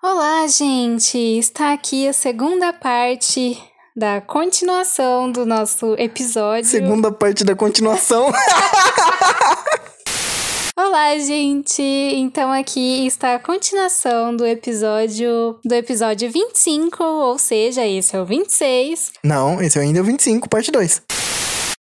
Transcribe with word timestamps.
Olá, 0.00 0.46
gente! 0.46 1.18
Está 1.18 1.72
aqui 1.72 2.06
a 2.06 2.12
segunda 2.12 2.72
parte 2.72 3.60
da 3.96 4.20
continuação 4.20 5.32
do 5.32 5.44
nosso 5.44 5.96
episódio. 5.98 6.70
Segunda 6.70 7.10
parte 7.10 7.42
da 7.42 7.56
continuação. 7.56 8.30
Olá, 10.78 11.18
gente! 11.18 11.82
Então 11.82 12.52
aqui 12.52 13.08
está 13.08 13.34
a 13.34 13.40
continuação 13.40 14.36
do 14.36 14.46
episódio 14.46 15.58
do 15.64 15.74
episódio 15.74 16.30
25, 16.30 17.02
ou 17.02 17.36
seja, 17.36 17.84
esse 17.84 18.14
é 18.14 18.20
o 18.20 18.24
26. 18.24 19.14
Não, 19.24 19.60
esse 19.60 19.80
é 19.80 19.82
ainda 19.82 20.00
o 20.00 20.04
25, 20.04 20.48
parte 20.48 20.70
2. 20.70 21.02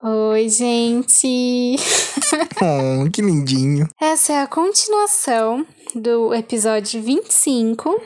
Oi, 0.02 0.50
gente! 0.50 1.76
oh, 2.62 3.08
que 3.12 3.22
lindinho. 3.22 3.88
Essa 4.02 4.34
é 4.34 4.42
a 4.42 4.48
continuação 4.48 5.64
do 5.96 6.34
episódio 6.34 7.02
25 7.02 8.02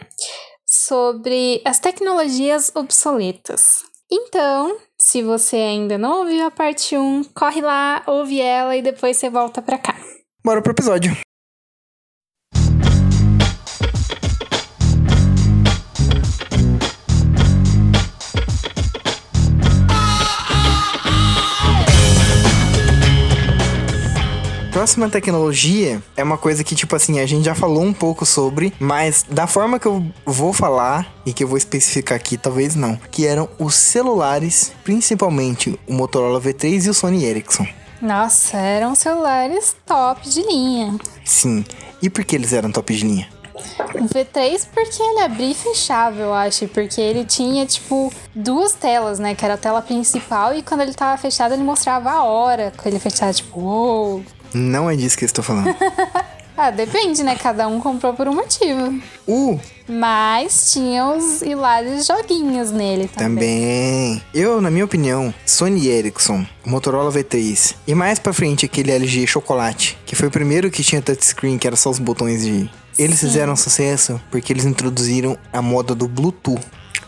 sobre 0.66 1.62
as 1.66 1.80
tecnologias 1.80 2.72
obsoletas. 2.76 3.84
Então, 4.12 4.78
se 5.00 5.22
você 5.22 5.56
ainda 5.56 5.98
não 5.98 6.20
ouviu 6.20 6.46
a 6.46 6.52
parte 6.52 6.98
1, 6.98 7.24
corre 7.34 7.62
lá, 7.62 8.04
ouve 8.06 8.42
ela 8.42 8.76
e 8.76 8.82
depois 8.82 9.18
você 9.18 9.30
volta 9.30 9.62
pra 9.62 9.78
cá. 9.78 9.96
Bora 10.44 10.62
pro 10.62 10.74
episódio. 10.74 11.16
Próxima 24.82 25.08
tecnologia 25.08 26.02
é 26.18 26.24
uma 26.24 26.40
coisa 26.40 26.64
que, 26.64 26.74
tipo 26.74 26.96
assim, 26.96 27.20
a 27.20 27.26
gente 27.28 27.46
já 27.46 27.54
falou 27.54 27.84
um 27.84 27.94
pouco 27.94 28.26
sobre, 28.26 28.74
mas 28.80 29.24
da 29.30 29.46
forma 29.46 29.78
que 29.78 29.86
eu 29.86 30.04
vou 30.26 30.52
falar 30.54 31.14
e 31.24 31.32
que 31.32 31.44
eu 31.44 31.48
vou 31.48 31.56
especificar 31.56 32.16
aqui, 32.16 32.36
talvez 32.36 32.76
não. 32.76 32.96
Que 33.12 33.28
eram 33.28 33.48
os 33.60 33.76
celulares, 33.76 34.74
principalmente 34.84 35.80
o 35.88 35.94
Motorola 35.94 36.42
V3 36.42 36.88
e 36.88 36.90
o 36.90 36.96
Sony 36.96 37.26
Ericsson. 37.26 37.68
Nossa, 38.02 38.58
eram 38.58 38.96
celulares 38.96 39.76
top 39.86 40.28
de 40.28 40.42
linha. 40.42 40.98
Sim. 41.24 41.64
E 42.02 42.10
por 42.10 42.26
que 42.26 42.36
eles 42.36 42.52
eram 42.52 42.72
top 42.72 42.92
de 42.92 43.06
linha? 43.06 43.30
O 43.94 44.06
V3 44.06 44.68
porque 44.74 45.04
ele 45.04 45.22
abria 45.22 45.52
e 45.52 45.54
fechava, 45.54 46.20
eu 46.20 46.34
acho. 46.34 46.68
Porque 46.70 47.00
ele 47.00 47.24
tinha, 47.24 47.68
tipo, 47.68 48.12
duas 48.34 48.74
telas, 48.74 49.20
né? 49.20 49.36
Que 49.36 49.46
era 49.46 49.54
a 49.54 49.58
tela 49.58 49.84
principal 49.84 50.56
e 50.56 50.64
quando 50.64 50.82
ele 50.82 50.96
tava 50.96 51.22
fechado 51.22 51.54
ele 51.54 51.62
mostrava 51.62 52.10
a 52.10 52.24
hora. 52.24 52.74
Quando 52.76 52.96
ele 52.96 53.00
fechava, 53.00 53.32
tipo, 53.32 53.60
uou. 53.60 54.26
Não 54.54 54.90
é 54.90 54.96
disso 54.96 55.18
que 55.18 55.24
eu 55.24 55.28
estou 55.28 55.44
falando. 55.44 55.76
ah, 56.58 56.72
depende, 56.72 57.24
né? 57.24 57.36
Cada 57.36 57.68
um 57.68 57.80
comprou 57.80 58.14
por 58.14 58.28
um 58.28 58.36
motivo. 58.36 59.02
Uh! 59.28 59.60
Mas 59.88 60.72
tinha 60.72 61.06
os 61.06 61.42
hilários 61.42 62.06
joguinhos 62.06 62.72
nele 62.72 63.08
também. 63.08 63.36
Também. 63.36 64.24
Eu, 64.34 64.62
na 64.62 64.72
minha 64.72 64.86
opinião, 64.86 65.34
Sony 65.46 65.88
Ericsson, 65.88 66.46
Motorola 66.66 67.12
V3 67.12 67.76
e 67.86 67.94
mais 67.94 68.20
pra 68.20 68.32
frente 68.32 68.66
aquele 68.66 68.92
LG 68.92 69.28
Chocolate, 69.28 69.98
que 70.06 70.16
foi 70.16 70.30
o 70.30 70.32
primeiro 70.32 70.72
que 70.72 70.84
tinha 70.84 71.02
touchscreen, 71.02 71.58
que 71.58 71.68
era 71.68 71.76
só 71.76 71.90
os 71.90 72.00
botões 72.00 72.46
de. 72.46 72.70
Eles 72.98 73.20
Sim. 73.20 73.28
fizeram 73.28 73.56
sucesso 73.56 74.22
porque 74.30 74.54
eles 74.54 74.66
introduziram 74.66 75.38
a 75.52 75.62
moda 75.62 75.96
do 75.96 76.08
Bluetooth 76.08 76.62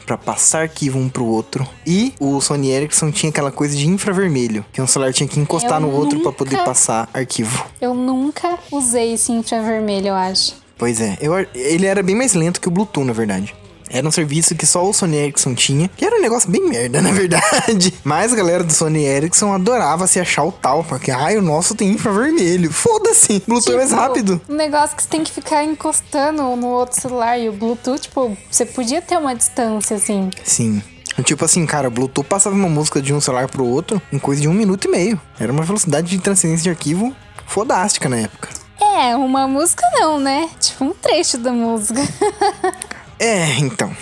para 0.06 0.18
passar 0.18 0.62
arquivo 0.64 0.98
um 1.00 1.09
pro 1.09 1.26
outro. 1.26 1.68
E 1.86 2.14
o 2.20 2.40
Sony 2.42 2.70
Ericsson 2.72 3.12
tinha 3.12 3.30
aquela 3.30 3.52
coisa 3.52 3.76
de 3.76 3.88
infravermelho, 3.88 4.66
que 4.72 4.82
um 4.82 4.88
celular 4.88 5.14
tinha 5.14 5.28
que 5.28 5.40
encostar 5.40 5.82
Eu 5.82 5.88
no 5.88 5.92
outro 5.94 6.20
para 6.20 6.32
nunca- 6.32 6.38
poder 6.38 6.58
passar 6.64 7.09
arquivo. 7.14 7.66
Eu 7.82 7.94
nunca 7.94 8.58
usei 8.72 9.14
esse 9.14 9.31
infravermelho, 9.31 10.09
eu 10.09 10.16
acho. 10.16 10.56
Pois 10.78 11.00
é, 11.00 11.18
eu, 11.22 11.34
ele 11.54 11.86
era 11.86 12.02
bem 12.04 12.16
mais 12.16 12.34
lento 12.34 12.59
que 12.59 12.68
o 12.68 12.72
Bluetooth, 12.72 13.06
na 13.06 13.14
verdade. 13.14 13.56
Era 13.94 14.08
um 14.08 14.12
serviço 14.12 14.56
que 14.56 14.66
só 14.66 14.84
o 14.84 14.92
Sony 14.92 15.18
Ericsson 15.18 15.54
tinha, 15.54 15.88
que 15.88 16.04
era 16.04 16.16
um 16.18 16.22
negócio 16.22 16.50
bem 16.50 16.68
merda, 16.68 17.00
na 17.04 17.12
verdade. 17.12 17.94
Mas 18.04 18.34
a 18.34 18.36
galera 18.36 18.64
do 18.64 18.74
Sony 18.74 19.06
Ericsson 19.06 19.54
adorava 19.54 20.08
se 20.08 20.20
achar 20.20 20.44
o 20.44 20.52
tal, 20.52 20.84
porque, 20.84 21.12
ai, 21.12 21.38
o 21.38 21.44
nosso 21.44 21.76
tem 21.76 21.92
infravermelho. 21.92 22.74
Foda-se, 22.74 23.44
Bluetooth 23.48 23.74
é 23.74 23.78
mais 23.78 23.90
Tipo, 23.90 24.02
rápido. 24.02 24.42
Um 24.50 24.56
negócio 24.56 24.96
que 24.96 25.03
você 25.03 25.09
tem 25.09 25.24
que 25.24 25.32
ficar 25.32 25.64
encostando 25.64 26.42
no 26.56 26.68
outro 26.70 27.00
celular. 27.00 27.38
E 27.38 27.48
o 27.48 27.53
Bluetooth, 27.53 28.02
tipo, 28.02 28.36
você 28.50 28.66
podia 28.66 29.00
ter 29.00 29.16
uma 29.16 29.36
distância, 29.36 29.96
assim. 29.96 30.32
Sim. 30.44 30.82
Tipo 31.24 31.46
assim, 31.46 31.64
cara, 31.68 31.88
o 31.88 31.92
Bluetooth 31.92 32.28
passava 32.28 32.56
uma 32.56 32.68
música 32.68 33.00
de 33.00 33.14
um 33.14 33.22
celular 33.22 33.48
pro 33.48 33.64
outro 33.64 34.02
em 34.12 34.18
coisa 34.18 34.42
de 34.42 34.48
um 34.48 34.53
minuto 34.53 34.88
e 34.88 34.92
meio. 34.92 35.22
Era 35.40 35.52
uma 35.52 35.62
velocidade 35.62 36.09
de 36.09 36.18
transferência 36.18 36.64
de 36.64 36.70
arquivo 36.72 37.16
fodástica 37.46 38.09
na 38.09 38.18
época. 38.18 38.50
É, 38.82 39.16
uma 39.16 39.48
música 39.48 39.84
não, 39.94 40.20
né? 40.20 40.50
Tipo, 40.59 40.86
um 40.86 40.94
trecho 40.94 41.38
da 41.38 41.52
música. 41.52 42.02
É, 43.19 43.57
então. 43.59 43.96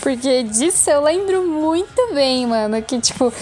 Porque 0.00 0.42
disso 0.44 0.90
eu 0.90 1.02
lembro 1.02 1.46
muito 1.46 2.14
bem, 2.14 2.46
mano. 2.46 2.80
Que, 2.82 3.00
tipo, 3.00 3.32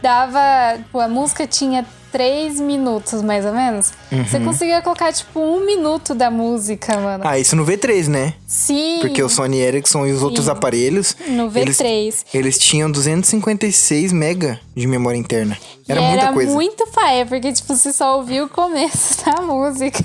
dava. 0.00 0.78
Tipo, 0.78 1.00
a 1.00 1.08
música 1.08 1.46
tinha 1.46 1.84
três 2.10 2.58
minutos, 2.58 3.20
mais 3.22 3.44
ou 3.44 3.52
menos. 3.52 3.92
Você 4.10 4.40
conseguia 4.40 4.80
colocar, 4.80 5.12
tipo, 5.12 5.38
um 5.40 5.64
minuto 5.66 6.14
da 6.14 6.30
música, 6.30 6.96
mano. 6.98 7.22
Ah, 7.26 7.38
isso 7.38 7.54
no 7.54 7.66
V3, 7.66 8.06
né? 8.08 8.32
Sim. 8.46 8.98
Porque 9.02 9.22
o 9.22 9.28
Sony 9.28 9.58
Ericsson 9.58 10.06
e 10.06 10.12
os 10.12 10.22
outros 10.22 10.48
aparelhos. 10.48 11.14
No 11.26 11.52
Eles, 11.54 11.76
V3. 11.78 12.24
eles 12.32 12.58
tinham 12.58 12.90
256 12.90 14.12
mega 14.12 14.58
de 14.74 14.86
memória 14.86 15.18
interna. 15.18 15.58
Era 15.86 16.00
e 16.00 16.04
muita 16.04 16.22
era 16.24 16.32
coisa. 16.32 16.52
muito 16.52 16.86
paia, 16.88 17.26
porque, 17.26 17.52
tipo, 17.52 17.74
você 17.76 17.92
só 17.92 18.16
ouvia 18.16 18.42
o 18.44 18.48
começo 18.48 19.18
da 19.26 19.42
música. 19.42 20.02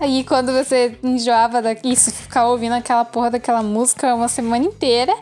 Aí 0.00 0.24
quando 0.24 0.52
você 0.52 0.96
enjoava 1.02 1.62
disso, 1.74 2.12
ficar 2.12 2.46
ouvindo 2.48 2.74
aquela 2.74 3.04
porra 3.04 3.30
daquela 3.30 3.62
música 3.62 4.14
uma 4.14 4.28
semana 4.28 4.64
inteira. 4.64 5.14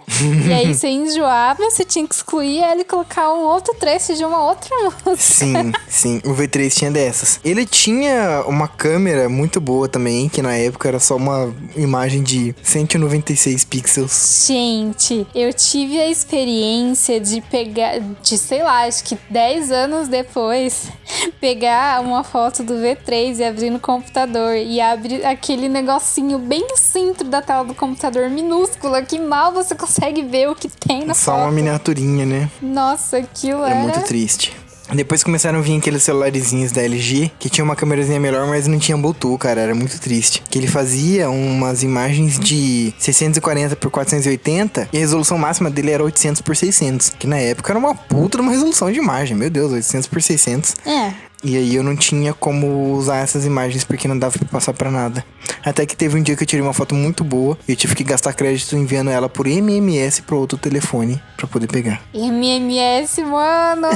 e 0.47 0.53
aí 0.53 0.75
você 0.75 0.89
enjoava, 0.89 1.63
você 1.65 1.85
tinha 1.85 2.07
que 2.07 2.15
excluir 2.15 2.61
ela 2.61 2.81
e 2.81 2.85
colocar 2.85 3.33
um 3.33 3.45
outro 3.45 3.75
trecho 3.75 4.15
de 4.15 4.25
uma 4.25 4.45
outra 4.45 4.71
música. 5.05 5.17
Sim, 5.17 5.73
sim. 5.89 6.21
O 6.25 6.35
V3 6.35 6.73
tinha 6.75 6.91
dessas. 6.91 7.41
Ele 7.45 7.65
tinha 7.65 8.45
uma 8.47 8.69
câmera 8.69 9.29
muito 9.29 9.61
boa 9.61 9.89
também, 9.89 10.29
que 10.29 10.43
na 10.43 10.55
época 10.55 10.89
era 10.89 11.01
só 11.01 11.17
uma 11.17 11.55
imagem 11.75 12.23
de 12.23 12.55
196 12.63 13.65
pixels. 13.65 14.47
Gente, 14.47 15.27
eu 15.35 15.53
tive 15.53 16.01
a 16.01 16.09
experiência 16.09 17.21
de 17.21 17.41
pegar, 17.41 17.99
de 18.23 18.39
sei 18.39 18.63
lá, 18.63 18.87
acho 18.87 19.05
que 19.05 19.19
10 19.31 19.71
anos 19.71 20.09
depois, 20.09 20.89
pegar 21.41 22.01
uma 22.01 22.23
foto 22.23 22.63
do 22.63 22.75
V3 22.75 23.39
e 23.39 23.45
abrir 23.45 23.71
no 23.71 23.81
computador 23.81 24.57
e 24.67 24.81
abre 24.81 25.25
aquele 25.25 25.69
negocinho 25.69 26.39
bem 26.39 26.67
no 26.69 26.77
centro 26.77 27.29
da 27.29 27.41
tela 27.41 27.65
do 27.65 27.75
computador, 27.75 28.29
minúscula, 28.29 29.01
que 29.03 29.19
mal 29.19 29.53
você 29.53 29.75
consegue 29.75 30.23
ver 30.23 30.49
o 30.49 30.55
que 30.55 30.69
tem 30.69 31.07
na 31.07 31.15
Só 31.15 31.33
foto. 31.33 31.43
uma 31.43 31.53
miniaturinha, 31.53 32.27
né? 32.27 32.51
Nossa, 32.61 33.19
aquilo 33.19 33.63
Era 33.65 33.77
era... 33.77 33.83
muito 33.83 34.01
triste. 34.03 34.53
Depois 34.95 35.25
começaram 35.25 35.59
a 35.59 35.63
vir 35.63 35.79
aqueles 35.79 36.05
celularezinhos 36.05 36.71
da 36.71 36.81
LG 36.81 37.33
que 37.41 37.51
tinha 37.51 37.65
uma 37.65 37.75
câmerazinha 37.75 38.21
melhor, 38.21 38.47
mas 38.47 38.69
não 38.69 38.79
tinha 38.79 38.97
Bluetooth, 38.97 39.37
cara. 39.39 39.61
Era 39.61 39.75
muito 39.75 39.99
triste. 40.01 40.45
Que 40.49 40.59
ele 40.61 40.69
fazia 40.69 41.29
umas 41.29 41.83
imagens 41.83 42.39
de 42.39 42.95
640 42.97 43.75
por 43.75 43.91
480 43.91 44.89
e 44.93 44.97
a 44.97 45.01
resolução 45.01 45.37
máxima 45.39 45.71
dele 45.71 45.91
era 45.91 46.05
800 46.05 46.41
por 46.41 46.55
600. 46.55 47.11
Que 47.11 47.27
na 47.27 47.37
época 47.37 47.73
era 47.73 47.79
uma 47.79 47.97
puta 47.97 48.41
uma 48.41 48.53
resolução 48.53 48.93
de 48.93 48.99
imagem. 49.01 49.37
Meu 49.37 49.51
Deus, 49.51 49.73
800 49.73 50.07
por 50.07 50.23
600. 50.23 50.77
É, 50.87 51.13
E 51.49 51.57
aí 51.57 51.77
eu 51.77 51.85
não 51.85 51.95
tinha 51.95 52.35
como 52.35 52.93
usar 52.93 53.19
essas 53.19 53.47
imagens 53.47 53.85
porque 53.85 54.09
não 54.09 54.19
dava 54.19 54.37
pra 54.37 54.49
passar 54.49 54.73
pra 54.73 54.91
nada. 54.91 55.25
Até 55.65 55.87
que 55.87 55.97
teve 55.97 56.19
um 56.19 56.23
dia 56.23 56.35
que 56.35 56.43
eu 56.43 56.47
tirei 56.47 56.61
uma 56.61 56.73
foto 56.73 56.93
muito 56.93 57.23
boa 57.23 57.57
e 57.69 57.71
eu 57.71 57.77
tive 57.77 57.95
que 57.95 58.03
gastar 58.03 58.33
crédito 58.33 58.77
enviando 58.77 59.11
ela 59.11 59.29
por 59.29 59.47
MMS 59.47 60.23
pro 60.23 60.39
outro 60.41 60.59
telefone 60.59 61.23
pra 61.37 61.47
poder 61.47 61.69
pegar. 61.69 62.03
MMS, 62.13 63.23
mano! 63.23 63.87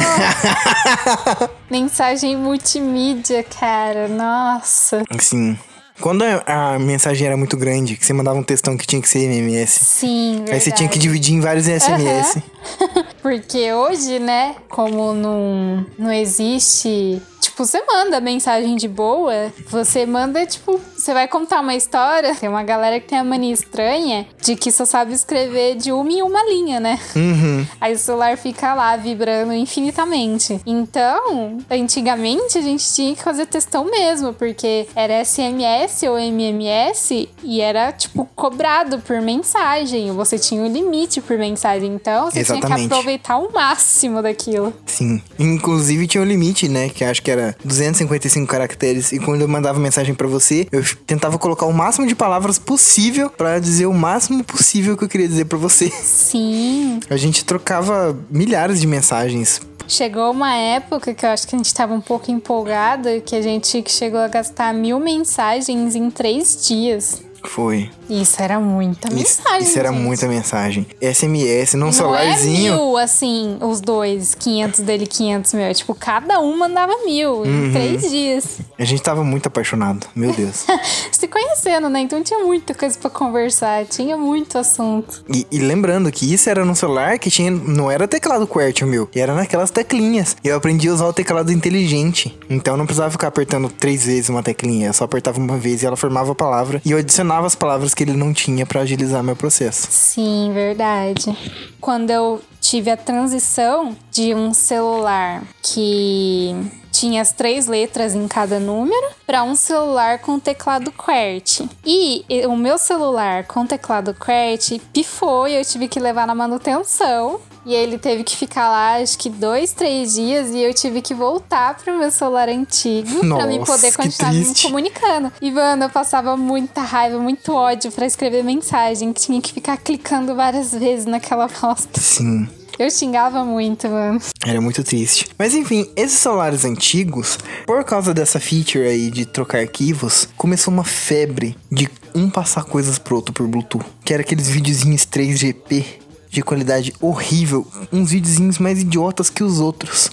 Mensagem 1.69 2.37
multimídia, 2.37 3.43
cara, 3.43 4.07
nossa. 4.07 5.03
Assim, 5.11 5.59
quando 6.01 6.23
a, 6.23 6.79
mensagem 6.79 7.27
era 7.27 7.37
muito 7.37 7.57
grande, 7.57 7.97
que 7.97 8.07
você 8.07 8.13
mandava 8.13 8.39
um 8.39 8.43
textão 8.43 8.77
que 8.77 8.87
tinha 8.87 9.03
que 9.03 9.09
ser 9.09 9.25
MMS, 9.25 9.85
Sim, 9.85 10.37
verdade. 10.37 10.53
aí 10.53 10.61
você 10.61 10.71
tinha 10.71 10.89
que 10.89 10.99
dividir 10.99 11.35
em 11.35 11.41
vários 11.41 11.67
SMS. 11.67 12.43
Porque 13.21 13.73
hoje, 13.73 14.19
né, 14.19 14.57
como 14.69 15.13
não, 15.13 15.87
não 15.99 16.11
existe. 16.11 17.21
Tipo, 17.61 17.67
você 17.67 17.83
manda 17.85 18.21
mensagem 18.21 18.75
de 18.75 18.89
boa, 18.89 19.53
você 19.69 20.07
manda, 20.07 20.47
tipo, 20.47 20.81
você 20.97 21.13
vai 21.13 21.29
contar 21.29 21.61
uma 21.61 21.75
história. 21.75 22.35
Tem 22.35 22.49
uma 22.49 22.63
galera 22.63 22.99
que 22.99 23.09
tem 23.09 23.19
a 23.19 23.25
mania 23.25 23.53
estranha 23.53 24.27
de 24.43 24.57
que 24.57 24.73
só 24.73 24.87
sabe 24.87 25.13
escrever 25.13 25.77
de 25.77 25.93
uma 25.93 26.11
em 26.11 26.23
uma 26.23 26.43
linha, 26.45 26.81
né? 26.81 26.99
Uhum. 27.15 27.67
Aí 27.81 27.93
o 27.93 27.99
celular 27.99 28.37
fica 28.39 28.73
lá 28.75 28.97
vibrando 28.97 29.53
infinitamente. 29.53 30.59
Então, 30.65 31.59
antigamente 31.71 32.57
a 32.57 32.63
gente 32.63 32.93
tinha 32.95 33.15
que 33.15 33.23
fazer 33.23 33.47
textão 33.47 33.85
mesmo, 33.85 34.33
porque 34.33 34.87
era 34.95 35.23
SMS 35.23 36.03
ou 36.05 36.19
MMS 36.19 37.29
e 37.45 37.61
era 37.61 37.93
tipo 37.93 38.25
cobrado 38.35 39.01
por 39.01 39.21
mensagem. 39.21 40.11
Você 40.13 40.39
tinha 40.39 40.63
um 40.63 40.73
limite 40.73 41.21
por 41.21 41.37
mensagem, 41.37 41.95
então 41.95 42.31
você 42.31 42.43
tinha 42.43 42.59
que 42.59 42.65
Exatamente. 42.65 42.87
aproveitar 42.87 43.39
o 43.39 43.53
máximo 43.53 44.23
daquilo. 44.23 44.73
Sim. 44.87 45.21
Inclusive 45.39 46.07
tinha 46.07 46.23
um 46.23 46.27
limite, 46.27 46.69
né? 46.69 46.89
Que 46.89 47.05
acho 47.05 47.23
que 47.23 47.31
era 47.31 47.50
255 47.65 48.47
caracteres. 48.47 49.13
E 49.13 49.19
quando 49.19 49.43
eu 49.43 49.49
mandava 49.49 49.79
mensagem 49.79 50.15
pra 50.15 50.27
você, 50.27 50.67
eu 50.71 50.83
tentava 51.07 51.39
colocar 51.39 51.67
o 51.67 51.73
máximo 51.73 52.07
de 52.07 52.15
palavras 52.15 52.59
possível 52.59 53.31
pra 53.31 53.59
dizer 53.59 53.87
o 53.87 53.95
máximo 53.95 54.43
possível 54.45 54.97
que 54.97 55.05
eu 55.05 55.09
queria 55.09 55.29
dizer 55.29 55.45
pra 55.47 55.59
você. 55.59 55.91
Sim. 55.91 57.01
A 57.09 57.17
gente 57.17 57.45
trocava 57.45 58.17
milhares 58.31 58.81
de 58.81 58.87
mensagens. 58.87 59.61
Chegou 59.89 60.31
uma 60.31 60.55
época 60.55 61.13
que 61.13 61.27
eu 61.27 61.31
acho 61.31 61.49
que 61.49 61.55
a 61.57 61.59
gente 61.59 61.75
tava 61.75 61.93
um 61.93 62.01
pouco 62.01 62.31
empolgada, 62.31 63.21
que 63.21 63.35
a 63.35 63.43
gente 63.43 63.83
chegou 63.89 64.21
a 64.21 64.29
gastar 64.29 64.73
mil 64.73 65.01
mensagens 65.01 65.97
em 65.97 66.09
três 66.11 66.65
dias. 66.65 67.23
Foi. 67.45 67.91
Isso 68.09 68.43
era 68.43 68.59
muita 68.61 69.09
Isso, 69.09 69.17
mensagem. 69.17 69.63
isso 69.63 69.79
era 69.79 69.91
gente. 69.93 70.01
muita 70.03 70.27
mensagem. 70.29 70.87
SMS, 71.01 71.75
num 71.75 71.87
Não 71.87 71.93
celularzinho. 71.93 72.73
é 72.73 72.77
mil, 72.77 72.97
assim, 72.97 73.57
os 73.61 73.81
dois, 73.81 74.35
500 74.35 74.81
dele, 74.81 75.07
500 75.07 75.55
mil. 75.55 75.63
É 75.65 75.75
tipo, 75.75 75.95
cada 75.95 76.41
um 76.41 76.57
mandava 76.59 76.93
mil 77.05 77.41
Uhum. 77.43 77.69
em 77.69 77.73
três 77.73 78.11
dias. 78.11 78.59
A 78.79 78.85
gente 78.85 79.03
tava 79.03 79.23
muito 79.25 79.47
apaixonado. 79.47 80.07
Meu 80.15 80.33
Deus. 80.33 80.65
Se 81.13 81.29
conhecendo, 81.29 81.89
né? 81.89 82.01
Então 82.01 82.23
tinha 82.23 82.41
muita 82.45 82.75
coisa 82.75 82.99
pra 82.99 83.09
conversar, 83.11 83.85
tinha 83.87 84.17
muito 84.17 84.59
assunto. 84.59 85.25
E, 85.33 85.47
e 85.51 85.59
lembrando 85.59 86.11
que 86.11 86.33
isso 86.33 86.51
era 86.51 86.65
num 86.65 86.75
celular 86.75 87.19
que 87.19 87.31
tinha. 87.31 87.51
Não 87.51 87.91
era 87.91 88.09
teclado 88.09 88.47
QWERTY 88.47 88.85
o 88.85 88.87
meu. 88.89 89.09
Era 89.15 89.35
naquelas 89.35 89.71
teclinhas. 89.71 90.37
E 90.43 90.49
eu 90.49 90.57
aprendi 90.57 90.89
a 90.89 90.93
usar 90.93 91.07
o 91.07 91.13
teclado 91.13 91.53
inteligente. 91.53 92.37
Então 92.49 92.75
eu 92.75 92.79
não 92.79 92.87
precisava 92.87 93.11
ficar 93.11 93.29
apertando 93.29 93.69
três 93.71 94.05
vezes 94.07 94.29
uma 94.29 94.43
teclinha. 94.43 94.89
Eu 94.89 94.93
só 94.93 95.05
apertava 95.05 95.39
uma 95.39 95.57
vez 95.57 95.83
e 95.83 95.87
ela 95.87 95.97
formava 95.97 96.33
a 96.33 96.35
palavra. 96.35 96.81
E 96.85 96.91
eu 96.91 96.99
adicionava 96.99 97.30
as 97.39 97.55
palavras 97.55 97.95
que 97.95 98.03
ele 98.03 98.15
não 98.15 98.33
tinha 98.33 98.67
pra 98.67 98.81
agilizar 98.81 99.23
meu 99.23 99.37
processo. 99.37 99.89
Sim, 99.91 100.51
verdade. 100.53 101.37
Quando 101.81 102.11
eu 102.11 102.43
tive 102.61 102.91
a 102.91 102.97
transição 102.97 103.97
de 104.11 104.35
um 104.35 104.53
celular 104.53 105.43
que 105.63 106.55
tinha 106.93 107.23
as 107.23 107.33
três 107.33 107.67
letras 107.67 108.15
em 108.15 108.27
cada 108.29 108.59
número 108.59 109.09
para 109.27 109.43
um 109.43 109.55
celular 109.55 110.19
com 110.19 110.39
teclado 110.39 110.93
QWERTY. 110.93 111.69
E 111.85 112.25
o 112.47 112.57
meu 112.57 112.77
celular 112.77 113.45
com 113.45 113.65
teclado 113.65 114.15
QWERTY 114.15 114.81
pifou 114.93 115.49
e 115.49 115.55
eu 115.55 115.65
tive 115.65 115.89
que 115.89 116.01
levar 116.01 116.27
na 116.27 116.35
manutenção. 116.35 117.41
E 117.65 117.75
ele 117.75 117.99
teve 117.99 118.25
que 118.25 118.37
ficar 118.37 118.69
lá, 118.69 118.97
acho 118.97 119.19
que 119.19 119.29
dois, 119.29 119.73
três 119.73 120.15
dias, 120.15 120.51
e 120.51 120.61
eu 120.61 120.73
tive 120.73 121.03
que 121.03 121.13
voltar 121.13 121.77
pro 121.77 121.99
meu 121.99 122.11
celular 122.11 122.49
antigo 122.49 123.21
pra 123.21 123.47
me 123.47 123.65
poder 123.65 123.93
continuar 123.93 124.33
me 124.33 124.55
comunicando. 124.55 125.33
E, 125.41 125.51
mano, 125.51 125.85
eu 125.85 125.91
passava 125.91 126.37
muita 126.37 126.81
raiva, 126.81 127.19
muito 127.19 127.53
ódio 127.53 127.93
pra 127.93 128.07
escrever 128.07 128.43
mensagem, 128.43 129.13
que 129.13 129.21
tinha 129.21 129.41
que 129.41 129.53
ficar 129.53 129.77
clicando 129.77 130.35
várias 130.35 130.73
vezes 130.73 131.05
naquela 131.05 131.49
bosta. 131.61 132.01
Sim. 132.01 132.49
Eu 132.79 132.91
xingava 132.91 133.45
muito, 133.45 133.87
mano. 133.91 134.19
Era 134.43 134.59
muito 134.59 134.83
triste. 134.83 135.29
Mas 135.39 135.55
enfim, 135.55 135.87
esses 135.95 136.19
celulares 136.19 136.65
antigos, 136.65 137.39
por 137.67 137.85
causa 137.85 138.15
dessa 138.15 138.41
feature 138.41 138.87
aí 138.87 139.11
de 139.11 139.27
trocar 139.27 139.59
arquivos, 139.59 140.27
começou 140.35 140.73
uma 140.73 140.85
febre 140.85 141.55
de 141.71 141.91
um 142.15 142.31
passar 142.31 142.65
coisas 142.65 142.99
pro 142.99 143.17
outro 143.17 143.35
por 143.35 143.47
Bluetooth. 143.47 143.85
Que 144.03 144.15
era 144.15 144.23
aqueles 144.23 144.49
videozinhos 144.49 145.05
3GP 145.05 145.85
de 146.31 146.43
qualidade 146.43 146.95
horrível. 147.01 147.67
Uns 147.93 148.11
videozinhos 148.11 148.59
mais 148.59 148.81
idiotas 148.81 149.29
que 149.29 149.43
os 149.43 149.59
outros. 149.59 150.11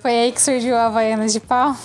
Foi 0.00 0.12
aí 0.12 0.32
que 0.32 0.40
surgiu 0.40 0.76
a 0.76 0.86
Havaianas 0.86 1.32
de 1.32 1.40
pau. 1.40 1.76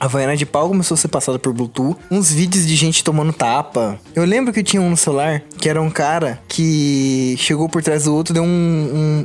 A 0.00 0.06
Havaiana 0.06 0.36
de 0.36 0.44
pau 0.44 0.66
começou 0.68 0.96
a 0.96 0.98
ser 0.98 1.06
passada 1.06 1.38
por 1.38 1.52
Bluetooth. 1.52 1.96
Uns 2.10 2.32
vídeos 2.32 2.66
de 2.66 2.74
gente 2.74 3.04
tomando 3.04 3.32
tapa. 3.32 4.00
Eu 4.16 4.24
lembro 4.24 4.52
que 4.52 4.64
tinha 4.64 4.82
um 4.82 4.90
no 4.90 4.96
celular 4.96 5.40
que 5.58 5.68
era 5.68 5.80
um 5.80 5.90
cara 5.90 6.42
que 6.48 7.36
chegou 7.38 7.68
por 7.68 7.82
trás 7.84 8.04
do 8.04 8.14
outro, 8.14 8.34
deu 8.34 8.42
um, 8.42 8.46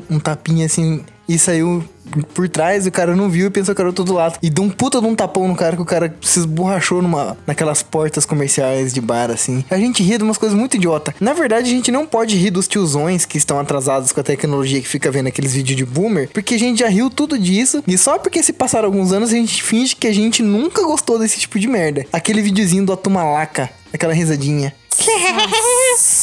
um, 0.09 0.15
um 0.15 0.19
tapinha 0.19 0.67
assim 0.67 1.03
e 1.27 1.37
saiu 1.37 1.83
por 2.33 2.47
trás. 2.47 2.85
E 2.85 2.89
o 2.89 2.91
cara 2.91 3.15
não 3.15 3.29
viu 3.29 3.47
e 3.47 3.49
pensou 3.49 3.75
que 3.75 3.81
era 3.81 3.87
o 3.87 3.91
outro 3.91 4.03
do 4.03 4.13
lado. 4.13 4.37
E 4.41 4.49
deu 4.49 4.63
um 4.63 4.69
puta 4.69 4.99
de 5.01 5.07
um 5.07 5.15
tapão 5.15 5.47
no 5.47 5.55
cara 5.55 5.75
que 5.75 5.81
o 5.81 5.85
cara 5.85 6.15
se 6.21 6.39
esborrachou 6.39 7.01
numa, 7.01 7.37
naquelas 7.45 7.83
portas 7.83 8.25
comerciais 8.25 8.93
de 8.93 9.01
bar 9.01 9.29
assim. 9.29 9.63
A 9.69 9.77
gente 9.77 10.01
ria 10.03 10.17
de 10.17 10.23
umas 10.23 10.37
coisas 10.37 10.57
muito 10.57 10.77
idiota. 10.77 11.13
Na 11.19 11.33
verdade, 11.33 11.69
a 11.69 11.73
gente 11.73 11.91
não 11.91 12.05
pode 12.05 12.35
rir 12.37 12.51
dos 12.51 12.67
tiozões 12.67 13.25
que 13.25 13.37
estão 13.37 13.59
atrasados 13.59 14.11
com 14.11 14.19
a 14.19 14.23
tecnologia 14.23 14.81
que 14.81 14.87
fica 14.87 15.11
vendo 15.11 15.27
aqueles 15.27 15.53
vídeos 15.53 15.77
de 15.77 15.85
boomer, 15.85 16.29
porque 16.31 16.55
a 16.55 16.59
gente 16.59 16.79
já 16.79 16.87
riu 16.87 17.09
tudo 17.09 17.37
disso. 17.37 17.83
E 17.87 17.97
só 17.97 18.17
porque 18.17 18.41
se 18.41 18.53
passaram 18.53 18.85
alguns 18.85 19.11
anos 19.11 19.29
a 19.31 19.35
gente 19.35 19.61
finge 19.61 19.95
que 19.95 20.07
a 20.07 20.13
gente 20.13 20.41
nunca 20.41 20.81
gostou 20.83 21.19
desse 21.19 21.39
tipo 21.39 21.59
de 21.59 21.67
merda. 21.67 22.05
Aquele 22.11 22.41
videozinho 22.41 22.85
do 22.85 22.93
Atumalaca, 22.93 23.69
aquela 23.93 24.13
risadinha. 24.13 24.73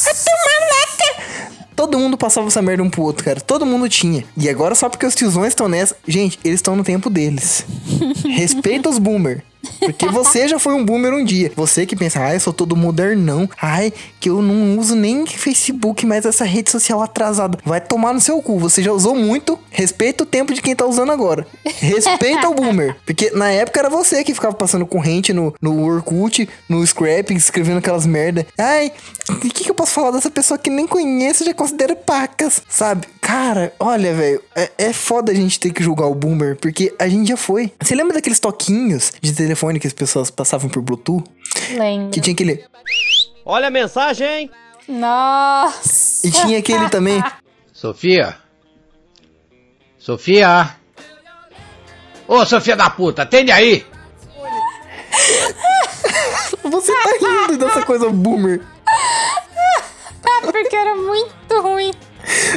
Atumalaca! 0.07 1.54
Todo 1.75 1.99
mundo 1.99 2.17
passava 2.17 2.47
essa 2.47 2.61
merda 2.61 2.83
um 2.83 2.89
pro 2.89 3.03
outro, 3.03 3.23
cara. 3.23 3.41
Todo 3.41 3.65
mundo 3.65 3.89
tinha. 3.89 4.23
E 4.37 4.49
agora, 4.49 4.73
só 4.75 4.87
porque 4.87 5.05
os 5.05 5.15
tiozões 5.15 5.49
estão 5.49 5.67
nessa. 5.67 5.95
Gente, 6.07 6.39
eles 6.43 6.59
estão 6.59 6.75
no 6.75 6.83
tempo 6.83 7.09
deles. 7.09 7.65
Respeita 8.25 8.89
os 8.89 8.97
boomer. 8.97 9.43
Porque 9.79 10.07
você 10.07 10.47
já 10.47 10.59
foi 10.59 10.73
um 10.73 10.83
boomer 10.83 11.13
um 11.13 11.23
dia. 11.23 11.51
Você 11.55 11.85
que 11.85 11.95
pensa, 11.95 12.19
ai, 12.19 12.35
eu 12.35 12.39
sou 12.39 12.53
todo 12.53 12.75
modernão. 12.75 13.49
Ai, 13.61 13.93
que 14.19 14.29
eu 14.29 14.41
não 14.41 14.77
uso 14.77 14.95
nem 14.95 15.25
Facebook, 15.25 16.05
mais 16.05 16.25
essa 16.25 16.45
rede 16.45 16.71
social 16.71 17.01
atrasada. 17.01 17.57
Vai 17.65 17.81
tomar 17.81 18.13
no 18.13 18.21
seu 18.21 18.41
cu. 18.41 18.59
Você 18.59 18.81
já 18.81 18.91
usou 18.91 19.15
muito. 19.15 19.59
Respeita 19.69 20.23
o 20.23 20.27
tempo 20.27 20.53
de 20.53 20.61
quem 20.61 20.75
tá 20.75 20.85
usando 20.85 21.11
agora. 21.11 21.45
Respeita 21.63 22.49
o 22.49 22.53
boomer. 22.53 22.95
Porque 23.05 23.31
na 23.31 23.51
época 23.51 23.79
era 23.79 23.89
você 23.89 24.23
que 24.23 24.33
ficava 24.33 24.53
passando 24.53 24.85
corrente 24.85 25.33
no, 25.33 25.53
no 25.61 25.83
Orkut, 25.83 26.47
no 26.67 26.85
Scrap, 26.85 27.31
escrevendo 27.31 27.77
aquelas 27.79 28.05
merda. 28.05 28.45
Ai, 28.57 28.91
o 29.29 29.35
que, 29.35 29.63
que 29.63 29.69
eu 29.69 29.75
posso 29.75 29.91
falar 29.91 30.11
dessa 30.11 30.29
pessoa 30.29 30.57
que 30.57 30.69
nem 30.69 30.87
conheço 30.87 31.43
e 31.43 31.47
já 31.47 31.53
considera 31.53 31.95
pacas? 31.95 32.61
Sabe? 32.69 33.07
Cara, 33.21 33.73
olha, 33.79 34.13
velho, 34.13 34.41
é, 34.55 34.71
é 34.77 34.93
foda 34.93 35.31
a 35.31 35.35
gente 35.35 35.59
ter 35.59 35.71
que 35.71 35.83
julgar 35.83 36.05
o 36.05 36.15
boomer, 36.15 36.55
porque 36.57 36.93
a 36.99 37.07
gente 37.07 37.29
já 37.29 37.37
foi. 37.37 37.71
Você 37.81 37.95
lembra 37.95 38.13
daqueles 38.13 38.39
toquinhos 38.39 39.11
de 39.21 39.33
telefone 39.33 39.54
que 39.79 39.87
as 39.87 39.93
pessoas 39.93 40.29
passavam 40.29 40.69
por 40.69 40.81
Bluetooth? 40.81 41.23
Lembro. 41.71 42.11
Que 42.11 42.21
tinha 42.21 42.33
aquele. 42.33 42.63
Olha 43.45 43.67
a 43.67 43.71
mensagem. 43.71 44.49
Nossa. 44.87 46.27
E 46.27 46.31
tinha 46.31 46.59
aquele 46.59 46.89
também. 46.89 47.23
Sofia? 47.73 48.35
Sofia? 49.97 50.75
Ô, 52.27 52.45
Sofia 52.45 52.75
da 52.75 52.89
puta, 52.89 53.23
atende 53.23 53.51
aí! 53.51 53.85
Você 56.63 56.91
tá 56.91 57.09
rindo 57.19 57.57
dessa 57.57 57.83
coisa 57.83 58.09
boomer. 58.09 58.61
Porque 60.51 60.75
era 60.75 60.95
muito 60.95 61.61
ruim. 61.61 61.91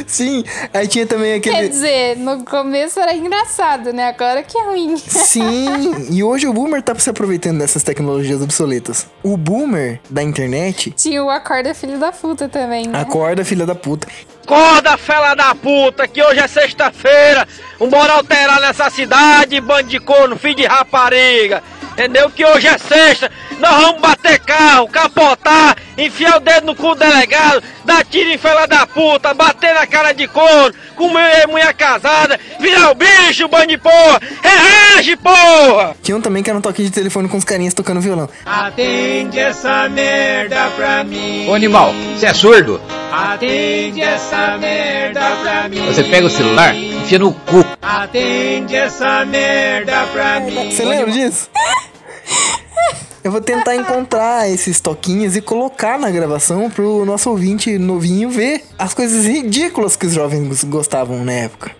Sim, 0.07 0.43
aí 0.73 0.87
tinha 0.87 1.05
também 1.05 1.39
Quer 1.39 1.49
aquele. 1.51 1.69
dizer, 1.69 2.17
no 2.17 2.43
começo 2.43 2.99
era 2.99 3.13
engraçado, 3.13 3.91
né? 3.93 4.07
Agora 4.07 4.43
que 4.43 4.57
é 4.57 4.63
ruim. 4.63 4.97
Sim, 4.97 6.07
e 6.11 6.23
hoje 6.23 6.47
o 6.47 6.53
boomer 6.53 6.81
tá 6.81 6.93
se 6.97 7.09
aproveitando 7.09 7.59
dessas 7.59 7.83
tecnologias 7.83 8.41
obsoletas. 8.41 9.07
O 9.23 9.37
boomer 9.37 9.99
da 10.09 10.21
internet 10.23 10.91
Tinha 10.91 11.23
o 11.23 11.29
Acorda 11.29 11.73
Filho 11.73 11.97
da 11.99 12.11
Puta 12.11 12.49
também, 12.49 12.87
né? 12.87 12.99
acorda, 12.99 13.43
filha 13.45 13.65
da 13.65 13.75
puta. 13.75 14.07
Acorda, 14.43 14.97
fela 14.97 15.35
da 15.35 15.53
puta, 15.53 16.07
que 16.07 16.23
hoje 16.23 16.39
é 16.39 16.47
sexta-feira. 16.47 17.47
Um 17.79 17.87
bora 17.87 18.13
alterar 18.13 18.59
nessa 18.59 18.89
cidade, 18.89 19.61
bando 19.61 19.89
de 19.89 19.99
corno, 19.99 20.35
filho 20.37 20.55
de 20.55 20.65
rapariga. 20.65 21.61
Entendeu? 21.93 22.29
Que 22.29 22.45
hoje 22.45 22.67
é 22.67 22.77
sexta. 22.77 23.29
Nós 23.59 23.75
vamos 23.83 24.01
bater 24.01 24.39
carro, 24.39 24.87
capotar, 24.87 25.75
enfiar 26.05 26.37
o 26.37 26.39
dedo 26.39 26.65
no 26.65 26.75
cu 26.75 26.95
do 26.95 26.99
delegado, 26.99 27.63
dar 27.85 28.05
tiro 28.05 28.29
em 28.29 28.37
fela 28.37 28.65
da 28.65 28.85
puta, 28.87 29.33
bater 29.33 29.73
na 29.73 29.85
cara 29.85 30.13
de 30.13 30.27
corno, 30.27 30.73
comer 30.95 31.47
mulher 31.47 31.73
casada, 31.73 32.39
virar 32.59 32.91
o 32.91 32.95
bicho, 32.95 33.47
bando 33.47 33.67
de 33.67 33.77
porra. 33.77 34.19
Reage, 34.41 35.15
porra! 35.17 35.95
Tinha 36.01 36.17
um 36.17 36.21
também 36.21 36.41
que 36.43 36.49
era 36.49 36.57
um 36.57 36.61
toque 36.61 36.83
de 36.83 36.91
telefone 36.91 37.27
com 37.27 37.37
os 37.37 37.43
carinhas 37.43 37.73
tocando 37.73 38.01
violão. 38.01 38.29
Atende 38.45 39.39
essa 39.39 39.89
merda 39.89 40.69
pra 40.75 41.03
mim. 41.03 41.47
Ô 41.49 41.53
animal, 41.53 41.93
você 42.15 42.27
é 42.27 42.33
surdo? 42.33 42.81
Atende 43.11 44.01
essa 44.01 44.57
merda 44.57 45.21
pra 45.41 45.69
mim. 45.69 45.85
Você 45.87 46.03
pega 46.03 46.27
o 46.27 46.29
celular, 46.29 46.75
enfia 46.75 47.19
no 47.19 47.33
cu. 47.33 47.65
Atende 47.81 48.75
essa 48.75 49.25
merda 49.25 50.05
pra 50.13 50.39
mim. 50.39 50.71
Você 50.71 50.85
lembra 50.85 51.11
disso? 51.11 51.49
Eu 53.23 53.31
vou 53.31 53.41
tentar 53.41 53.75
encontrar 53.75 54.47
esses 54.51 54.79
toquinhos 54.79 55.35
e 55.35 55.41
colocar 55.41 55.99
na 55.99 56.09
gravação 56.09 56.69
pro 56.69 57.05
nosso 57.05 57.29
ouvinte 57.29 57.77
novinho 57.77 58.29
ver 58.29 58.63
as 58.77 58.93
coisas 58.93 59.25
ridículas 59.25 59.95
que 59.95 60.05
os 60.05 60.13
jovens 60.13 60.63
gostavam 60.63 61.23
na 61.23 61.33
época. 61.33 61.75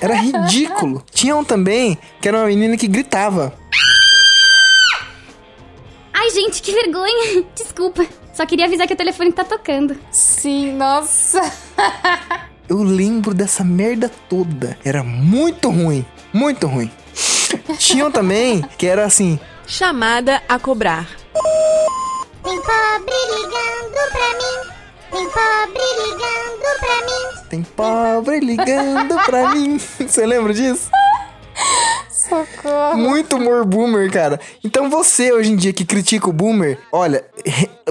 Era 0.00 0.14
ridículo. 0.14 1.02
Tinha 1.10 1.34
um 1.34 1.42
também 1.42 1.98
que 2.20 2.28
era 2.28 2.38
uma 2.38 2.46
menina 2.46 2.76
que 2.76 2.86
gritava. 2.86 3.52
Ai, 6.12 6.30
gente, 6.30 6.60
que 6.62 6.72
vergonha. 6.72 7.44
Desculpa. 7.54 8.06
Só 8.32 8.44
queria 8.44 8.66
avisar 8.66 8.86
que 8.86 8.94
o 8.94 8.96
telefone 8.96 9.32
tá 9.32 9.44
tocando. 9.44 9.96
Sim, 10.10 10.72
nossa. 10.72 11.40
Eu 12.68 12.82
lembro 12.82 13.32
dessa 13.32 13.64
merda 13.64 14.10
toda. 14.28 14.76
Era 14.84 15.02
muito 15.02 15.70
ruim. 15.70 16.04
Muito 16.32 16.66
ruim. 16.66 16.90
Tinham 17.78 18.10
também 18.10 18.62
que 18.76 18.86
era 18.86 19.04
assim. 19.04 19.38
Chamada 19.66 20.42
a 20.48 20.58
cobrar. 20.60 21.08
Tem 22.44 22.56
pobre 22.62 23.14
ligando 23.34 24.12
pra 24.12 24.28
mim. 24.38 24.70
Tem 25.10 25.28
pobre 25.30 25.82
ligando 26.06 26.78
pra 26.78 26.96
mim. 27.06 27.48
Tem 27.50 27.62
pobre 27.62 28.40
ligando 28.40 29.24
pra 29.24 29.48
mim. 29.50 29.78
Você 29.78 30.24
lembra 30.24 30.54
disso? 30.54 30.88
Socorro. 32.44 32.96
Muito 32.96 33.36
humor 33.36 33.64
boomer, 33.64 34.10
cara. 34.10 34.38
Então 34.62 34.90
você, 34.90 35.32
hoje 35.32 35.52
em 35.52 35.56
dia, 35.56 35.72
que 35.72 35.84
critica 35.84 36.28
o 36.28 36.32
boomer, 36.32 36.78
olha, 36.92 37.24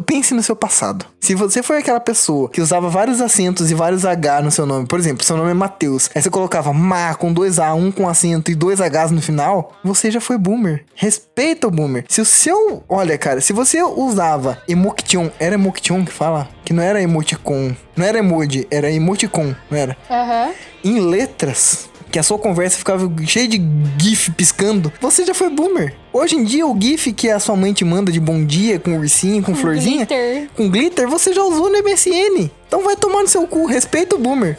pense 0.05 0.33
no 0.33 0.43
seu 0.43 0.55
passado. 0.55 1.05
Se 1.19 1.33
você 1.33 1.63
foi 1.63 1.79
aquela 1.79 1.99
pessoa 1.99 2.49
que 2.49 2.61
usava 2.61 2.89
vários 2.89 3.21
acentos 3.21 3.71
e 3.71 3.73
vários 3.73 4.05
H 4.05 4.41
no 4.41 4.51
seu 4.51 4.65
nome, 4.65 4.85
por 4.85 4.99
exemplo, 4.99 5.23
seu 5.23 5.35
nome 5.35 5.51
é 5.51 5.53
Matheus, 5.53 6.09
aí 6.13 6.21
você 6.21 6.29
colocava 6.29 6.71
Ma 6.73 7.15
com 7.15 7.33
dois 7.33 7.57
A, 7.59 7.73
um 7.73 7.91
com 7.91 8.07
acento 8.07 8.51
e 8.51 8.55
dois 8.55 8.79
Hs 8.79 9.11
no 9.11 9.21
final, 9.21 9.73
você 9.83 10.11
já 10.11 10.21
foi 10.21 10.37
boomer. 10.37 10.85
Respeita 10.93 11.67
o 11.67 11.71
boomer. 11.71 12.05
Se 12.07 12.21
o 12.21 12.25
seu. 12.25 12.83
Olha, 12.87 13.17
cara, 13.17 13.41
se 13.41 13.53
você 13.53 13.81
usava 13.81 14.61
emotion, 14.67 15.29
era 15.39 15.55
emotion 15.55 16.05
que 16.05 16.11
fala? 16.11 16.47
Que 16.63 16.73
não 16.73 16.83
era 16.83 17.01
emoticon. 17.01 17.75
Não 17.95 18.05
era 18.05 18.19
emoji, 18.19 18.67
era 18.69 18.91
emoticon, 18.91 19.55
não 19.69 19.77
era? 19.77 19.97
Aham. 20.09 20.51
em 20.83 20.99
letras, 20.99 21.89
que 22.15 22.19
a 22.19 22.23
sua 22.23 22.39
conversa 22.39 22.77
ficava 22.77 23.11
cheia 23.25 23.45
de 23.45 23.61
GIF 23.97 24.31
piscando, 24.31 24.89
você 25.01 25.25
já 25.25 25.33
foi 25.33 25.49
boomer. 25.49 25.93
Hoje 26.13 26.37
em 26.37 26.45
dia, 26.45 26.65
o 26.65 26.73
GIF 26.81 27.11
que 27.11 27.29
a 27.29 27.41
sua 27.41 27.57
mãe 27.57 27.73
te 27.73 27.83
manda 27.83 28.09
de 28.09 28.21
bom 28.21 28.45
dia, 28.45 28.79
com 28.79 28.97
ursinho, 28.97 29.43
com 29.43 29.53
florzinha, 29.53 30.05
glitter. 30.05 30.49
com 30.55 30.69
glitter, 30.69 31.09
você 31.09 31.33
já 31.33 31.43
usou 31.43 31.69
no 31.69 31.77
MSN. 31.83 32.49
Então 32.65 32.81
vai 32.83 32.95
tomar 32.95 33.21
no 33.21 33.27
seu 33.27 33.45
cu, 33.45 33.65
respeita 33.65 34.15
o 34.15 34.17
boomer. 34.17 34.57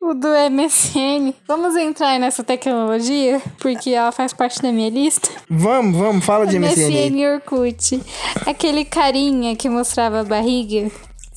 O 0.00 0.14
do 0.14 0.28
MSN. 0.50 1.34
Vamos 1.46 1.76
entrar 1.76 2.18
nessa 2.18 2.42
tecnologia, 2.42 3.38
porque 3.58 3.90
ela 3.90 4.10
faz 4.10 4.32
parte 4.32 4.62
da 4.62 4.72
minha 4.72 4.88
lista. 4.88 5.28
Vamos, 5.46 5.94
vamos, 5.94 6.24
fala 6.24 6.46
de 6.46 6.58
MSN. 6.58 6.88
MSN 6.88 7.34
Orkut. 7.34 8.02
Aquele 8.46 8.86
carinha 8.86 9.54
que 9.54 9.68
mostrava 9.68 10.20
a 10.20 10.24
barriga. 10.24 10.90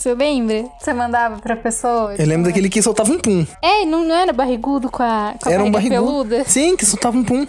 Você 0.04 0.14
lembra? 0.14 0.66
Você 0.82 0.92
mandava 0.92 1.40
pra 1.40 1.56
pessoa. 1.56 2.14
Eu 2.20 2.28
lembro 2.28 2.48
daquele 2.48 2.68
que 2.68 2.82
soltava 2.82 3.10
um 3.10 3.18
pum. 3.18 3.48
É, 3.62 3.86
não, 3.86 4.04
não 4.04 4.14
era 4.14 4.34
barrigudo 4.34 4.92
com 4.92 5.02
a, 5.02 5.34
com 5.42 5.48
a 5.48 5.52
Era 5.54 5.64
um 5.64 5.72
barrigudo. 5.72 6.02
peluda? 6.04 6.44
Sim, 6.46 6.76
que 6.76 6.86
soltava 6.86 7.18
um 7.18 7.24
pum. 7.24 7.48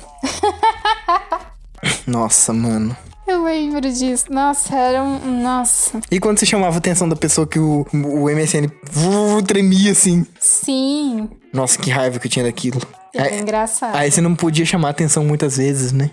Nossa, 2.07 2.53
mano. 2.53 2.97
Eu 3.27 3.43
lembro 3.43 3.81
disso. 3.81 4.27
Nossa, 4.31 4.73
era 4.73 5.03
um. 5.03 5.43
Nossa. 5.43 6.01
E 6.09 6.21
quando 6.21 6.39
você 6.39 6.47
chamava 6.47 6.77
a 6.77 6.79
atenção 6.79 7.09
da 7.09 7.17
pessoa 7.17 7.45
que 7.45 7.59
o, 7.59 7.85
o 7.93 8.31
MSN 8.31 8.67
uh, 8.69 9.43
tremia 9.43 9.91
assim? 9.91 10.25
Sim. 10.39 11.29
Nossa, 11.53 11.77
que 11.77 11.91
raiva 11.91 12.21
que 12.21 12.29
eu 12.29 12.31
tinha 12.31 12.45
daquilo. 12.45 12.81
Era 13.14 13.28
Aí, 13.28 13.40
engraçado. 13.40 13.94
aí 13.94 14.11
você 14.11 14.21
não 14.21 14.35
podia 14.35 14.64
chamar 14.66 14.90
atenção 14.90 15.25
muitas 15.25 15.56
vezes, 15.56 15.92
né? 15.92 16.11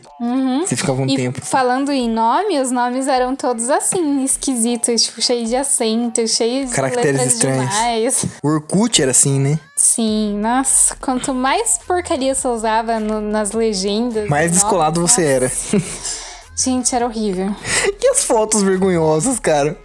Você 0.66 0.76
ficava 0.76 1.02
um 1.02 1.08
E 1.08 1.16
tempo. 1.16 1.42
falando 1.44 1.92
em 1.92 2.08
nome, 2.10 2.60
os 2.62 2.70
nomes 2.72 3.08
eram 3.08 3.36
todos 3.36 3.70
assim, 3.70 4.24
esquisitos, 4.24 5.04
tipo, 5.04 5.22
cheios 5.22 5.50
de 5.50 5.56
acento, 5.56 6.28
cheios 6.28 6.70
de 6.70 6.76
Caracteres 6.76 7.22
estranhos. 7.34 7.70
demais. 7.70 8.26
O 8.44 8.48
Orkut 8.48 9.02
era 9.02 9.12
assim, 9.12 9.40
né? 9.40 9.60
Sim, 9.76 10.38
nossa, 10.40 10.96
quanto 11.02 11.34
mais 11.34 11.80
porcaria 11.88 12.36
você 12.36 12.48
usava 12.48 13.00
no- 13.00 13.20
nas 13.22 13.52
legendas. 13.52 14.30
Mais 14.30 14.52
descolado 14.52 15.00
nomes, 15.00 15.12
você 15.14 15.24
era. 15.26 15.46
nossa. 15.46 16.32
Gente, 16.56 16.94
era 16.96 17.06
horrível. 17.06 17.56
E 18.04 18.08
as 18.10 18.24
fotos 18.24 18.62
vergonhosas, 18.62 19.40
cara? 19.40 19.78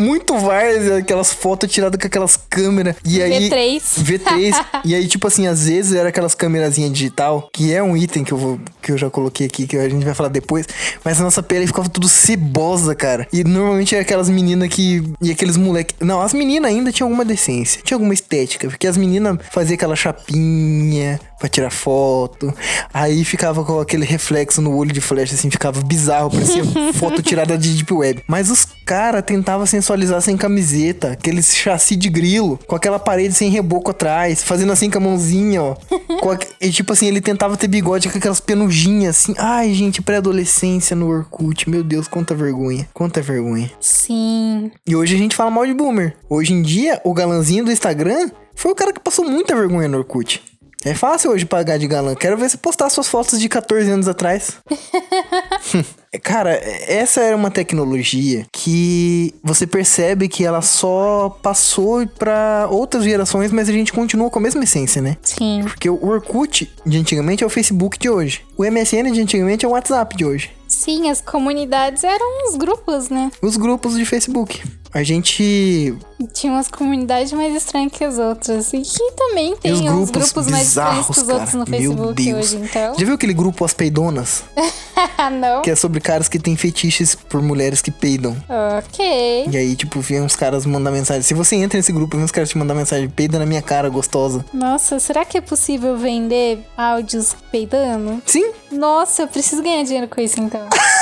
Muito 0.00 0.34
várzea, 0.38 0.96
aquelas 0.96 1.30
fotos 1.30 1.70
tiradas 1.70 2.00
com 2.00 2.06
aquelas 2.06 2.34
câmeras. 2.34 2.96
E 3.04 3.20
aí. 3.20 3.50
V3. 3.50 3.82
V3. 4.02 4.66
e 4.82 4.94
aí, 4.94 5.06
tipo 5.06 5.26
assim, 5.26 5.46
às 5.46 5.66
vezes 5.66 5.92
era 5.92 6.08
aquelas 6.08 6.34
câmerazinhas 6.34 6.90
digital, 6.90 7.50
que 7.52 7.74
é 7.74 7.82
um 7.82 7.94
item 7.94 8.24
que 8.24 8.32
eu, 8.32 8.38
vou, 8.38 8.58
que 8.80 8.92
eu 8.92 8.96
já 8.96 9.10
coloquei 9.10 9.46
aqui, 9.46 9.66
que 9.66 9.76
a 9.76 9.86
gente 9.90 10.02
vai 10.02 10.14
falar 10.14 10.30
depois. 10.30 10.66
Mas 11.04 11.20
a 11.20 11.24
nossa 11.24 11.42
pele 11.42 11.66
ficava 11.66 11.88
tudo 11.90 12.08
cebosa, 12.08 12.94
cara. 12.94 13.28
E 13.30 13.44
normalmente 13.44 13.94
era 13.94 14.00
aquelas 14.00 14.30
meninas 14.30 14.70
que. 14.70 15.02
E 15.20 15.30
aqueles 15.30 15.58
moleques. 15.58 15.94
Não, 16.00 16.22
as 16.22 16.32
meninas 16.32 16.70
ainda 16.70 16.90
tinham 16.90 17.08
alguma 17.08 17.24
decência, 17.24 17.82
tinha 17.84 17.96
alguma 17.96 18.14
estética. 18.14 18.68
Porque 18.68 18.86
as 18.86 18.96
meninas 18.96 19.36
faziam 19.50 19.74
aquela 19.74 19.94
chapinha 19.94 21.20
pra 21.38 21.48
tirar 21.48 21.70
foto. 21.70 22.54
Aí 22.92 23.24
ficava 23.24 23.64
com 23.64 23.80
aquele 23.80 24.04
reflexo 24.04 24.60
no 24.62 24.74
olho 24.74 24.92
de 24.92 25.00
flash, 25.00 25.32
assim, 25.32 25.50
ficava 25.50 25.80
bizarro, 25.82 26.30
parecia 26.30 26.62
foto 26.94 27.22
tirada 27.22 27.56
de 27.58 27.74
Deep 27.74 27.92
Web. 27.92 28.22
Mas 28.26 28.50
os 28.50 28.66
caras 28.84 29.22
tentavam 29.24 29.66
sensualizar 29.66 29.89
sem 30.22 30.36
camiseta, 30.36 31.12
aqueles 31.12 31.54
chassi 31.54 31.96
de 31.96 32.08
grilo, 32.08 32.58
com 32.66 32.76
aquela 32.76 32.98
parede 32.98 33.34
sem 33.34 33.50
reboco 33.50 33.90
atrás, 33.90 34.42
fazendo 34.42 34.72
assim 34.72 34.88
com 34.90 34.98
a 34.98 35.00
mãozinha, 35.00 35.62
ó. 35.62 35.76
Aque- 36.30 36.46
e 36.60 36.70
tipo 36.70 36.92
assim, 36.92 37.06
ele 37.06 37.20
tentava 37.20 37.56
ter 37.56 37.66
bigode 37.66 38.08
com 38.08 38.16
aquelas 38.18 38.40
penujinhas, 38.40 39.16
assim. 39.16 39.34
Ai, 39.36 39.74
gente, 39.74 40.00
pré-adolescência 40.00 40.94
no 40.94 41.08
Orkut. 41.08 41.68
Meu 41.68 41.82
Deus, 41.82 42.06
quanta 42.06 42.34
vergonha. 42.34 42.88
Quanta 42.94 43.20
vergonha. 43.20 43.70
Sim. 43.80 44.70
E 44.86 44.94
hoje 44.94 45.14
a 45.16 45.18
gente 45.18 45.34
fala 45.34 45.50
mal 45.50 45.66
de 45.66 45.74
boomer. 45.74 46.16
Hoje 46.28 46.52
em 46.52 46.62
dia, 46.62 47.00
o 47.04 47.12
galanzinho 47.12 47.64
do 47.64 47.72
Instagram 47.72 48.30
foi 48.54 48.70
o 48.70 48.74
cara 48.76 48.92
que 48.92 49.00
passou 49.00 49.24
muita 49.24 49.54
vergonha 49.56 49.88
no 49.88 49.98
Orkut. 49.98 50.40
É 50.82 50.94
fácil 50.94 51.32
hoje 51.32 51.44
pagar 51.44 51.78
de 51.78 51.86
galã. 51.86 52.14
Quero 52.14 52.38
ver 52.38 52.48
você 52.48 52.56
postar 52.56 52.88
suas 52.88 53.06
fotos 53.06 53.38
de 53.38 53.48
14 53.50 53.90
anos 53.90 54.08
atrás. 54.08 54.52
Cara, 56.18 56.50
essa 56.88 57.20
era 57.20 57.36
uma 57.36 57.52
tecnologia 57.52 58.44
que 58.52 59.32
você 59.44 59.64
percebe 59.64 60.28
que 60.28 60.44
ela 60.44 60.60
só 60.60 61.38
passou 61.40 62.04
pra 62.04 62.66
outras 62.68 63.04
gerações, 63.04 63.52
mas 63.52 63.68
a 63.68 63.72
gente 63.72 63.92
continua 63.92 64.28
com 64.28 64.40
a 64.40 64.42
mesma 64.42 64.64
essência, 64.64 65.00
né? 65.00 65.16
Sim. 65.22 65.60
Porque 65.62 65.88
o 65.88 66.04
Orkut 66.04 66.68
de 66.84 66.98
antigamente 66.98 67.44
é 67.44 67.46
o 67.46 67.50
Facebook 67.50 67.96
de 67.96 68.10
hoje. 68.10 68.42
O 68.56 68.64
MSN 68.64 69.12
de 69.12 69.20
antigamente 69.20 69.64
é 69.64 69.68
o 69.68 69.70
WhatsApp 69.70 70.16
de 70.16 70.24
hoje. 70.24 70.50
Sim, 70.66 71.10
as 71.10 71.20
comunidades 71.20 72.04
eram 72.04 72.26
uns 72.44 72.56
grupos, 72.56 73.08
né? 73.08 73.30
Os 73.42 73.56
grupos 73.56 73.96
de 73.96 74.04
Facebook. 74.04 74.62
A 74.92 75.04
gente 75.04 75.94
Tinha 76.32 76.52
umas 76.52 76.68
comunidades 76.68 77.32
mais 77.32 77.54
estranhas 77.54 77.92
que 77.92 78.02
as 78.02 78.18
outras. 78.18 78.72
E 78.72 78.80
que 78.80 79.12
também 79.12 79.56
tem 79.56 79.72
os 79.72 79.80
uns 79.80 80.10
grupos, 80.10 80.32
grupos 80.32 80.50
mais 80.50 80.68
estranhos 80.68 81.06
que 81.06 81.20
os 81.20 81.28
outros 81.28 81.54
no 81.54 81.64
Meu 81.68 81.80
Facebook 81.80 82.24
Deus. 82.24 82.38
hoje, 82.38 82.56
então. 82.56 82.94
Já 82.98 83.04
viu 83.04 83.14
aquele 83.14 83.32
grupo 83.32 83.64
As 83.64 83.72
Peidonas? 83.72 84.42
Não? 85.40 85.62
Que 85.62 85.70
é 85.70 85.76
sobre 85.76 85.99
caras 86.00 86.28
que 86.28 86.38
têm 86.38 86.56
fetiches 86.56 87.14
por 87.14 87.42
mulheres 87.42 87.80
que 87.82 87.90
peidam. 87.90 88.36
Ok. 88.78 89.46
E 89.50 89.56
aí, 89.56 89.76
tipo, 89.76 90.00
vem 90.00 90.20
uns 90.22 90.36
caras 90.36 90.66
mandar 90.66 90.90
mensagem. 90.90 91.22
Se 91.22 91.34
você 91.34 91.56
entra 91.56 91.76
nesse 91.78 91.92
grupo, 91.92 92.16
vem 92.16 92.24
uns 92.24 92.32
caras 92.32 92.48
te 92.48 92.58
mandar 92.58 92.74
mensagem, 92.74 93.08
peida 93.08 93.38
na 93.38 93.46
minha 93.46 93.62
cara, 93.62 93.88
gostosa. 93.88 94.44
Nossa, 94.52 94.98
será 94.98 95.24
que 95.24 95.38
é 95.38 95.40
possível 95.40 95.96
vender 95.96 96.60
áudios 96.76 97.36
peidando? 97.50 98.22
Sim, 98.26 98.50
Nossa, 98.70 99.22
eu 99.22 99.28
preciso 99.28 99.62
ganhar 99.62 99.82
dinheiro 99.84 100.08
com 100.08 100.20
isso 100.20 100.40
então. 100.40 100.68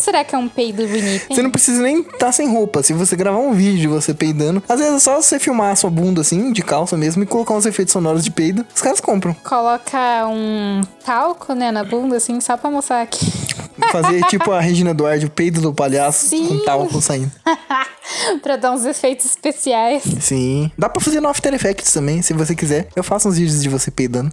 Será 0.00 0.24
que 0.24 0.34
é 0.34 0.38
um 0.38 0.48
peido 0.48 0.86
bonito? 0.86 1.04
hein? 1.04 1.22
você 1.28 1.42
não 1.42 1.50
precisa 1.50 1.82
nem 1.82 2.00
estar 2.00 2.32
sem 2.32 2.48
roupa. 2.48 2.82
Se 2.82 2.92
você 2.92 3.14
gravar 3.14 3.38
um 3.38 3.52
vídeo 3.52 3.78
de 3.80 3.86
você 3.86 4.14
peidando, 4.14 4.62
às 4.68 4.78
vezes 4.80 4.94
é 4.94 4.98
só 4.98 5.20
você 5.20 5.38
filmar 5.38 5.72
a 5.72 5.76
sua 5.76 5.90
bunda 5.90 6.22
assim, 6.22 6.52
de 6.52 6.62
calça 6.62 6.96
mesmo, 6.96 7.22
e 7.22 7.26
colocar 7.26 7.54
uns 7.54 7.66
efeitos 7.66 7.92
sonoros 7.92 8.24
de 8.24 8.30
peido, 8.30 8.64
os 8.74 8.80
caras 8.80 9.00
compram. 9.00 9.34
Coloca 9.44 10.26
um 10.26 10.80
talco, 11.04 11.52
né, 11.54 11.70
na 11.70 11.84
bunda, 11.84 12.16
assim, 12.16 12.40
só 12.40 12.56
pra 12.56 12.70
mostrar 12.70 13.02
aqui. 13.02 13.30
Fazer 13.92 14.22
tipo 14.24 14.50
a 14.52 14.60
Regina 14.60 14.92
Duarte, 14.94 15.26
o 15.26 15.30
peido 15.30 15.60
do 15.60 15.72
palhaço, 15.72 16.26
Sim. 16.28 16.46
com 16.48 16.64
talco 16.64 17.00
saindo. 17.00 17.30
pra 18.42 18.56
dar 18.56 18.72
uns 18.72 18.84
efeitos 18.84 19.26
especiais. 19.26 20.02
Sim. 20.20 20.70
Dá 20.76 20.88
pra 20.88 21.00
fazer 21.00 21.20
no 21.20 21.28
After 21.28 21.52
Effects 21.52 21.92
também, 21.92 22.22
se 22.22 22.32
você 22.32 22.54
quiser. 22.54 22.88
Eu 22.94 23.02
faço 23.02 23.28
uns 23.28 23.36
vídeos 23.38 23.62
de 23.62 23.68
você 23.68 23.90
peidando. 23.90 24.32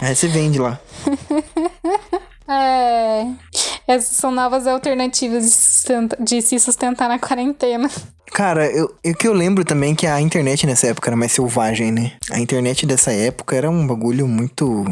Aí 0.00 0.14
você 0.16 0.26
vende 0.28 0.58
lá. 0.58 0.78
É. 2.48 3.26
Essas 3.86 4.16
são 4.16 4.30
novas 4.30 4.66
alternativas 4.66 5.44
de, 5.44 5.50
sustenta- 5.50 6.16
de 6.20 6.40
se 6.42 6.58
sustentar 6.58 7.08
na 7.08 7.18
quarentena. 7.18 7.90
Cara, 8.32 8.66
eu, 8.70 8.94
o 9.04 9.14
que 9.14 9.28
eu 9.28 9.32
lembro 9.32 9.64
também 9.64 9.92
é 9.92 9.96
que 9.96 10.06
a 10.06 10.20
internet 10.20 10.66
nessa 10.66 10.86
época 10.88 11.08
era 11.10 11.16
mais 11.16 11.32
selvagem, 11.32 11.92
né? 11.92 12.12
A 12.30 12.38
internet 12.40 12.86
dessa 12.86 13.12
época 13.12 13.54
era 13.56 13.70
um 13.70 13.86
bagulho 13.86 14.26
muito. 14.26 14.84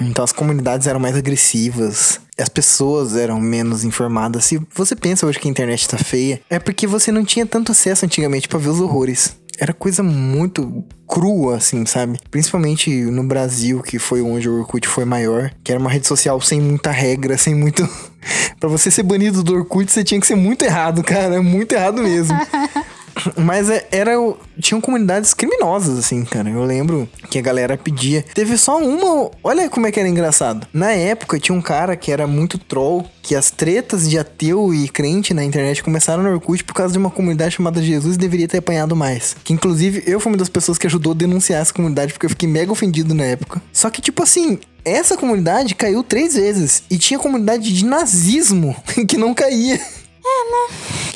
Então 0.00 0.24
as 0.24 0.32
comunidades 0.32 0.86
eram 0.86 1.00
mais 1.00 1.16
agressivas, 1.16 2.20
as 2.38 2.48
pessoas 2.48 3.16
eram 3.16 3.40
menos 3.40 3.84
informadas. 3.84 4.44
Se 4.44 4.60
você 4.74 4.94
pensa 4.94 5.26
hoje 5.26 5.38
que 5.40 5.48
a 5.48 5.50
internet 5.50 5.88
tá 5.88 5.98
feia, 5.98 6.40
é 6.48 6.58
porque 6.58 6.86
você 6.86 7.10
não 7.12 7.24
tinha 7.24 7.44
tanto 7.44 7.72
acesso 7.72 8.04
antigamente 8.04 8.48
pra 8.48 8.58
ver 8.58 8.68
os 8.68 8.80
horrores. 8.80 9.36
Era 9.60 9.72
coisa 9.72 10.02
muito 10.02 10.84
crua, 11.06 11.56
assim, 11.56 11.84
sabe? 11.84 12.18
Principalmente 12.30 12.90
no 12.90 13.24
Brasil, 13.24 13.82
que 13.82 13.98
foi 13.98 14.22
onde 14.22 14.48
o 14.48 14.60
Orkut 14.60 14.86
foi 14.86 15.04
maior, 15.04 15.50
que 15.64 15.72
era 15.72 15.80
uma 15.80 15.90
rede 15.90 16.06
social 16.06 16.40
sem 16.40 16.60
muita 16.60 16.90
regra, 16.90 17.36
sem 17.36 17.54
muito. 17.54 17.88
pra 18.60 18.68
você 18.68 18.90
ser 18.90 19.02
banido 19.02 19.42
do 19.42 19.54
Orkut, 19.54 19.90
você 19.90 20.04
tinha 20.04 20.20
que 20.20 20.26
ser 20.26 20.36
muito 20.36 20.64
errado, 20.64 21.02
cara. 21.02 21.42
Muito 21.42 21.72
errado 21.72 22.02
mesmo. 22.02 22.38
Mas 23.36 23.70
é- 23.70 23.86
era. 23.90 24.12
Tinham 24.60 24.80
comunidades 24.80 25.34
criminosas, 25.34 25.98
assim, 25.98 26.24
cara. 26.24 26.48
Eu 26.50 26.64
lembro 26.64 27.08
que 27.30 27.38
a 27.38 27.42
galera 27.42 27.76
pedia. 27.76 28.24
Teve 28.34 28.56
só 28.56 28.78
uma. 28.78 29.30
Olha 29.42 29.68
como 29.68 29.86
é 29.86 29.92
que 29.92 30.00
era 30.00 30.08
engraçado. 30.08 30.66
Na 30.72 30.92
época 30.92 31.38
tinha 31.38 31.56
um 31.56 31.62
cara 31.62 31.96
que 31.96 32.10
era 32.10 32.26
muito 32.26 32.58
troll. 32.58 33.04
Que 33.22 33.34
as 33.34 33.50
tretas 33.50 34.08
de 34.08 34.18
ateu 34.18 34.72
e 34.72 34.88
crente 34.88 35.34
na 35.34 35.44
internet 35.44 35.82
começaram 35.82 36.22
no 36.22 36.30
Orkut 36.30 36.64
por 36.64 36.72
causa 36.72 36.92
de 36.92 36.98
uma 36.98 37.10
comunidade 37.10 37.56
chamada 37.56 37.82
Jesus 37.82 38.16
deveria 38.16 38.48
ter 38.48 38.58
apanhado 38.58 38.96
mais. 38.96 39.36
Que 39.44 39.52
inclusive 39.52 40.02
eu 40.06 40.18
fui 40.18 40.32
uma 40.32 40.38
das 40.38 40.48
pessoas 40.48 40.78
que 40.78 40.86
ajudou 40.86 41.12
a 41.12 41.14
denunciar 41.14 41.60
essa 41.60 41.72
comunidade 41.72 42.14
porque 42.14 42.24
eu 42.24 42.30
fiquei 42.30 42.48
mega 42.48 42.72
ofendido 42.72 43.12
na 43.14 43.24
época. 43.24 43.60
Só 43.70 43.90
que, 43.90 44.00
tipo 44.00 44.22
assim, 44.22 44.58
essa 44.82 45.14
comunidade 45.16 45.74
caiu 45.74 46.02
três 46.02 46.34
vezes. 46.34 46.82
E 46.90 46.96
tinha 46.96 47.18
comunidade 47.18 47.70
de 47.70 47.84
nazismo 47.84 48.74
que 49.06 49.18
não 49.18 49.34
caía. 49.34 49.78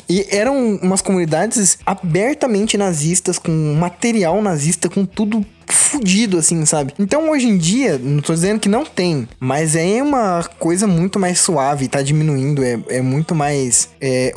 E 0.09 0.27
eram 0.29 0.75
umas 0.81 1.01
comunidades 1.01 1.77
abertamente 1.85 2.77
nazistas, 2.77 3.39
com 3.39 3.51
material 3.73 4.41
nazista, 4.41 4.89
com 4.89 5.05
tudo 5.05 5.45
fudido, 5.69 6.37
assim, 6.37 6.65
sabe? 6.65 6.93
Então, 6.99 7.29
hoje 7.29 7.47
em 7.47 7.57
dia, 7.57 7.97
não 7.97 8.21
tô 8.21 8.33
dizendo 8.33 8.59
que 8.59 8.69
não 8.69 8.85
tem, 8.85 9.27
mas 9.39 9.75
é 9.75 10.01
uma 10.01 10.43
coisa 10.59 10.87
muito 10.87 11.19
mais 11.19 11.39
suave, 11.39 11.87
tá 11.87 12.01
diminuindo, 12.01 12.63
é, 12.63 12.79
é 12.89 13.01
muito 13.01 13.35
mais 13.35 13.89
é, 14.01 14.33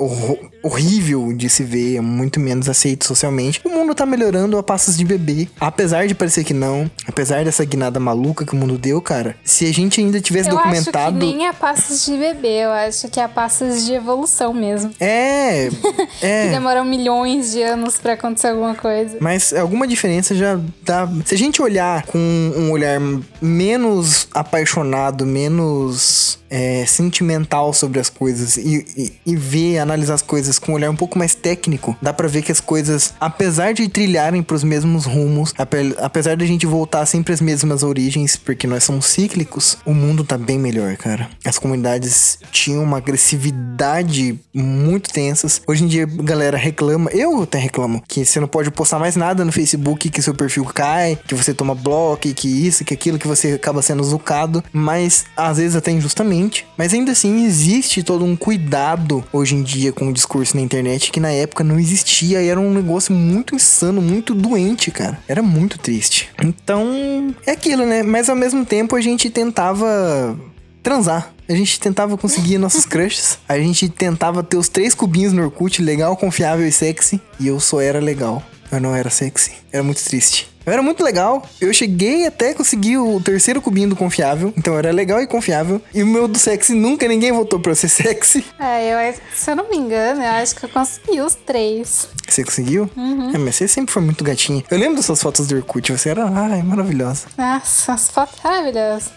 horrível 0.62 1.32
de 1.32 1.48
se 1.48 1.62
ver, 1.62 1.96
é 1.96 2.00
muito 2.00 2.40
menos 2.40 2.68
aceito 2.68 3.06
socialmente. 3.06 3.60
O 3.64 3.70
mundo 3.70 3.94
tá 3.94 4.04
melhorando 4.04 4.58
a 4.58 4.62
passos 4.62 4.96
de 4.96 5.04
bebê, 5.04 5.48
apesar 5.60 6.06
de 6.06 6.14
parecer 6.14 6.44
que 6.44 6.54
não, 6.54 6.90
apesar 7.06 7.44
dessa 7.44 7.64
guinada 7.64 7.98
maluca 8.00 8.44
que 8.44 8.52
o 8.52 8.56
mundo 8.56 8.76
deu, 8.76 9.00
cara. 9.00 9.36
Se 9.44 9.64
a 9.66 9.72
gente 9.72 10.00
ainda 10.00 10.20
tivesse 10.20 10.48
Eu 10.50 10.56
documentado... 10.56 11.16
acho 11.16 11.26
que 11.30 11.36
nem 11.36 11.46
a 11.46 11.52
passos 11.52 12.04
de 12.04 12.16
bebê, 12.16 12.64
eu 12.64 12.70
acho 12.70 13.08
que 13.08 13.20
é 13.20 13.24
a 13.24 13.28
passos 13.28 13.84
de 13.84 13.92
evolução 13.92 14.52
mesmo. 14.52 14.92
É, 15.00 15.68
Que 16.20 16.26
é. 16.26 16.50
demoram 16.50 16.84
milhões 16.84 17.52
de 17.52 17.62
anos 17.62 17.98
pra 17.98 18.14
acontecer 18.14 18.48
alguma 18.48 18.74
coisa. 18.74 19.16
Mas 19.20 19.52
alguma 19.52 19.86
diferença 19.86 20.34
já 20.34 20.58
dá. 20.82 21.08
Se 21.24 21.34
a 21.34 21.38
gente 21.38 21.62
olhar 21.62 22.04
com 22.04 22.18
um 22.18 22.70
olhar 22.70 23.00
menos 23.40 24.28
apaixonado, 24.32 25.24
menos 25.24 26.38
é, 26.50 26.84
sentimental 26.86 27.72
sobre 27.72 27.98
as 28.00 28.08
coisas 28.08 28.56
e, 28.56 28.84
e, 28.96 29.12
e 29.24 29.36
ver, 29.36 29.78
analisar 29.78 30.14
as 30.14 30.22
coisas 30.22 30.58
com 30.58 30.72
um 30.72 30.74
olhar 30.74 30.90
um 30.90 30.96
pouco 30.96 31.18
mais 31.18 31.34
técnico, 31.34 31.96
dá 32.00 32.12
pra 32.12 32.28
ver 32.28 32.42
que 32.42 32.52
as 32.52 32.60
coisas, 32.60 33.14
apesar 33.20 33.72
de 33.72 33.88
trilharem 33.88 34.42
pros 34.42 34.62
mesmos 34.64 35.04
rumos, 35.04 35.52
ape- 35.58 35.94
apesar 35.98 36.36
de 36.36 36.44
a 36.44 36.46
gente 36.46 36.66
voltar 36.66 37.04
sempre 37.06 37.32
às 37.32 37.40
mesmas 37.40 37.82
origens, 37.82 38.36
porque 38.36 38.66
nós 38.66 38.84
somos 38.84 39.06
cíclicos, 39.06 39.78
o 39.84 39.92
mundo 39.94 40.24
tá 40.24 40.36
bem 40.38 40.58
melhor, 40.58 40.96
cara. 40.96 41.28
As 41.44 41.58
comunidades 41.58 42.38
tinham 42.50 42.82
uma 42.82 42.98
agressividade 42.98 44.38
muito 44.54 45.10
tensas. 45.10 45.60
Hoje 45.66 45.84
em 45.84 45.86
dia, 45.86 46.04
a 46.04 46.22
galera 46.22 46.56
reclama, 46.56 47.10
eu 47.12 47.42
até 47.42 47.58
reclamo, 47.58 48.02
que 48.06 48.24
você 48.24 48.40
não 48.40 48.48
pode 48.48 48.70
postar 48.70 48.98
mais 48.98 49.16
nada 49.16 49.44
no 49.44 49.52
Facebook, 49.52 50.08
que 50.10 50.22
seu 50.22 50.34
perfil 50.34 50.64
cai, 50.64 51.18
que 51.26 51.34
você 51.34 51.52
toma 51.54 51.74
bloco, 51.74 52.28
que 52.34 52.48
isso, 52.48 52.84
que 52.84 52.94
aquilo, 52.94 53.18
que 53.18 53.26
você 53.26 53.52
acaba 53.52 53.82
sendo 53.82 54.02
zucado, 54.04 54.62
mas 54.72 55.24
às 55.36 55.58
vezes 55.58 55.76
até 55.76 55.90
injustamente. 55.90 56.35
Mas 56.76 56.92
ainda 56.92 57.12
assim, 57.12 57.44
existe 57.44 58.02
todo 58.02 58.24
um 58.24 58.36
cuidado 58.36 59.24
hoje 59.32 59.54
em 59.54 59.62
dia 59.62 59.92
com 59.92 60.08
o 60.08 60.12
discurso 60.12 60.56
na 60.56 60.62
internet 60.62 61.10
que 61.10 61.20
na 61.20 61.30
época 61.30 61.64
não 61.64 61.78
existia 61.78 62.42
e 62.42 62.48
era 62.48 62.60
um 62.60 62.72
negócio 62.72 63.14
muito 63.14 63.54
insano, 63.54 64.00
muito 64.00 64.34
doente, 64.34 64.90
cara. 64.90 65.18
Era 65.28 65.42
muito 65.42 65.78
triste. 65.78 66.28
Então, 66.42 67.34
é 67.46 67.52
aquilo, 67.52 67.86
né? 67.86 68.02
Mas 68.02 68.28
ao 68.28 68.36
mesmo 68.36 68.64
tempo 68.64 68.96
a 68.96 69.00
gente 69.00 69.30
tentava 69.30 70.38
transar. 70.82 71.32
A 71.48 71.52
gente 71.52 71.80
tentava 71.80 72.16
conseguir 72.16 72.58
nossos 72.58 72.84
crushes. 72.86 73.38
A 73.48 73.58
gente 73.58 73.88
tentava 73.88 74.42
ter 74.42 74.56
os 74.56 74.68
três 74.68 74.94
cubinhos 74.94 75.32
no 75.32 75.42
Orkut, 75.42 75.82
legal, 75.82 76.16
confiável 76.16 76.66
e 76.66 76.72
sexy. 76.72 77.20
E 77.40 77.46
eu 77.46 77.58
só 77.58 77.80
era 77.80 77.98
legal. 77.98 78.42
Eu 78.70 78.80
não 78.80 78.94
era 78.94 79.10
sexy. 79.10 79.52
Era 79.72 79.82
muito 79.82 80.02
triste. 80.04 80.48
Eu 80.66 80.72
era 80.72 80.82
muito 80.82 81.04
legal. 81.04 81.48
Eu 81.60 81.72
cheguei 81.72 82.26
até 82.26 82.52
conseguir 82.52 82.98
o 82.98 83.20
terceiro 83.20 83.62
cubinho 83.62 83.88
do 83.88 83.94
confiável. 83.94 84.52
Então 84.56 84.76
era 84.76 84.90
legal 84.90 85.22
e 85.22 85.26
confiável. 85.26 85.80
E 85.94 86.02
o 86.02 86.06
meu 86.06 86.26
do 86.26 86.36
sexy 86.36 86.74
nunca 86.74 87.06
ninguém 87.06 87.30
votou 87.30 87.60
pra 87.60 87.70
eu 87.70 87.76
ser 87.76 87.86
sexy. 87.88 88.44
É, 88.58 89.10
eu, 89.10 89.14
se 89.32 89.48
eu 89.48 89.54
não 89.54 89.70
me 89.70 89.76
engano, 89.76 90.20
eu 90.20 90.28
acho 90.30 90.56
que 90.56 90.64
eu 90.64 90.68
consegui 90.68 91.20
os 91.20 91.36
três. 91.36 92.08
Você 92.28 92.42
conseguiu? 92.42 92.90
É, 93.32 93.38
mas 93.38 93.54
você 93.54 93.68
sempre 93.68 93.92
foi 93.92 94.02
muito 94.02 94.24
gatinha. 94.24 94.64
Eu 94.68 94.76
lembro 94.76 94.96
das 94.96 95.06
suas 95.06 95.22
fotos 95.22 95.46
do 95.46 95.54
Orkut. 95.54 95.92
Você 95.92 96.08
era, 96.08 96.24
ai, 96.28 96.62
maravilhosa. 96.64 97.26
Nossa, 97.38 97.92
as 97.92 98.10
fotos 98.10 98.36
maravilhosas. 98.42 99.12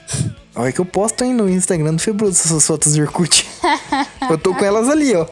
Olha 0.59 0.73
que 0.73 0.79
eu 0.81 0.85
posto 0.85 1.23
aí 1.23 1.31
no 1.31 1.49
Instagram 1.49 1.93
do 1.93 2.01
Febroso 2.01 2.33
essas 2.33 2.67
fotos 2.67 2.93
do 2.93 3.01
Orkut. 3.01 3.47
eu 4.29 4.37
tô 4.37 4.53
com 4.53 4.65
elas 4.65 4.89
ali, 4.89 5.15
ó. 5.15 5.25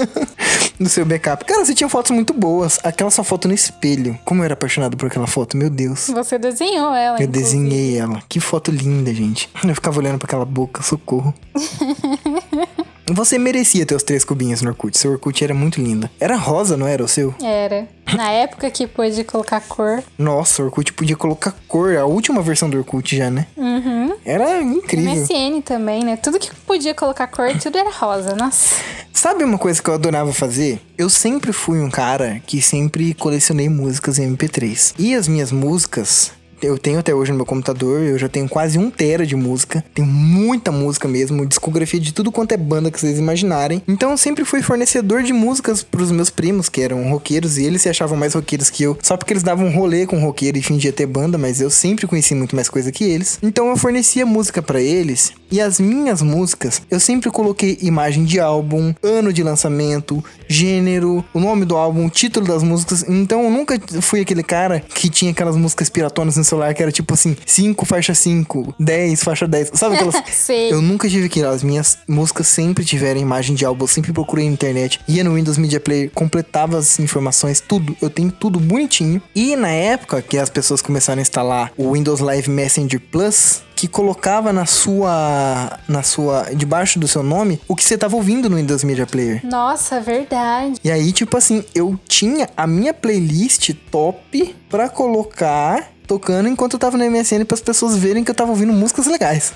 no 0.78 0.90
seu 0.90 1.06
backup. 1.06 1.42
Cara, 1.46 1.64
você 1.64 1.74
tinha 1.74 1.88
fotos 1.88 2.10
muito 2.10 2.34
boas. 2.34 2.78
Aquela 2.84 3.10
sua 3.10 3.24
foto 3.24 3.48
no 3.48 3.54
espelho. 3.54 4.18
Como 4.26 4.42
eu 4.42 4.44
era 4.44 4.52
apaixonado 4.52 4.94
por 4.94 5.06
aquela 5.06 5.26
foto, 5.26 5.56
meu 5.56 5.70
Deus. 5.70 6.08
Você 6.08 6.38
desenhou 6.38 6.94
ela, 6.94 7.18
Eu 7.18 7.24
inclusive. 7.24 7.28
desenhei 7.32 7.98
ela. 7.98 8.22
Que 8.28 8.40
foto 8.40 8.70
linda, 8.70 9.14
gente. 9.14 9.48
Eu 9.64 9.74
ficava 9.74 9.98
olhando 9.98 10.18
pra 10.18 10.26
aquela 10.26 10.44
boca, 10.44 10.82
socorro. 10.82 11.32
Você 13.12 13.38
merecia 13.38 13.84
ter 13.84 13.94
os 13.94 14.02
três 14.02 14.24
cubinhos 14.24 14.62
no 14.62 14.70
Orkut. 14.70 14.96
Seu 14.96 15.12
Orkut 15.12 15.44
era 15.44 15.52
muito 15.52 15.80
linda. 15.80 16.10
Era 16.18 16.34
rosa, 16.34 16.76
não 16.76 16.86
era 16.86 17.04
o 17.04 17.08
seu? 17.08 17.34
Era. 17.42 17.86
Na 18.16 18.30
época 18.32 18.70
que 18.70 18.86
pôde 18.86 19.22
colocar 19.24 19.60
cor. 19.60 20.02
Nossa, 20.16 20.62
o 20.62 20.66
Orkut 20.66 20.92
podia 20.94 21.16
colocar 21.16 21.54
cor. 21.68 21.96
A 21.96 22.06
última 22.06 22.40
versão 22.40 22.70
do 22.70 22.78
Orkut 22.78 23.14
já, 23.16 23.30
né? 23.30 23.46
Uhum. 23.56 24.14
Era 24.24 24.62
incrível. 24.62 25.12
MSN 25.12 25.60
também, 25.62 26.04
né? 26.04 26.16
Tudo 26.16 26.38
que 26.38 26.54
podia 26.66 26.94
colocar 26.94 27.26
cor, 27.26 27.54
tudo 27.58 27.76
era 27.76 27.90
rosa. 27.90 28.34
Nossa. 28.34 28.76
Sabe 29.12 29.44
uma 29.44 29.58
coisa 29.58 29.80
que 29.80 29.88
eu 29.88 29.94
adorava 29.94 30.32
fazer? 30.32 30.80
Eu 30.96 31.08
sempre 31.08 31.52
fui 31.52 31.80
um 31.80 31.90
cara 31.90 32.40
que 32.46 32.62
sempre 32.62 33.14
colecionei 33.14 33.68
músicas 33.68 34.18
em 34.18 34.34
MP3. 34.34 34.94
E 34.98 35.14
as 35.14 35.28
minhas 35.28 35.52
músicas, 35.52 36.32
eu 36.62 36.78
tenho 36.78 37.00
até 37.00 37.14
hoje 37.14 37.32
no 37.32 37.36
meu 37.36 37.46
computador, 37.46 38.00
eu 38.00 38.18
já 38.18 38.28
tenho 38.28 38.48
quase 38.48 38.78
um 38.78 38.90
tera 38.90 39.26
de 39.26 39.36
música. 39.36 39.84
Tenho 39.92 40.06
muita 40.06 40.70
música 40.70 41.08
mesmo, 41.08 41.44
discografia 41.44 42.00
de 42.00 42.12
tudo 42.12 42.30
quanto 42.30 42.52
é 42.52 42.56
banda 42.56 42.90
que 42.90 43.00
vocês 43.00 43.18
imaginarem. 43.18 43.82
Então 43.86 44.12
eu 44.12 44.16
sempre 44.16 44.44
fui 44.44 44.62
fornecedor 44.62 45.22
de 45.22 45.32
músicas 45.32 45.82
pros 45.82 46.10
meus 46.10 46.30
primos, 46.30 46.68
que 46.68 46.80
eram 46.80 47.10
roqueiros, 47.10 47.58
e 47.58 47.64
eles 47.64 47.82
se 47.82 47.88
achavam 47.88 48.16
mais 48.16 48.34
roqueiros 48.34 48.70
que 48.70 48.84
eu. 48.84 48.96
Só 49.02 49.16
porque 49.16 49.32
eles 49.32 49.42
davam 49.42 49.66
um 49.66 49.74
rolê 49.74 50.06
com 50.06 50.18
roqueiro 50.20 50.56
e 50.56 50.62
fingia 50.62 50.92
ter 50.92 51.06
banda, 51.06 51.36
mas 51.36 51.60
eu 51.60 51.70
sempre 51.70 52.06
conheci 52.06 52.34
muito 52.34 52.54
mais 52.54 52.68
coisa 52.68 52.92
que 52.92 53.04
eles. 53.04 53.38
Então 53.42 53.68
eu 53.68 53.76
fornecia 53.76 54.24
música 54.24 54.62
pra 54.62 54.80
eles, 54.80 55.32
e 55.50 55.60
as 55.60 55.78
minhas 55.78 56.22
músicas, 56.22 56.80
eu 56.90 56.98
sempre 56.98 57.30
coloquei 57.30 57.76
imagem 57.82 58.24
de 58.24 58.40
álbum, 58.40 58.94
ano 59.02 59.32
de 59.32 59.42
lançamento, 59.42 60.24
gênero, 60.48 61.24
o 61.34 61.40
nome 61.40 61.64
do 61.64 61.76
álbum, 61.76 62.08
título 62.08 62.46
das 62.46 62.62
músicas. 62.62 63.04
Então 63.08 63.44
eu 63.44 63.50
nunca 63.50 63.80
fui 64.00 64.20
aquele 64.20 64.42
cara 64.42 64.80
que 64.80 65.10
tinha 65.10 65.30
aquelas 65.30 65.56
músicas 65.56 65.90
piratonas 65.90 66.36
no 66.36 66.44
celular 66.52 66.74
que 66.74 66.82
era 66.82 66.92
tipo 66.92 67.14
assim, 67.14 67.36
5 67.46 67.86
faixa 67.86 68.14
5, 68.14 68.74
10 68.78 69.22
faixa 69.22 69.48
10. 69.48 69.70
Sabe 69.74 69.96
aquelas? 69.96 70.16
Eu 70.70 70.82
nunca 70.82 71.08
tive 71.08 71.26
aquilo. 71.26 71.48
As 71.48 71.62
minhas 71.62 71.98
músicas 72.06 72.46
sempre 72.46 72.84
tiveram 72.84 73.20
imagem 73.20 73.54
de 73.54 73.64
álbum. 73.64 73.84
Eu 73.84 73.88
sempre 73.88 74.12
procurei 74.12 74.46
na 74.46 74.52
internet. 74.52 75.00
Ia 75.08 75.24
no 75.24 75.34
Windows 75.34 75.58
Media 75.58 75.80
Player, 75.80 76.10
completava 76.10 76.78
as 76.78 76.98
informações, 76.98 77.60
tudo. 77.60 77.96
Eu 78.00 78.10
tenho 78.10 78.30
tudo 78.30 78.60
bonitinho. 78.60 79.20
E 79.34 79.56
na 79.56 79.68
época 79.68 80.20
que 80.20 80.38
as 80.38 80.50
pessoas 80.50 80.82
começaram 80.82 81.18
a 81.18 81.22
instalar 81.22 81.72
o 81.76 81.92
Windows 81.92 82.20
Live 82.20 82.50
Messenger 82.50 83.00
Plus, 83.00 83.62
que 83.74 83.88
colocava 83.88 84.52
na 84.52 84.66
sua 84.66 85.78
na 85.88 86.02
sua 86.04 86.54
debaixo 86.54 87.00
do 87.00 87.08
seu 87.08 87.22
nome 87.22 87.60
o 87.66 87.74
que 87.74 87.82
você 87.82 87.98
tava 87.98 88.14
ouvindo 88.14 88.48
no 88.48 88.56
Windows 88.56 88.84
Media 88.84 89.06
Player. 89.06 89.40
Nossa, 89.44 90.00
verdade. 90.00 90.76
E 90.84 90.90
aí, 90.90 91.10
tipo 91.12 91.36
assim, 91.36 91.64
eu 91.74 91.98
tinha 92.06 92.48
a 92.56 92.66
minha 92.66 92.94
playlist 92.94 93.74
top 93.90 94.54
pra 94.68 94.88
colocar 94.88 95.90
tocando 96.12 96.46
enquanto 96.46 96.74
eu 96.74 96.78
tava 96.78 96.98
no 96.98 97.10
MSN 97.10 97.44
para 97.46 97.54
as 97.54 97.62
pessoas 97.62 97.96
verem 97.96 98.22
que 98.22 98.30
eu 98.30 98.34
tava 98.34 98.50
ouvindo 98.50 98.70
músicas 98.70 99.06
legais. 99.06 99.54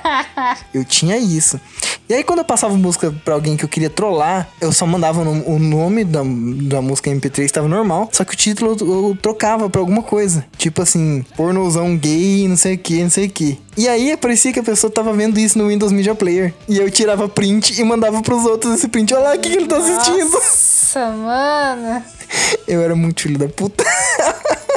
eu 0.74 0.84
tinha 0.84 1.16
isso. 1.16 1.58
E 2.06 2.14
aí, 2.14 2.22
quando 2.22 2.40
eu 2.40 2.44
passava 2.44 2.74
música 2.74 3.14
pra 3.24 3.34
alguém 3.34 3.56
que 3.56 3.64
eu 3.64 3.68
queria 3.68 3.88
trollar, 3.88 4.48
eu 4.60 4.70
só 4.70 4.86
mandava 4.86 5.20
o 5.20 5.58
nome 5.58 6.04
da, 6.04 6.20
da 6.20 6.82
música 6.82 7.10
MP3 7.10 7.44
estava 7.44 7.68
normal, 7.68 8.08
só 8.12 8.24
que 8.24 8.34
o 8.34 8.36
título 8.36 8.76
eu, 8.78 9.08
eu 9.08 9.18
trocava 9.20 9.68
pra 9.70 9.80
alguma 9.80 10.02
coisa. 10.02 10.44
Tipo 10.58 10.82
assim, 10.82 11.24
pornozão 11.36 11.96
gay, 11.96 12.46
não 12.48 12.56
sei 12.56 12.74
o 12.74 12.78
que, 12.78 13.02
não 13.02 13.10
sei 13.10 13.26
o 13.26 13.30
que. 13.30 13.58
E 13.76 13.88
aí, 13.88 14.14
parecia 14.16 14.52
que 14.52 14.60
a 14.60 14.62
pessoa 14.62 14.90
tava 14.90 15.12
vendo 15.14 15.38
isso 15.38 15.58
no 15.58 15.68
Windows 15.68 15.92
Media 15.92 16.14
Player. 16.14 16.52
E 16.68 16.78
eu 16.78 16.90
tirava 16.90 17.28
print 17.28 17.80
e 17.80 17.84
mandava 17.84 18.20
pros 18.20 18.44
outros 18.44 18.74
esse 18.74 18.88
print. 18.88 19.14
Olha 19.14 19.24
lá 19.24 19.34
o 19.34 19.38
que, 19.38 19.50
que 19.50 19.56
ele 19.56 19.66
tá 19.66 19.78
assistindo. 19.78 20.30
Nossa, 20.30 21.10
mano. 21.10 22.04
Eu 22.68 22.82
era 22.82 22.94
muito 22.94 23.22
filho 23.22 23.38
da 23.38 23.48
puta. 23.48 23.84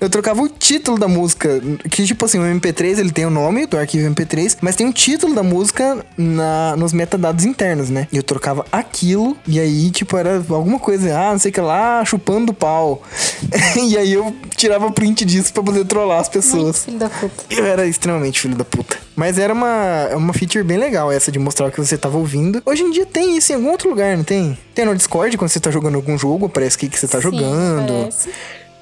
Eu 0.00 0.10
trocava 0.10 0.42
o 0.42 0.48
título 0.48 0.98
da 0.98 1.08
música, 1.08 1.60
que 1.90 2.04
tipo 2.04 2.24
assim, 2.24 2.38
o 2.38 2.42
MP3 2.42 2.98
ele 2.98 3.10
tem 3.10 3.24
o 3.24 3.30
nome 3.30 3.64
do 3.66 3.78
arquivo 3.78 4.06
MP3, 4.06 4.58
mas 4.60 4.76
tem 4.76 4.86
o 4.86 4.92
título 4.92 5.34
da 5.34 5.42
música 5.42 6.04
na, 6.16 6.76
nos 6.76 6.92
metadados 6.92 7.44
internos, 7.44 7.88
né? 7.88 8.06
E 8.12 8.16
eu 8.16 8.22
trocava 8.22 8.66
aquilo, 8.70 9.36
e 9.46 9.58
aí, 9.58 9.90
tipo, 9.90 10.16
era 10.16 10.36
alguma 10.50 10.78
coisa, 10.78 11.16
ah, 11.16 11.32
não 11.32 11.38
sei 11.38 11.50
o 11.50 11.54
que 11.54 11.60
lá, 11.60 12.04
chupando 12.04 12.52
pau. 12.52 13.02
e 13.82 13.96
aí 13.96 14.12
eu 14.12 14.34
tirava 14.56 14.90
print 14.90 15.24
disso 15.24 15.52
pra 15.52 15.62
poder 15.62 15.84
trollar 15.86 16.20
as 16.20 16.28
pessoas. 16.28 16.84
Filho 16.84 16.98
da 16.98 17.08
puta. 17.08 17.44
Eu 17.48 17.64
era 17.64 17.86
extremamente 17.86 18.40
filho 18.40 18.56
da 18.56 18.64
puta. 18.64 18.98
Mas 19.16 19.38
era 19.38 19.52
uma, 19.54 20.08
uma 20.16 20.32
feature 20.32 20.64
bem 20.64 20.76
legal 20.76 21.10
essa 21.10 21.30
de 21.30 21.38
mostrar 21.38 21.68
o 21.68 21.70
que 21.70 21.78
você 21.78 21.96
tava 21.96 22.18
ouvindo. 22.18 22.60
Hoje 22.66 22.82
em 22.82 22.90
dia 22.90 23.06
tem 23.06 23.36
isso 23.36 23.52
em 23.52 23.54
algum 23.54 23.70
outro 23.70 23.88
lugar, 23.88 24.16
não 24.16 24.24
tem? 24.24 24.58
Tem 24.74 24.84
no 24.84 24.94
Discord 24.94 25.38
quando 25.38 25.50
você 25.50 25.60
tá 25.60 25.70
jogando 25.70 25.94
algum 25.94 26.18
jogo, 26.18 26.46
aparece 26.46 26.76
o 26.76 26.80
que, 26.80 26.88
que 26.88 26.98
você 26.98 27.06
tá 27.06 27.18
Sim, 27.18 27.30
jogando. 27.30 27.92
parece. 27.92 28.28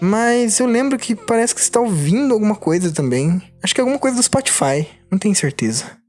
Mas 0.05 0.59
eu 0.59 0.67
lembro 0.67 0.99
que 0.99 1.15
parece 1.15 1.55
que 1.55 1.61
você 1.61 1.71
tá 1.71 1.79
ouvindo 1.79 2.35
alguma 2.35 2.57
coisa 2.57 2.91
também. 2.91 3.41
Acho 3.63 3.73
que 3.73 3.81
é 3.81 3.83
alguma 3.83 4.01
coisa 4.01 4.17
do 4.17 4.23
Spotify. 4.23 4.85
Não 5.09 5.17
tenho 5.17 5.33
certeza. 5.37 6.03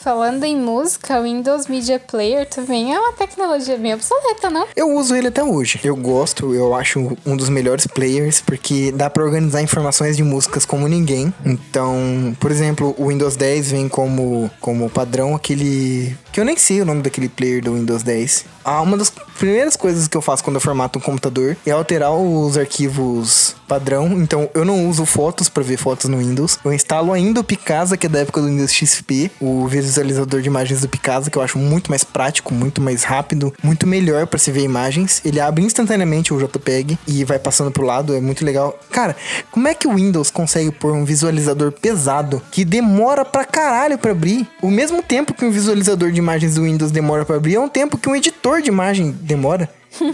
Falando 0.00 0.44
em 0.44 0.56
música, 0.56 1.20
o 1.20 1.24
Windows 1.24 1.66
Media 1.66 1.98
Player 1.98 2.48
também 2.48 2.94
é 2.94 2.98
uma 2.98 3.12
tecnologia 3.12 3.76
bem 3.76 3.92
obsoleta, 3.92 4.48
não? 4.50 4.66
Eu 4.74 4.94
uso 4.96 5.14
ele 5.14 5.28
até 5.28 5.42
hoje. 5.42 5.78
Eu 5.84 5.94
gosto, 5.94 6.54
eu 6.54 6.74
acho 6.74 7.16
um 7.24 7.36
dos 7.36 7.50
melhores 7.50 7.86
players 7.86 8.40
porque 8.40 8.90
dá 8.90 9.10
pra 9.10 9.22
organizar 9.22 9.62
informações 9.62 10.16
de 10.16 10.22
músicas 10.22 10.64
como 10.64 10.88
ninguém. 10.88 11.32
Então, 11.44 12.34
por 12.40 12.50
exemplo, 12.50 12.94
o 12.98 13.08
Windows 13.08 13.36
10 13.36 13.70
vem 13.70 13.88
como, 13.90 14.50
como 14.58 14.88
padrão 14.88 15.34
aquele. 15.34 16.16
que 16.32 16.40
eu 16.40 16.44
nem 16.46 16.56
sei 16.56 16.80
o 16.80 16.86
nome 16.86 17.02
daquele 17.02 17.28
player 17.28 17.62
do 17.62 17.74
Windows 17.74 18.02
10. 18.02 18.53
Ah, 18.64 18.80
uma 18.80 18.96
das 18.96 19.12
primeiras 19.38 19.76
coisas 19.76 20.08
que 20.08 20.16
eu 20.16 20.22
faço 20.22 20.42
quando 20.42 20.56
eu 20.56 20.60
formato 20.60 20.98
um 20.98 21.02
computador 21.02 21.56
é 21.66 21.70
alterar 21.70 22.12
os 22.12 22.56
arquivos 22.56 23.54
padrão. 23.68 24.06
Então, 24.20 24.48
eu 24.54 24.64
não 24.64 24.88
uso 24.88 25.04
fotos 25.04 25.48
pra 25.48 25.62
ver 25.62 25.76
fotos 25.76 26.08
no 26.08 26.18
Windows. 26.18 26.58
Eu 26.64 26.72
instalo 26.72 27.12
ainda 27.12 27.40
o 27.40 27.44
Picasa, 27.44 27.96
que 27.96 28.06
é 28.06 28.08
da 28.08 28.20
época 28.20 28.40
do 28.40 28.46
Windows 28.46 28.72
XP, 28.72 29.30
o 29.40 29.66
visualizador 29.66 30.40
de 30.40 30.48
imagens 30.48 30.80
do 30.80 30.88
Picasa, 30.88 31.30
que 31.30 31.36
eu 31.36 31.42
acho 31.42 31.58
muito 31.58 31.90
mais 31.90 32.04
prático, 32.04 32.54
muito 32.54 32.80
mais 32.80 33.02
rápido, 33.02 33.52
muito 33.62 33.86
melhor 33.86 34.26
pra 34.26 34.38
se 34.38 34.50
ver 34.50 34.62
imagens. 34.62 35.20
Ele 35.24 35.40
abre 35.40 35.64
instantaneamente 35.64 36.32
o 36.32 36.38
JPEG 36.38 36.98
e 37.06 37.24
vai 37.24 37.38
passando 37.38 37.70
pro 37.70 37.84
lado, 37.84 38.14
é 38.14 38.20
muito 38.20 38.44
legal. 38.44 38.78
Cara, 38.90 39.16
como 39.50 39.66
é 39.66 39.74
que 39.74 39.88
o 39.88 39.94
Windows 39.94 40.30
consegue 40.30 40.70
pôr 40.70 40.92
um 40.92 41.04
visualizador 41.04 41.72
pesado 41.72 42.40
que 42.50 42.64
demora 42.64 43.24
pra 43.24 43.44
caralho 43.44 43.98
pra 43.98 44.12
abrir? 44.12 44.46
O 44.62 44.70
mesmo 44.70 45.02
tempo 45.02 45.34
que 45.34 45.44
um 45.44 45.50
visualizador 45.50 46.10
de 46.10 46.18
imagens 46.18 46.54
do 46.54 46.62
Windows 46.62 46.90
demora 46.90 47.24
pra 47.24 47.36
abrir 47.36 47.56
é 47.56 47.60
um 47.60 47.68
tempo 47.68 47.98
que 47.98 48.08
um 48.08 48.14
editor 48.14 48.53
de 48.62 48.68
imagem 48.68 49.10
demora. 49.10 49.68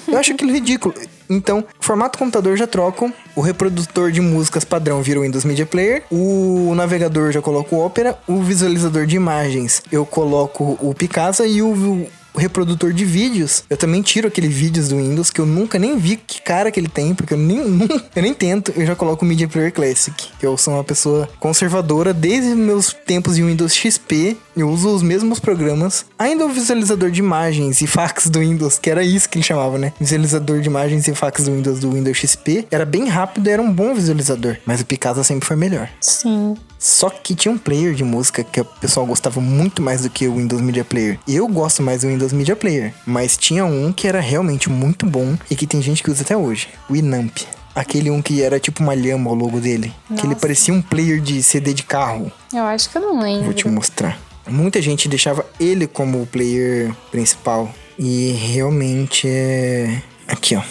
Eu 0.07 0.19
acho 0.19 0.33
aquilo 0.33 0.53
ridículo. 0.53 0.95
Então, 1.29 1.65
formato 1.81 2.19
computador 2.19 2.57
já 2.57 2.67
trocam. 2.67 3.13
O 3.35 3.41
reprodutor 3.41 4.11
de 4.11 4.21
músicas 4.21 4.65
padrão 4.65 5.03
vira 5.03 5.21
o 5.21 5.23
Windows 5.23 5.45
Media 5.45 5.65
Player. 5.65 6.03
O 6.11 6.75
navegador 6.75 7.33
já 7.33 7.41
coloco 7.41 7.77
o 7.77 7.87
Opera. 7.87 8.19
O 8.27 8.43
visualizador 8.43 9.07
de 9.07 9.17
imagens 9.17 9.83
eu 9.91 10.05
coloco 10.05 10.77
o 10.81 10.95
Picasa. 10.95 11.47
E 11.47 11.63
o 11.63 12.07
reprodutor 12.37 12.93
de 12.93 13.05
vídeos, 13.05 13.65
eu 13.69 13.77
também 13.77 14.03
tiro 14.03 14.29
aquele 14.29 14.49
vídeos 14.49 14.89
do 14.89 14.97
Windows 14.97 15.31
que 15.31 15.41
eu 15.41 15.47
nunca 15.47 15.79
nem 15.79 15.99
vi 15.99 16.17
que 16.17 16.41
cara 16.43 16.71
que 16.71 16.79
ele 16.79 16.89
tem, 16.89 17.15
porque 17.15 17.35
eu 17.35 17.39
nem, 17.39 17.59
eu 18.15 18.23
nem 18.23 18.35
tento, 18.35 18.73
eu 18.77 18.87
já 18.87 18.95
coloco 18.95 19.25
o 19.25 19.29
Media 19.29 19.49
Player 19.49 19.73
Classic. 19.73 20.15
que 20.39 20.47
Eu 20.47 20.57
sou 20.57 20.75
uma 20.75 20.85
pessoa 20.85 21.29
conservadora 21.39 22.13
desde 22.13 22.55
meus 22.55 22.93
tempos 22.93 23.37
de 23.37 23.43
Windows 23.43 23.75
XP, 23.75 24.37
eu 24.57 24.69
uso 24.69 24.95
os 24.95 25.03
mesmos 25.03 25.41
programas. 25.41 26.05
Ainda 26.19 26.45
o 26.45 26.49
visualizador 26.49 27.11
de 27.11 27.21
imagens 27.21 27.81
e 27.81 27.87
fax 27.87 28.29
do 28.29 28.41
Windows, 28.41 28.79
que 28.79 28.91
era 28.91 29.03
isso 29.03 29.29
que 29.29 29.39
ele 29.39 29.45
chamava, 29.45 29.79
né? 29.79 29.93
Visualizador 30.01 30.61
de 30.61 30.69
imagens 30.69 31.09
e 31.09 31.15
fax 31.15 31.45
do 31.45 31.53
Windows 31.53 31.81
do 31.81 31.93
Windows 31.93 32.17
XP, 32.17 32.67
era 32.71 32.85
bem 32.85 33.09
rápido, 33.09 33.49
era 33.49 33.63
um 33.63 33.73
bom 33.73 33.95
visualizador, 33.95 34.57
mas 34.67 34.81
o 34.81 34.87
Picasa 34.87 35.25
sempre 35.25 35.47
foi 35.47 35.57
melhor. 35.57 35.89
Sim. 36.01 36.57
Só 36.81 37.11
que 37.11 37.35
tinha 37.35 37.53
um 37.53 37.59
player 37.59 37.93
de 37.93 38.03
música 38.03 38.43
que 38.43 38.59
o 38.59 38.65
pessoal 38.65 39.05
gostava 39.05 39.39
muito 39.39 39.83
mais 39.83 40.01
do 40.01 40.09
que 40.09 40.27
o 40.27 40.37
Windows 40.37 40.63
Media 40.63 40.83
Player. 40.83 41.19
Eu 41.29 41.47
gosto 41.47 41.83
mais 41.83 42.01
do 42.01 42.09
Windows 42.09 42.20
Media 42.33 42.57
Player, 42.57 42.93
mas 43.07 43.37
tinha 43.37 43.65
um 43.65 43.93
que 43.93 44.07
era 44.07 44.21
realmente 44.21 44.69
muito 44.71 45.07
bom 45.07 45.37
e 45.51 45.57
que 45.57 45.67
tem 45.67 45.81
gente 45.83 46.03
que 46.03 46.11
usa 46.11 46.23
até 46.23 46.37
hoje, 46.37 46.69
o 46.89 46.97
Inamp. 46.97 47.39
Aquele 47.75 48.11
um 48.11 48.21
que 48.21 48.43
era 48.43 48.59
tipo 48.59 48.83
uma 48.83 48.95
lhama 48.95 49.31
o 49.31 49.35
logo 49.35 49.61
dele. 49.61 49.93
Que 50.09 50.23
ele 50.23 50.29
Nossa. 50.29 50.41
parecia 50.41 50.75
um 50.75 50.83
player 50.83 51.21
de 51.21 51.43
CD 51.43 51.73
de 51.73 51.85
carro. 51.85 52.31
Eu 52.53 52.65
acho 52.65 52.91
que 52.91 52.99
eu 52.99 53.03
não 53.03 53.21
lembro. 53.21 53.45
Vou 53.45 53.55
te 53.55 53.69
mostrar. 53.69 54.19
Muita 54.49 54.83
gente 54.83 55.09
deixava 55.09 55.47
ele 55.59 55.87
como 55.87 56.21
o 56.21 56.27
player 56.27 56.93
principal. 57.13 57.73
E 57.97 58.33
realmente 58.33 59.29
é. 59.29 60.03
Aqui, 60.27 60.57
ó. 60.57 60.63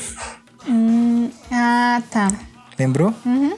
Ah, 1.52 2.02
tá. 2.12 2.32
Lembrou? 2.78 3.14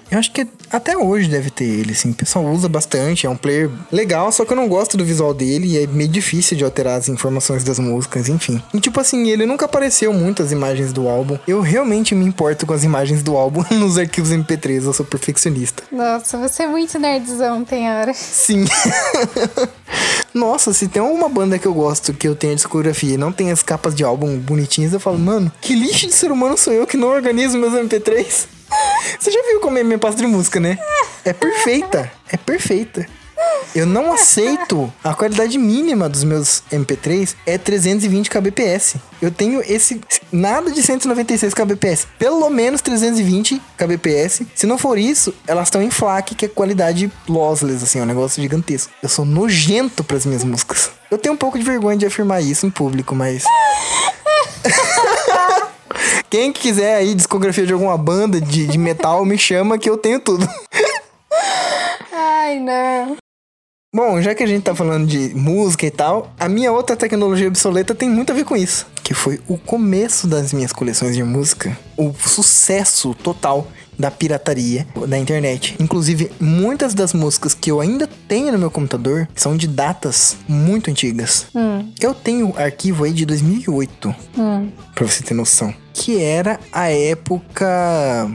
Eu 0.09 0.19
acho 0.19 0.31
que 0.31 0.47
até 0.71 0.97
hoje 0.97 1.27
deve 1.27 1.49
ter 1.49 1.65
ele, 1.65 1.91
assim. 1.91 2.11
O 2.11 2.15
pessoal 2.15 2.45
usa 2.45 2.69
bastante, 2.69 3.25
é 3.25 3.29
um 3.29 3.35
player 3.35 3.69
legal, 3.91 4.31
só 4.31 4.45
que 4.45 4.53
eu 4.53 4.57
não 4.57 4.67
gosto 4.67 4.97
do 4.97 5.05
visual 5.05 5.33
dele 5.33 5.67
e 5.67 5.83
é 5.83 5.87
meio 5.87 6.09
difícil 6.09 6.57
de 6.57 6.63
alterar 6.63 6.97
as 6.97 7.09
informações 7.09 7.63
das 7.63 7.79
músicas, 7.79 8.29
enfim. 8.29 8.61
E 8.73 8.79
tipo 8.79 8.99
assim, 8.99 9.29
ele 9.29 9.45
nunca 9.45 9.65
apareceu 9.65 10.13
muito 10.13 10.41
as 10.41 10.51
imagens 10.51 10.93
do 10.93 11.07
álbum. 11.07 11.37
Eu 11.47 11.61
realmente 11.61 12.15
me 12.15 12.25
importo 12.25 12.65
com 12.65 12.73
as 12.73 12.83
imagens 12.83 13.21
do 13.21 13.35
álbum 13.35 13.63
nos 13.71 13.97
arquivos 13.97 14.31
MP3, 14.31 14.85
eu 14.85 14.93
sou 14.93 15.05
perfeccionista. 15.05 15.83
Nossa, 15.91 16.37
você 16.37 16.63
é 16.63 16.67
muito 16.67 16.97
nerdzão, 16.97 17.63
tem 17.63 17.89
hora. 17.89 18.13
Sim. 18.13 18.65
Nossa, 20.33 20.73
se 20.73 20.87
tem 20.87 21.01
alguma 21.01 21.27
banda 21.27 21.59
que 21.59 21.67
eu 21.67 21.73
gosto, 21.73 22.13
que 22.13 22.27
eu 22.27 22.35
tenho 22.35 22.53
a 22.53 22.55
discografia 22.55 23.15
e 23.15 23.17
não 23.17 23.33
tem 23.33 23.51
as 23.51 23.61
capas 23.61 23.93
de 23.93 24.03
álbum 24.03 24.37
bonitinhas, 24.37 24.93
eu 24.93 24.99
falo, 24.99 25.19
mano, 25.19 25.51
que 25.59 25.75
lixo 25.75 26.07
de 26.07 26.13
ser 26.13 26.31
humano 26.31 26.57
sou 26.57 26.71
eu 26.71 26.87
que 26.87 26.95
não 26.95 27.09
organizo 27.09 27.57
meus 27.57 27.73
MP3? 27.73 28.47
Você 29.19 29.31
já 29.31 29.41
viu 29.43 29.59
como 29.59 29.77
é 29.77 29.83
minha 29.83 29.99
pasta 29.99 30.21
de 30.21 30.27
música, 30.27 30.59
né? 30.59 30.77
É 31.23 31.33
perfeita. 31.33 32.11
É 32.31 32.37
perfeita. 32.37 33.07
Eu 33.73 33.85
não 33.85 34.11
aceito 34.11 34.91
a 35.03 35.13
qualidade 35.13 35.57
mínima 35.57 36.09
dos 36.09 36.23
meus 36.25 36.61
MP3 36.71 37.35
é 37.45 37.57
320 37.57 38.29
kbps. 38.29 38.95
Eu 39.21 39.31
tenho 39.31 39.61
esse 39.65 40.01
nada 40.31 40.69
de 40.71 40.83
196 40.83 41.53
kbps, 41.53 42.07
pelo 42.19 42.49
menos 42.49 42.81
320 42.81 43.61
kbps. 43.77 44.41
Se 44.53 44.67
não 44.67 44.77
for 44.77 44.97
isso, 44.97 45.33
elas 45.47 45.67
estão 45.67 45.81
em 45.81 45.89
FLAC, 45.89 46.35
que 46.35 46.45
é 46.45 46.49
qualidade 46.49 47.09
lossless 47.29 47.83
assim, 47.83 47.99
é 47.99 48.03
um 48.03 48.05
negócio 48.05 48.41
gigantesco. 48.41 48.91
Eu 49.01 49.07
sou 49.07 49.23
nojento 49.23 50.03
pras 50.03 50.25
minhas 50.25 50.43
músicas. 50.43 50.91
Eu 51.09 51.17
tenho 51.17 51.33
um 51.33 51.37
pouco 51.37 51.57
de 51.57 51.63
vergonha 51.63 51.97
de 51.97 52.05
afirmar 52.05 52.41
isso 52.41 52.65
em 52.65 52.69
público, 52.69 53.15
mas 53.15 53.43
quem 56.29 56.51
quiser 56.51 56.95
aí 56.95 57.13
discografia 57.13 57.65
de 57.65 57.73
alguma 57.73 57.97
banda 57.97 58.39
de, 58.39 58.67
de 58.67 58.77
metal, 58.77 59.25
me 59.25 59.37
chama 59.37 59.77
que 59.77 59.89
eu 59.89 59.97
tenho 59.97 60.19
tudo. 60.19 60.47
Ai, 62.11 62.59
não. 62.59 63.17
Bom, 63.93 64.21
já 64.21 64.33
que 64.33 64.41
a 64.41 64.47
gente 64.47 64.63
tá 64.63 64.73
falando 64.73 65.05
de 65.05 65.35
música 65.35 65.85
e 65.85 65.91
tal, 65.91 66.31
a 66.39 66.47
minha 66.47 66.71
outra 66.71 66.95
tecnologia 66.95 67.49
obsoleta 67.49 67.93
tem 67.93 68.09
muito 68.09 68.31
a 68.31 68.35
ver 68.35 68.45
com 68.45 68.55
isso. 68.55 68.87
Que 69.03 69.13
foi 69.13 69.41
o 69.49 69.57
começo 69.57 70.27
das 70.27 70.53
minhas 70.53 70.71
coleções 70.71 71.13
de 71.13 71.23
música. 71.23 71.77
O 71.97 72.13
sucesso 72.13 73.13
total 73.13 73.67
da 74.01 74.11
pirataria 74.11 74.85
da 75.07 75.17
internet. 75.17 75.75
Inclusive, 75.79 76.31
muitas 76.39 76.93
das 76.93 77.13
músicas 77.13 77.53
que 77.53 77.71
eu 77.71 77.79
ainda 77.79 78.09
tenho 78.27 78.51
no 78.51 78.57
meu 78.57 78.71
computador 78.71 79.27
são 79.35 79.55
de 79.55 79.67
datas 79.67 80.35
muito 80.47 80.89
antigas. 80.89 81.45
Eu 81.99 82.13
tenho 82.13 82.53
arquivo 82.57 83.03
aí 83.03 83.13
de 83.13 83.25
2008, 83.25 84.13
pra 84.95 85.05
você 85.07 85.23
ter 85.23 85.33
noção. 85.33 85.73
Que 85.93 86.21
era 86.21 86.59
a 86.71 86.89
época 86.89 88.29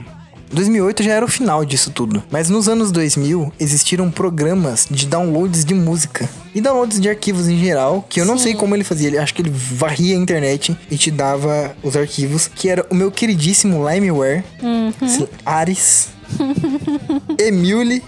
2008 0.52 1.02
já 1.02 1.12
era 1.14 1.24
o 1.24 1.28
final 1.28 1.64
disso 1.64 1.90
tudo. 1.90 2.22
Mas 2.30 2.48
nos 2.48 2.68
anos 2.68 2.92
2000 2.92 3.52
existiram 3.58 4.10
programas 4.10 4.86
de 4.90 5.06
downloads 5.06 5.64
de 5.64 5.74
música 5.74 6.28
e 6.54 6.60
downloads 6.60 7.00
de 7.00 7.08
arquivos 7.08 7.48
em 7.48 7.58
geral, 7.58 8.06
que 8.08 8.20
eu 8.20 8.24
não 8.24 8.38
sei 8.38 8.54
como 8.54 8.74
ele 8.74 8.84
fazia. 8.84 9.08
Ele 9.08 9.18
acho 9.18 9.34
que 9.34 9.42
ele 9.42 9.52
varria 9.52 10.16
a 10.16 10.18
internet 10.18 10.76
e 10.90 10.96
te 10.96 11.10
dava 11.10 11.76
os 11.82 11.96
arquivos, 11.96 12.48
que 12.48 12.68
era 12.68 12.86
o 12.90 12.94
meu 12.94 13.10
queridíssimo 13.10 13.86
Limeware, 13.88 14.42
esse 15.02 15.28
Ares, 15.44 16.08
Emule, 17.38 18.02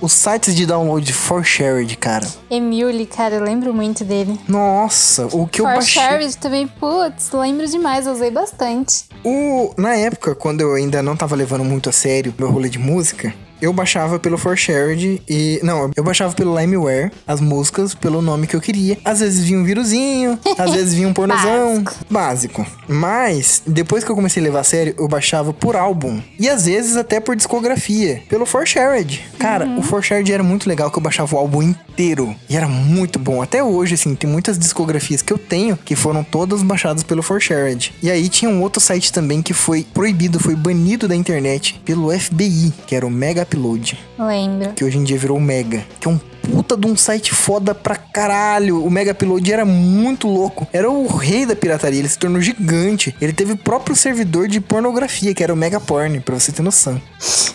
os 0.00 0.12
sites 0.12 0.54
de 0.54 0.66
download 0.66 1.12
for 1.12 1.44
shared, 1.44 1.96
cara. 1.96 2.26
Emule, 2.50 3.06
cara, 3.06 3.36
eu 3.36 3.42
lembro 3.42 3.72
muito 3.72 4.04
dele. 4.04 4.38
Nossa, 4.48 5.26
o 5.32 5.46
que 5.46 5.60
eu 5.60 5.64
For 5.64 5.74
baixei. 5.74 6.02
Shared 6.02 6.36
também, 6.38 6.66
putz, 6.66 7.30
lembro 7.32 7.66
demais, 7.66 8.06
eu 8.06 8.12
usei 8.12 8.30
bastante. 8.30 9.04
O, 9.24 9.72
na 9.76 9.94
época, 9.96 10.34
quando 10.34 10.60
eu 10.60 10.74
ainda 10.74 11.02
não 11.02 11.16
tava 11.16 11.34
levando 11.34 11.64
muito 11.64 11.88
a 11.88 11.92
sério 11.92 12.34
meu 12.38 12.50
rolê 12.50 12.68
de 12.68 12.78
música, 12.78 13.34
eu 13.64 13.72
baixava 13.72 14.18
pelo 14.18 14.36
ForShared 14.36 15.22
e. 15.28 15.58
Não, 15.62 15.90
eu 15.96 16.04
baixava 16.04 16.34
pelo 16.34 16.58
LimeWare 16.58 17.10
as 17.26 17.40
músicas 17.40 17.94
pelo 17.94 18.20
nome 18.20 18.46
que 18.46 18.54
eu 18.54 18.60
queria. 18.60 18.98
Às 19.04 19.20
vezes 19.20 19.44
vinha 19.44 19.58
um 19.58 19.64
vírusinho, 19.64 20.38
às 20.58 20.72
vezes 20.72 20.94
vinha 20.94 21.08
um 21.08 21.12
pornozão. 21.14 21.82
Básico. 22.10 22.66
Mas, 22.86 23.62
depois 23.66 24.04
que 24.04 24.10
eu 24.10 24.14
comecei 24.14 24.42
a 24.42 24.44
levar 24.44 24.60
a 24.60 24.64
sério, 24.64 24.94
eu 24.98 25.08
baixava 25.08 25.52
por 25.52 25.76
álbum. 25.76 26.20
E 26.38 26.48
às 26.48 26.66
vezes 26.66 26.96
até 26.96 27.20
por 27.20 27.34
discografia. 27.34 28.22
Pelo 28.28 28.44
ForShared. 28.44 29.24
Cara, 29.38 29.66
o 29.78 29.82
ForShared 29.82 30.30
era 30.30 30.42
muito 30.42 30.68
legal 30.68 30.90
que 30.90 30.98
eu 30.98 31.02
baixava 31.02 31.34
o 31.34 31.38
álbum 31.38 31.62
inteiro. 31.62 32.34
E 32.48 32.56
era 32.56 32.68
muito 32.68 33.18
bom. 33.18 33.40
Até 33.40 33.62
hoje, 33.62 33.94
assim, 33.94 34.14
tem 34.14 34.28
muitas 34.28 34.58
discografias 34.58 35.22
que 35.22 35.32
eu 35.32 35.38
tenho 35.38 35.76
que 35.76 35.96
foram 35.96 36.22
todas 36.22 36.62
baixadas 36.62 37.02
pelo 37.02 37.22
ForShared. 37.22 37.94
E 38.02 38.10
aí 38.10 38.28
tinha 38.28 38.50
um 38.50 38.60
outro 38.62 38.80
site 38.80 39.12
também 39.12 39.40
que 39.40 39.54
foi 39.54 39.86
proibido, 39.94 40.38
foi 40.38 40.54
banido 40.54 41.08
da 41.08 41.16
internet 41.16 41.80
pelo 41.84 42.10
FBI, 42.18 42.72
que 42.86 42.94
era 42.94 43.06
o 43.06 43.10
Mega 43.10 43.46
Upload. 43.54 43.98
Lembro. 44.18 44.72
Que 44.72 44.84
hoje 44.84 44.98
em 44.98 45.04
dia 45.04 45.16
virou 45.16 45.38
o 45.38 45.40
Mega. 45.40 45.86
Que 46.00 46.08
é 46.08 46.10
um 46.10 46.18
puta 46.18 46.76
de 46.76 46.86
um 46.86 46.96
site 46.96 47.32
foda 47.32 47.74
pra 47.74 47.96
caralho. 47.96 48.84
O 48.84 48.90
Mega 48.90 49.12
Upload 49.12 49.52
era 49.52 49.64
muito 49.64 50.28
louco. 50.28 50.66
Era 50.72 50.90
o 50.90 51.06
rei 51.06 51.46
da 51.46 51.56
pirataria. 51.56 51.98
Ele 51.98 52.08
se 52.08 52.18
tornou 52.18 52.40
gigante. 52.40 53.14
Ele 53.20 53.32
teve 53.32 53.52
o 53.52 53.56
próprio 53.56 53.96
servidor 53.96 54.48
de 54.48 54.60
pornografia, 54.60 55.34
que 55.34 55.42
era 55.42 55.52
o 55.52 55.56
Mega 55.56 55.80
Porn, 55.80 56.20
pra 56.20 56.38
você 56.38 56.52
ter 56.52 56.62
noção. 56.62 57.00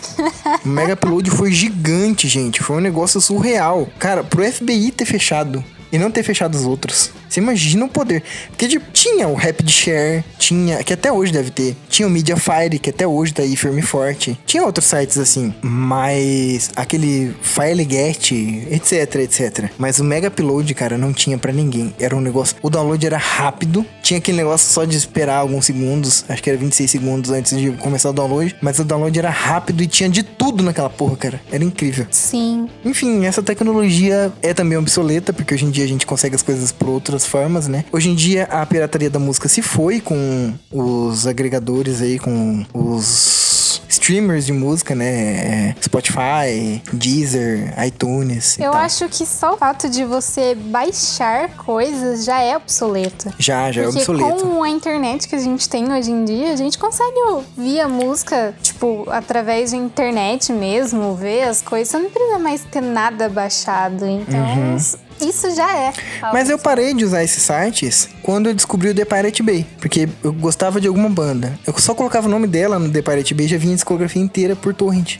o 0.64 0.68
Mega 0.68 0.94
Upload 0.94 1.30
foi 1.30 1.52
gigante, 1.52 2.26
gente. 2.28 2.62
Foi 2.62 2.76
um 2.76 2.80
negócio 2.80 3.20
surreal. 3.20 3.88
Cara, 3.98 4.24
pro 4.24 4.42
FBI 4.42 4.90
ter 4.90 5.04
fechado 5.04 5.64
e 5.92 5.98
não 5.98 6.10
ter 6.10 6.22
fechado 6.22 6.54
os 6.54 6.64
outros. 6.64 7.10
Você 7.28 7.40
imagina 7.40 7.84
o 7.84 7.88
poder. 7.88 8.22
Porque 8.48 8.66
tipo, 8.66 8.86
tinha 8.92 9.28
o 9.28 9.34
Rapid 9.34 9.68
Share, 9.68 10.24
tinha, 10.38 10.82
que 10.82 10.92
até 10.92 11.12
hoje 11.12 11.32
deve 11.32 11.50
ter. 11.50 11.76
Tinha 11.88 12.08
o 12.08 12.10
Mediafire, 12.10 12.78
que 12.78 12.90
até 12.90 13.06
hoje 13.06 13.32
tá 13.32 13.42
aí 13.42 13.54
firme 13.56 13.80
e 13.80 13.82
forte. 13.82 14.38
Tinha 14.44 14.64
outros 14.64 14.86
sites 14.86 15.16
assim, 15.18 15.54
mas 15.62 16.70
aquele 16.74 17.34
FileGet, 17.40 18.66
etc, 18.70 19.14
etc. 19.16 19.70
Mas 19.78 20.00
o 20.00 20.04
Mega 20.04 20.28
Upload, 20.28 20.74
cara, 20.74 20.98
não 20.98 21.12
tinha 21.12 21.38
para 21.38 21.52
ninguém. 21.52 21.94
Era 21.98 22.16
um 22.16 22.20
negócio. 22.20 22.56
O 22.62 22.70
download 22.70 23.04
era 23.04 23.16
rápido, 23.16 23.86
tinha 24.10 24.18
aquele 24.18 24.38
negócio 24.38 24.68
só 24.68 24.84
de 24.84 24.96
esperar 24.96 25.36
alguns 25.36 25.66
segundos, 25.66 26.24
acho 26.28 26.42
que 26.42 26.50
era 26.50 26.58
26 26.58 26.90
segundos 26.90 27.30
antes 27.30 27.56
de 27.56 27.70
começar 27.72 28.10
o 28.10 28.12
download, 28.12 28.56
mas 28.60 28.76
o 28.80 28.84
download 28.84 29.16
era 29.16 29.30
rápido 29.30 29.84
e 29.84 29.86
tinha 29.86 30.08
de 30.08 30.24
tudo 30.24 30.64
naquela 30.64 30.90
porra, 30.90 31.16
cara. 31.16 31.40
Era 31.52 31.62
incrível. 31.62 32.06
Sim. 32.10 32.68
Enfim, 32.84 33.24
essa 33.24 33.40
tecnologia 33.40 34.32
é 34.42 34.52
também 34.52 34.76
obsoleta, 34.76 35.32
porque 35.32 35.54
hoje 35.54 35.64
em 35.64 35.70
dia 35.70 35.84
a 35.84 35.88
gente 35.88 36.06
consegue 36.06 36.34
as 36.34 36.42
coisas 36.42 36.72
por 36.72 36.88
outras 36.88 37.24
formas, 37.24 37.68
né? 37.68 37.84
Hoje 37.92 38.10
em 38.10 38.14
dia 38.16 38.44
a 38.44 38.66
pirataria 38.66 39.08
da 39.08 39.20
música 39.20 39.48
se 39.48 39.62
foi 39.62 40.00
com 40.00 40.52
os 40.72 41.28
agregadores 41.28 42.02
aí, 42.02 42.18
com 42.18 42.66
os 42.74 43.59
streamers 44.00 44.46
de 44.46 44.52
música, 44.52 44.94
né? 44.94 45.70
É, 45.70 45.74
Spotify, 45.80 46.82
Deezer, 46.92 47.74
iTunes. 47.86 48.58
Eu 48.58 48.72
tal. 48.72 48.80
acho 48.80 49.08
que 49.08 49.26
só 49.26 49.54
o 49.54 49.56
fato 49.56 49.88
de 49.88 50.04
você 50.04 50.54
baixar 50.54 51.50
coisas 51.56 52.24
já 52.24 52.40
é 52.40 52.56
obsoleto. 52.56 53.32
Já, 53.38 53.70
já 53.70 53.82
é 53.82 53.84
Porque 53.84 53.98
obsoleto. 53.98 54.46
com 54.46 54.62
a 54.62 54.68
internet 54.68 55.28
que 55.28 55.36
a 55.36 55.38
gente 55.38 55.68
tem 55.68 55.92
hoje 55.92 56.10
em 56.10 56.24
dia, 56.24 56.52
a 56.52 56.56
gente 56.56 56.78
consegue 56.78 57.18
ouvir 57.28 57.80
a 57.80 57.88
música, 57.88 58.54
tipo, 58.62 59.06
através 59.10 59.70
de 59.70 59.76
internet 59.76 60.52
mesmo, 60.52 61.14
ver 61.14 61.42
as 61.42 61.60
coisas. 61.60 61.88
Você 61.88 61.98
não 61.98 62.10
precisa 62.10 62.38
mais 62.38 62.62
ter 62.62 62.80
nada 62.80 63.28
baixado. 63.28 64.06
Então, 64.06 64.76
isso 65.20 65.54
já 65.54 65.76
é. 65.76 65.92
Mas 66.32 66.48
eu 66.50 66.58
parei 66.58 66.94
de 66.94 67.04
usar 67.04 67.22
esses 67.22 67.42
sites 67.42 68.08
quando 68.22 68.48
eu 68.48 68.54
descobri 68.54 68.88
o 68.90 68.94
The 68.94 69.04
Pirate 69.04 69.42
Bay. 69.42 69.66
Porque 69.78 70.08
eu 70.22 70.32
gostava 70.32 70.80
de 70.80 70.88
alguma 70.88 71.08
banda. 71.08 71.58
Eu 71.66 71.76
só 71.78 71.94
colocava 71.94 72.26
o 72.26 72.30
nome 72.30 72.46
dela 72.46 72.78
no 72.78 72.90
The 72.90 73.02
Pirate 73.02 73.34
Bay 73.34 73.46
e 73.46 73.48
já 73.48 73.58
vinha 73.58 73.72
a 73.72 73.76
discografia 73.76 74.22
inteira 74.22 74.54
por 74.54 74.74
torrent. 74.74 75.18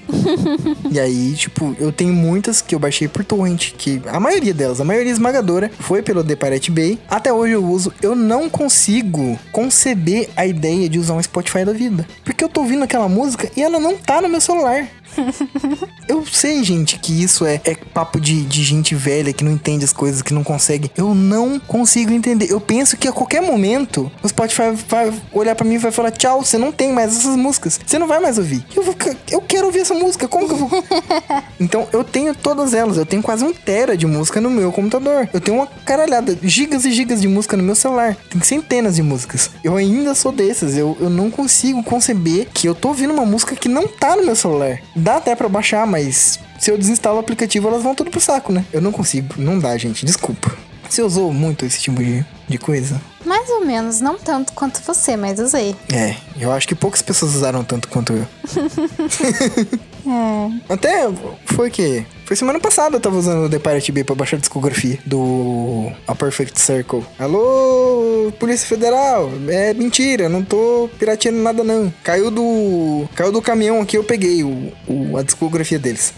e 0.91 0.99
aí, 0.99 1.35
tipo, 1.35 1.75
eu 1.79 1.93
tenho 1.93 2.13
muitas 2.13 2.61
que 2.61 2.75
eu 2.75 2.79
baixei 2.79 3.09
por 3.09 3.25
torrent. 3.25 3.73
Que 3.77 4.01
a 4.07 4.21
maioria 4.21 4.55
delas, 4.55 4.81
a 4.81 4.85
maioria 4.85 5.13
esmagadora, 5.13 5.71
foi 5.81 6.03
pelo 6.03 6.23
The 6.23 6.37
Pirate 6.37 6.71
Bay. 6.71 6.99
Até 7.09 7.33
hoje 7.33 7.55
eu 7.55 7.65
uso. 7.65 7.93
Eu 8.03 8.15
não 8.15 8.49
consigo 8.49 9.39
conceber 9.53 10.29
a 10.37 10.47
ideia 10.47 10.89
de 10.89 10.99
usar 10.99 11.15
um 11.15 11.23
Spotify 11.23 11.65
da 11.65 11.73
vida. 11.73 12.07
Porque 12.25 12.45
eu 12.45 12.49
tô 12.49 12.61
ouvindo 12.61 12.85
aquela 12.85 13.09
música 13.09 13.51
e 13.57 13.63
ela 13.63 13.79
não 13.79 13.97
tá 13.97 14.21
no 14.21 14.29
meu 14.29 14.41
celular. 14.41 14.89
Eu 16.09 16.25
sei, 16.27 16.63
gente, 16.65 16.99
que 16.99 17.23
isso 17.23 17.45
é, 17.45 17.61
é 17.65 17.75
papo 17.75 18.21
de, 18.21 18.43
de 18.45 18.63
gente 18.63 18.95
velha 18.95 19.33
que 19.33 19.45
não 19.45 19.53
entende 19.53 19.85
as 19.85 19.90
coisas, 19.93 20.23
que 20.23 20.35
não 20.35 20.45
consegue. 20.45 20.91
Eu 20.97 21.15
não 21.15 21.59
consigo 21.59 22.13
entender. 22.13 22.51
Eu 22.51 22.61
penso 22.61 22.97
que 22.97 23.09
a 23.09 23.13
qualquer 23.13 23.43
momento 23.43 24.11
o 24.23 24.29
Spotify 24.29 24.71
vai 24.89 25.13
olhar 25.33 25.55
pra 25.55 25.67
mim 25.67 25.75
e 25.75 25.79
vai 25.79 25.93
falar: 25.93 26.11
Tchau, 26.11 26.45
você 26.45 26.59
não 26.59 26.73
tem 26.73 26.93
mais 26.93 27.17
essas 27.17 27.37
músicas. 27.37 27.81
Você 27.85 27.99
não 27.99 28.07
vai 28.07 28.21
mais 28.21 28.39
ouvir. 28.39 28.65
Eu, 28.75 28.83
vou, 28.83 28.95
eu 29.31 29.41
quero 29.41 29.67
ouvir 29.67 29.81
essa 29.81 29.95
música. 29.95 30.29
Como 30.29 30.47
que 30.47 30.53
eu 30.55 30.57
vou? 30.57 30.85
então 31.59 31.89
eu 31.93 32.05
tenho 32.05 32.35
todas 32.35 32.75
elas. 32.75 32.97
Eu 32.97 33.07
tenho 33.07 33.23
quase 33.23 33.45
um 33.45 33.53
tera 33.53 33.97
de 33.97 34.07
música 34.07 34.41
no 34.41 34.51
meu 34.51 34.73
computador. 34.73 35.29
Eu 35.33 35.41
tenho 35.41 35.59
uma 35.59 35.67
caralhada, 35.67 36.37
gigas 36.43 36.85
e 36.85 36.93
gigas 36.93 37.21
de 37.21 37.29
música 37.29 37.57
no 37.57 37.63
meu 37.63 37.75
celular. 37.75 38.17
Tem 38.29 38.41
centenas 38.43 38.97
de 38.97 39.03
músicas. 39.03 39.51
Eu 39.63 39.77
ainda 39.77 40.15
sou 40.15 40.33
desses. 40.33 40.77
Eu, 40.77 40.97
eu 41.01 41.11
não 41.11 41.31
consigo 41.31 41.83
conceber 41.83 42.49
que 42.53 42.69
eu 42.69 42.75
tô 42.75 42.89
ouvindo 42.89 43.13
uma 43.13 43.25
música 43.25 43.57
que 43.57 43.69
não 43.69 43.87
tá 43.87 44.17
no 44.17 44.25
meu 44.25 44.37
celular. 44.37 44.81
Dá 44.95 45.17
até 45.17 45.35
pra 45.35 45.49
baixar, 45.49 45.87
mas 45.87 46.39
se 46.61 46.71
eu 46.71 46.79
desinstalo 46.79 47.17
o 47.17 47.21
aplicativo, 47.21 47.67
elas 47.69 47.83
vão 47.83 47.95
tudo 47.95 48.11
pro 48.11 48.21
saco, 48.21 48.53
né? 48.53 48.65
Eu 48.73 48.81
não 48.81 48.93
consigo. 48.93 49.35
Não 49.37 49.59
dá, 49.59 49.77
gente. 49.77 50.05
Desculpa. 50.07 50.55
Você 50.89 51.03
usou 51.03 51.33
muito 51.33 51.65
esse 51.65 51.81
tipo 51.81 52.03
de, 52.03 52.25
de 52.49 52.59
coisa? 52.59 53.01
Mais 53.25 53.49
ou 53.49 53.65
menos, 53.65 54.01
não 54.01 54.19
tanto 54.19 54.53
quanto 54.55 54.81
você, 54.83 55.17
mas 55.17 55.39
usei. 55.39 55.77
É, 55.93 56.17
eu 56.41 56.51
acho 56.53 56.67
que 56.67 56.75
poucas 56.75 57.01
pessoas 57.01 57.35
usaram 57.37 57.63
tanto 57.65 57.89
quanto 57.89 58.13
eu. 58.13 58.27
É. 60.07 60.73
Até 60.73 61.09
foi 61.45 61.69
que. 61.71 62.05
Foi 62.25 62.35
semana 62.35 62.59
passada 62.59 62.97
eu 62.97 63.01
tava 63.01 63.19
usando 63.19 63.45
o 63.45 63.51
The 63.51 63.59
Pirate 63.59 63.93
Bay 63.93 64.03
pra 64.03 64.15
baixar 64.15 64.39
a 64.39 64.41
discografia 64.41 64.99
do 65.05 65.93
A 66.09 66.15
Perfect 66.15 66.59
Circle. 66.59 67.05
Alô, 67.19 68.33
Polícia 68.39 68.67
Federal? 68.67 69.31
É 69.49 69.75
mentira, 69.75 70.27
não 70.29 70.43
tô 70.43 70.89
pirateando 70.99 71.43
nada 71.43 71.63
não. 71.63 71.93
Caiu 72.03 72.31
do. 72.31 73.07
Caiu 73.15 73.31
do 73.31 73.43
caminhão 73.43 73.81
aqui, 73.83 73.97
eu 73.99 74.03
peguei 74.03 74.43
o, 74.43 74.73
o- 74.89 75.17
a 75.19 75.23
discografia 75.23 75.79
deles. 75.79 76.15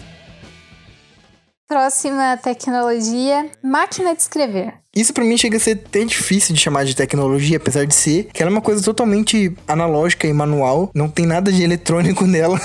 Próxima 1.73 2.37
tecnologia: 2.37 3.49
máquina 3.63 4.13
de 4.13 4.19
escrever. 4.19 4.82
Isso 4.95 5.11
pra 5.11 5.23
mim 5.23 5.35
chega 5.37 5.57
a 5.57 5.59
ser 5.59 5.71
até 5.71 6.05
difícil 6.05 6.53
de 6.53 6.61
chamar 6.61 6.85
de 6.85 6.95
tecnologia, 6.95 7.57
apesar 7.57 7.85
de 7.85 7.95
ser 7.95 8.25
que 8.31 8.41
ela 8.43 8.51
é 8.51 8.53
uma 8.53 8.61
coisa 8.61 8.83
totalmente 8.83 9.51
analógica 9.67 10.27
e 10.27 10.33
manual, 10.33 10.91
não 10.93 11.09
tem 11.09 11.25
nada 11.25 11.51
de 11.51 11.63
eletrônico 11.63 12.25
nela. 12.27 12.59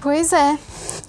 Pois 0.00 0.32
é. 0.32 0.58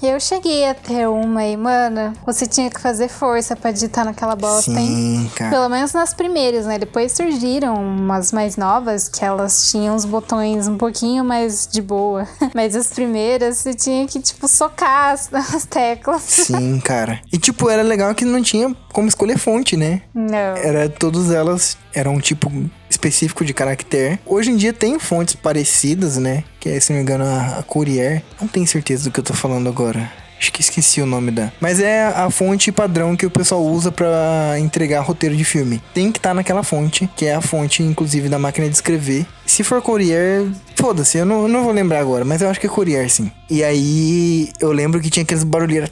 Eu 0.04 0.20
cheguei 0.20 0.66
a 0.66 0.74
ter 0.74 1.08
uma 1.08 1.46
e, 1.46 1.56
mano, 1.56 2.14
você 2.26 2.48
tinha 2.48 2.72
que 2.72 2.82
fazer 2.82 3.08
força 3.08 3.56
pra 3.56 3.72
digitar 3.72 4.04
naquela 4.04 4.36
bosta, 4.36 4.72
hein? 4.72 4.88
Sim, 4.88 5.32
cara. 5.36 5.52
Pelo 5.52 5.70
menos 5.70 5.94
nas 5.94 6.12
primeiras, 6.12 6.66
né? 6.66 6.80
Depois 6.80 7.12
surgiram 7.12 7.76
umas 7.76 8.32
mais 8.32 8.58
novas 8.58 9.08
que 9.08 9.24
elas 9.24 9.70
tinham 9.70 9.96
os 9.96 10.04
botões 10.04 10.68
um 10.68 10.76
pouquinho 10.76 11.24
mais 11.24 11.68
de 11.72 11.84
boa. 11.84 12.28
Mas 12.56 12.76
as 12.76 12.88
primeiras 12.88 13.60
você 13.60 13.76
tinha 13.76 14.08
que, 14.08 14.20
tipo, 14.20 14.48
socar 14.48 15.14
as, 15.14 15.30
as 15.54 15.66
teclas. 15.66 16.24
Sim, 16.24 16.80
cara. 16.80 17.22
E 17.32 17.38
tipo, 17.38 17.70
era 17.70 17.84
legal 17.84 18.14
que 18.16 18.26
não 18.26 18.42
tinha 18.42 18.76
como 18.92 19.08
escolher 19.08 19.38
fonte, 19.38 19.78
né? 19.78 20.02
Não. 20.16 20.41
Era 20.58 20.90
todas 20.90 21.32
elas 21.32 21.78
eram 21.94 22.16
um 22.16 22.20
tipo 22.20 22.52
específico 22.90 23.44
de 23.46 23.54
caractere. 23.54 24.20
Hoje 24.26 24.52
em 24.52 24.56
dia 24.56 24.74
tem 24.74 25.00
fontes 25.00 25.36
parecidas, 25.36 26.18
né? 26.18 26.44
Que 26.60 26.70
é, 26.70 26.80
se 26.80 26.92
não 26.92 26.98
me 26.98 27.04
engano, 27.04 27.26
a, 27.26 27.60
a 27.60 27.64
Courier. 27.64 28.22
Não 28.40 28.48
tenho 28.48 28.68
certeza 28.68 29.06
do 29.06 29.12
que 29.12 29.20
eu 29.20 29.24
tô 29.24 29.34
falando 29.34 29.68
agora. 29.68 30.12
Acho 30.42 30.52
que 30.52 30.62
esqueci 30.62 31.00
o 31.00 31.06
nome 31.06 31.30
da. 31.30 31.52
Mas 31.62 31.80
é 31.80 32.04
a 32.04 32.28
fonte 32.32 32.72
padrão 32.72 33.16
que 33.16 33.28
o 33.28 33.30
pessoal 33.30 33.64
usa 33.64 33.92
pra 33.92 34.56
entregar 34.58 35.02
roteiro 35.02 35.36
de 35.36 35.44
filme. 35.44 35.80
Tem 35.94 36.12
que 36.12 36.18
estar 36.18 36.34
naquela 36.34 36.64
fonte, 36.64 37.08
que 37.16 37.28
é 37.28 37.36
a 37.36 37.42
fonte, 37.42 37.84
inclusive, 37.84 38.28
da 38.28 38.40
máquina 38.40 38.68
de 38.68 38.74
escrever. 38.74 39.28
Se 39.46 39.64
for 39.64 39.80
Courier, 39.84 40.48
foda-se, 40.76 41.20
eu 41.20 41.26
não, 41.28 41.48
não 41.48 41.64
vou 41.64 41.72
lembrar 41.72 42.00
agora, 42.00 42.26
mas 42.26 42.42
eu 42.42 42.50
acho 42.50 42.60
que 42.60 42.66
é 42.66 42.70
Courier, 42.70 43.08
sim. 43.08 43.32
E 43.48 43.64
aí 43.64 44.50
eu 44.60 44.72
lembro 44.72 45.00
que 45.00 45.12
tinha 45.12 45.22
aqueles 45.22 45.44
barulheiros. 45.44 45.92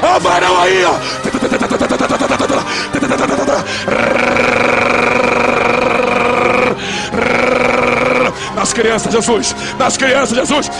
Amaram 0.00 0.62
aí, 0.62 0.84
ó! 0.84 0.94
Nas 8.54 8.72
crianças, 8.72 9.12
Jesus! 9.12 9.54
Nas 9.78 9.96
crianças, 9.98 10.36
Jesus! 10.36 10.70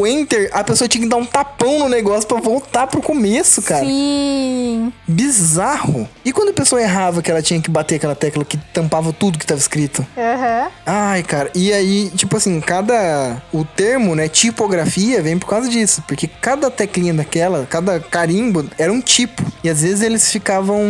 O 0.00 0.06
Enter, 0.06 0.48
a 0.54 0.64
pessoa 0.64 0.88
tinha 0.88 1.02
que 1.02 1.08
dar 1.10 1.18
um 1.18 1.26
tapão 1.26 1.80
no 1.80 1.86
negócio 1.86 2.26
pra 2.26 2.40
voltar 2.40 2.86
pro 2.86 3.02
começo, 3.02 3.60
cara. 3.60 3.84
Sim. 3.84 4.90
Bizarro. 5.06 6.08
E 6.24 6.32
quando 6.32 6.48
a 6.48 6.52
pessoa 6.54 6.80
errava 6.80 7.20
que 7.20 7.30
ela 7.30 7.42
tinha 7.42 7.60
que 7.60 7.70
bater 7.70 7.96
aquela 7.96 8.14
tecla 8.14 8.42
que 8.42 8.56
tampava 8.72 9.12
tudo 9.12 9.38
que 9.38 9.44
tava 9.44 9.60
escrito? 9.60 10.06
Aham. 10.16 10.70
Ai, 10.86 11.22
cara. 11.22 11.50
E 11.54 11.70
aí, 11.70 12.08
tipo 12.16 12.34
assim, 12.34 12.58
cada. 12.62 13.42
O 13.52 13.62
termo, 13.62 14.14
né? 14.14 14.26
Tipografia 14.26 15.22
vem 15.22 15.38
por 15.38 15.50
causa 15.50 15.68
disso. 15.68 16.02
Porque 16.08 16.26
cada 16.26 16.70
teclinha 16.70 17.12
daquela, 17.12 17.66
cada 17.66 18.00
carimbo 18.00 18.64
era 18.78 18.90
um 18.90 19.02
tipo. 19.02 19.44
E 19.62 19.68
às 19.68 19.82
vezes 19.82 20.00
eles 20.00 20.32
ficavam 20.32 20.82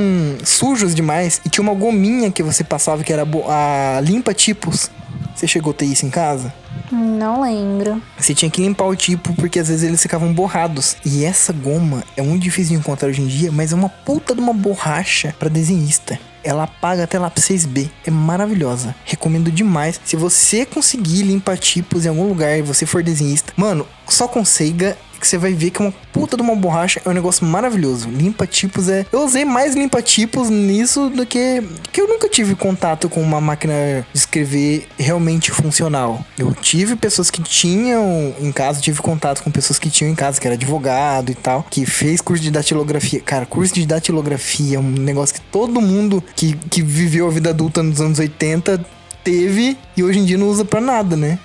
sujos 0.44 0.94
demais. 0.94 1.40
E 1.44 1.48
tinha 1.48 1.62
uma 1.62 1.74
gominha 1.74 2.30
que 2.30 2.44
você 2.44 2.62
passava 2.62 3.02
que 3.02 3.12
era 3.12 3.26
a 3.48 4.00
limpa 4.02 4.32
tipos. 4.32 4.88
Você 5.34 5.48
chegou 5.48 5.72
a 5.72 5.74
ter 5.74 5.86
isso 5.86 6.06
em 6.06 6.10
casa? 6.10 6.59
Não 6.90 7.42
lembro. 7.42 8.02
Você 8.18 8.34
tinha 8.34 8.50
que 8.50 8.60
limpar 8.60 8.84
o 8.86 8.96
tipo 8.96 9.34
porque 9.34 9.58
às 9.58 9.68
vezes 9.68 9.82
eles 9.82 10.02
ficavam 10.02 10.32
borrados. 10.32 10.96
E 11.04 11.24
essa 11.24 11.52
goma 11.52 12.02
é 12.16 12.22
muito 12.22 12.42
difícil 12.42 12.74
de 12.74 12.80
encontrar 12.80 13.08
hoje 13.08 13.22
em 13.22 13.26
dia, 13.26 13.52
mas 13.52 13.72
é 13.72 13.74
uma 13.74 13.88
puta 13.88 14.34
de 14.34 14.40
uma 14.40 14.52
borracha 14.52 15.34
pra 15.38 15.48
desenhista. 15.48 16.18
Ela 16.42 16.64
apaga 16.64 17.04
até 17.04 17.18
lápis 17.18 17.44
6B. 17.44 17.90
É 18.06 18.10
maravilhosa. 18.10 18.94
Recomendo 19.04 19.50
demais. 19.50 20.00
Se 20.04 20.16
você 20.16 20.64
conseguir 20.64 21.22
limpar 21.22 21.58
tipos 21.58 22.06
em 22.06 22.08
algum 22.08 22.26
lugar 22.26 22.58
e 22.58 22.62
você 22.62 22.86
for 22.86 23.02
desenhista, 23.02 23.52
mano, 23.56 23.86
só 24.08 24.26
com 24.26 24.44
Seiga 24.44 24.96
que 25.20 25.28
você 25.28 25.38
vai 25.38 25.52
ver 25.52 25.70
que 25.70 25.82
é 25.82 25.84
uma 25.84 25.94
puta 26.12 26.36
de 26.36 26.42
uma 26.42 26.56
borracha 26.56 27.00
é 27.04 27.08
um 27.08 27.12
negócio 27.12 27.46
maravilhoso. 27.46 28.08
Limpa 28.08 28.46
tipos 28.46 28.88
é. 28.88 29.06
Eu 29.12 29.24
usei 29.24 29.44
mais 29.44 29.74
limpa 29.74 30.02
tipos 30.02 30.50
nisso 30.50 31.10
do 31.10 31.26
que. 31.26 31.62
que 31.92 32.00
eu 32.00 32.08
nunca 32.08 32.28
tive 32.28 32.54
contato 32.54 33.08
com 33.08 33.20
uma 33.20 33.40
máquina 33.40 33.74
de 34.12 34.18
escrever 34.18 34.88
realmente 34.98 35.50
funcional. 35.50 36.24
Eu 36.38 36.52
tive 36.54 36.96
pessoas 36.96 37.30
que 37.30 37.42
tinham 37.42 38.34
em 38.40 38.50
casa, 38.50 38.80
tive 38.80 39.00
contato 39.00 39.42
com 39.42 39.50
pessoas 39.50 39.78
que 39.78 39.90
tinham 39.90 40.10
em 40.10 40.14
casa, 40.14 40.40
que 40.40 40.46
era 40.46 40.54
advogado 40.54 41.30
e 41.30 41.34
tal, 41.34 41.66
que 41.70 41.84
fez 41.86 42.20
curso 42.20 42.42
de 42.42 42.50
datilografia. 42.50 43.20
Cara, 43.20 43.46
curso 43.46 43.74
de 43.74 43.86
datilografia 43.86 44.76
é 44.76 44.80
um 44.80 44.90
negócio 44.90 45.34
que 45.34 45.40
todo 45.40 45.80
mundo 45.80 46.22
que, 46.34 46.54
que 46.70 46.82
viveu 46.82 47.26
a 47.26 47.30
vida 47.30 47.50
adulta 47.50 47.82
nos 47.82 48.00
anos 48.00 48.18
80 48.18 48.99
teve 49.24 49.78
e 49.96 50.02
hoje 50.02 50.18
em 50.18 50.24
dia 50.24 50.38
não 50.38 50.48
usa 50.48 50.64
pra 50.64 50.80
nada, 50.80 51.16
né? 51.16 51.38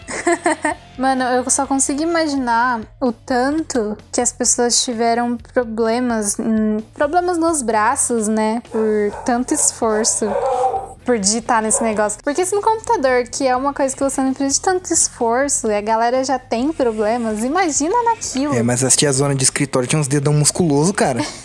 Mano, 0.97 1.23
eu 1.23 1.49
só 1.49 1.67
consigo 1.67 2.01
imaginar 2.01 2.81
o 3.01 3.11
tanto 3.11 3.97
que 4.11 4.21
as 4.21 4.31
pessoas 4.31 4.83
tiveram 4.83 5.37
problemas, 5.37 6.37
problemas 6.93 7.37
nos 7.37 7.61
braços, 7.61 8.27
né? 8.27 8.61
Por 8.71 9.11
tanto 9.25 9.53
esforço. 9.53 10.25
Por 11.03 11.19
digitar 11.19 11.61
nesse 11.61 11.83
negócio. 11.83 12.19
Porque 12.23 12.43
se 12.45 12.55
no 12.55 12.61
computador, 12.61 13.25
que 13.25 13.45
é 13.45 13.55
uma 13.55 13.73
coisa 13.73 13.95
que 13.95 14.03
você 14.03 14.21
não 14.21 14.33
precisa 14.33 14.55
de 14.55 14.61
tanto 14.61 14.91
esforço, 14.91 15.67
e 15.67 15.75
a 15.75 15.81
galera 15.81 16.23
já 16.23 16.39
tem 16.39 16.73
problemas, 16.73 17.43
imagina 17.43 17.95
naquilo. 18.03 18.55
É, 18.55 18.63
mas 18.63 18.83
as 18.83 18.95
tiazonas 18.95 19.37
de 19.37 19.43
escritório 19.43 19.87
tinham 19.87 20.01
uns 20.01 20.07
dedão 20.07 20.33
musculoso, 20.33 20.93
cara. 20.93 21.23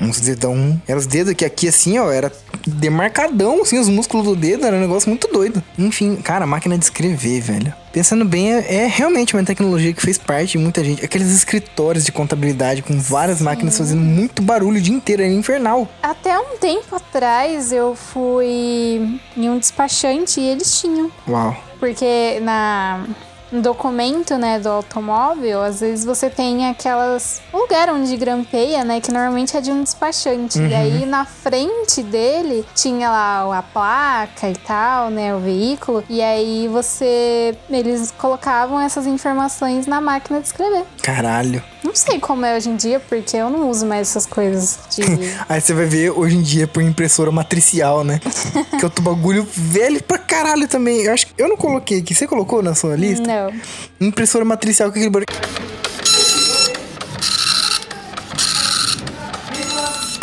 uns 0.00 0.20
dedão. 0.20 0.80
Eram 0.86 0.98
os 0.98 1.06
dedos 1.06 1.34
que 1.34 1.44
aqui 1.44 1.68
assim, 1.68 1.98
ó, 1.98 2.10
era 2.10 2.32
demarcadão, 2.66 3.62
assim, 3.62 3.78
os 3.78 3.88
músculos 3.88 4.26
do 4.26 4.36
dedo, 4.36 4.66
era 4.66 4.76
um 4.76 4.80
negócio 4.80 5.08
muito 5.08 5.28
doido. 5.28 5.62
Enfim, 5.78 6.16
cara, 6.16 6.46
máquina 6.46 6.78
de 6.78 6.84
escrever, 6.84 7.40
velho. 7.40 7.74
Pensando 7.92 8.24
bem, 8.24 8.52
é, 8.52 8.84
é 8.84 8.86
realmente 8.86 9.34
uma 9.34 9.42
tecnologia 9.42 9.92
que 9.92 10.00
fez 10.00 10.16
parte 10.16 10.52
de 10.52 10.58
muita 10.58 10.82
gente. 10.84 11.04
Aqueles 11.04 11.28
escritórios 11.28 12.04
de 12.04 12.12
contabilidade 12.12 12.82
com 12.82 12.98
várias 12.98 13.40
máquinas 13.40 13.76
fazendo 13.76 14.00
muito 14.00 14.42
barulho 14.42 14.78
o 14.78 14.80
dia 14.80 14.94
inteiro, 14.94 15.22
era 15.22 15.32
infernal. 15.32 15.88
Até 16.02 16.38
um 16.38 16.56
tempo 16.58 16.94
atrás 16.94 17.72
eu 17.72 17.94
fui 17.94 19.20
em 19.36 19.50
um 19.50 19.58
despachante 19.58 20.40
e 20.40 20.46
eles 20.46 20.80
tinham. 20.80 21.10
Uau. 21.28 21.56
Porque 21.80 22.38
na 22.42 23.06
documento, 23.52 24.36
né, 24.36 24.58
do 24.58 24.68
automóvel, 24.68 25.62
às 25.62 25.80
vezes 25.80 26.04
você 26.04 26.28
tem 26.28 26.68
aquelas 26.68 27.40
lugar 27.52 27.88
onde 27.90 28.16
grampeia, 28.16 28.84
né, 28.84 29.00
que 29.00 29.10
normalmente 29.10 29.56
é 29.56 29.60
de 29.60 29.70
um 29.70 29.82
despachante. 29.82 30.58
E 30.60 30.74
aí 30.74 31.06
na 31.06 31.24
frente 31.24 32.02
dele 32.02 32.64
tinha 32.74 33.10
lá 33.10 33.58
a 33.58 33.62
placa 33.62 34.48
e 34.48 34.56
tal, 34.56 35.10
né, 35.10 35.34
o 35.34 35.38
veículo. 35.38 36.04
E 36.08 36.22
aí 36.22 36.68
você 36.68 37.56
eles 37.68 38.12
colocavam 38.16 38.80
essas 38.80 39.06
informações 39.06 39.86
na 39.86 40.00
máquina 40.00 40.40
de 40.40 40.46
escrever. 40.46 40.84
Caralho. 41.02 41.62
Não 41.82 41.94
sei 41.94 42.20
como 42.20 42.44
é 42.44 42.56
hoje 42.56 42.68
em 42.68 42.76
dia, 42.76 43.00
porque 43.00 43.36
eu 43.36 43.48
não 43.48 43.70
uso 43.70 43.86
mais 43.86 44.08
essas 44.08 44.26
coisas 44.26 44.78
de 44.90 45.02
Aí 45.48 45.60
você 45.60 45.72
vai 45.72 45.86
ver 45.86 46.10
hoje 46.10 46.36
em 46.36 46.42
dia 46.42 46.66
por 46.66 46.82
impressora 46.82 47.30
matricial, 47.32 48.04
né? 48.04 48.20
que 48.78 48.82
é 48.82 48.84
outro 48.84 49.02
bagulho 49.02 49.46
velho 49.52 50.02
pra 50.02 50.18
caralho 50.18 50.68
também. 50.68 51.02
Eu 51.02 51.12
acho 51.12 51.26
que 51.26 51.32
eu 51.38 51.48
não 51.48 51.56
coloquei 51.56 52.00
aqui. 52.00 52.14
Você 52.14 52.26
colocou 52.26 52.62
na 52.62 52.74
sua 52.74 52.96
lista? 52.96 53.26
Não. 53.26 53.52
Impressora 54.00 54.44
matricial 54.44 54.90
com 54.90 54.96
aquele 54.96 55.10
barulho. 55.10 55.26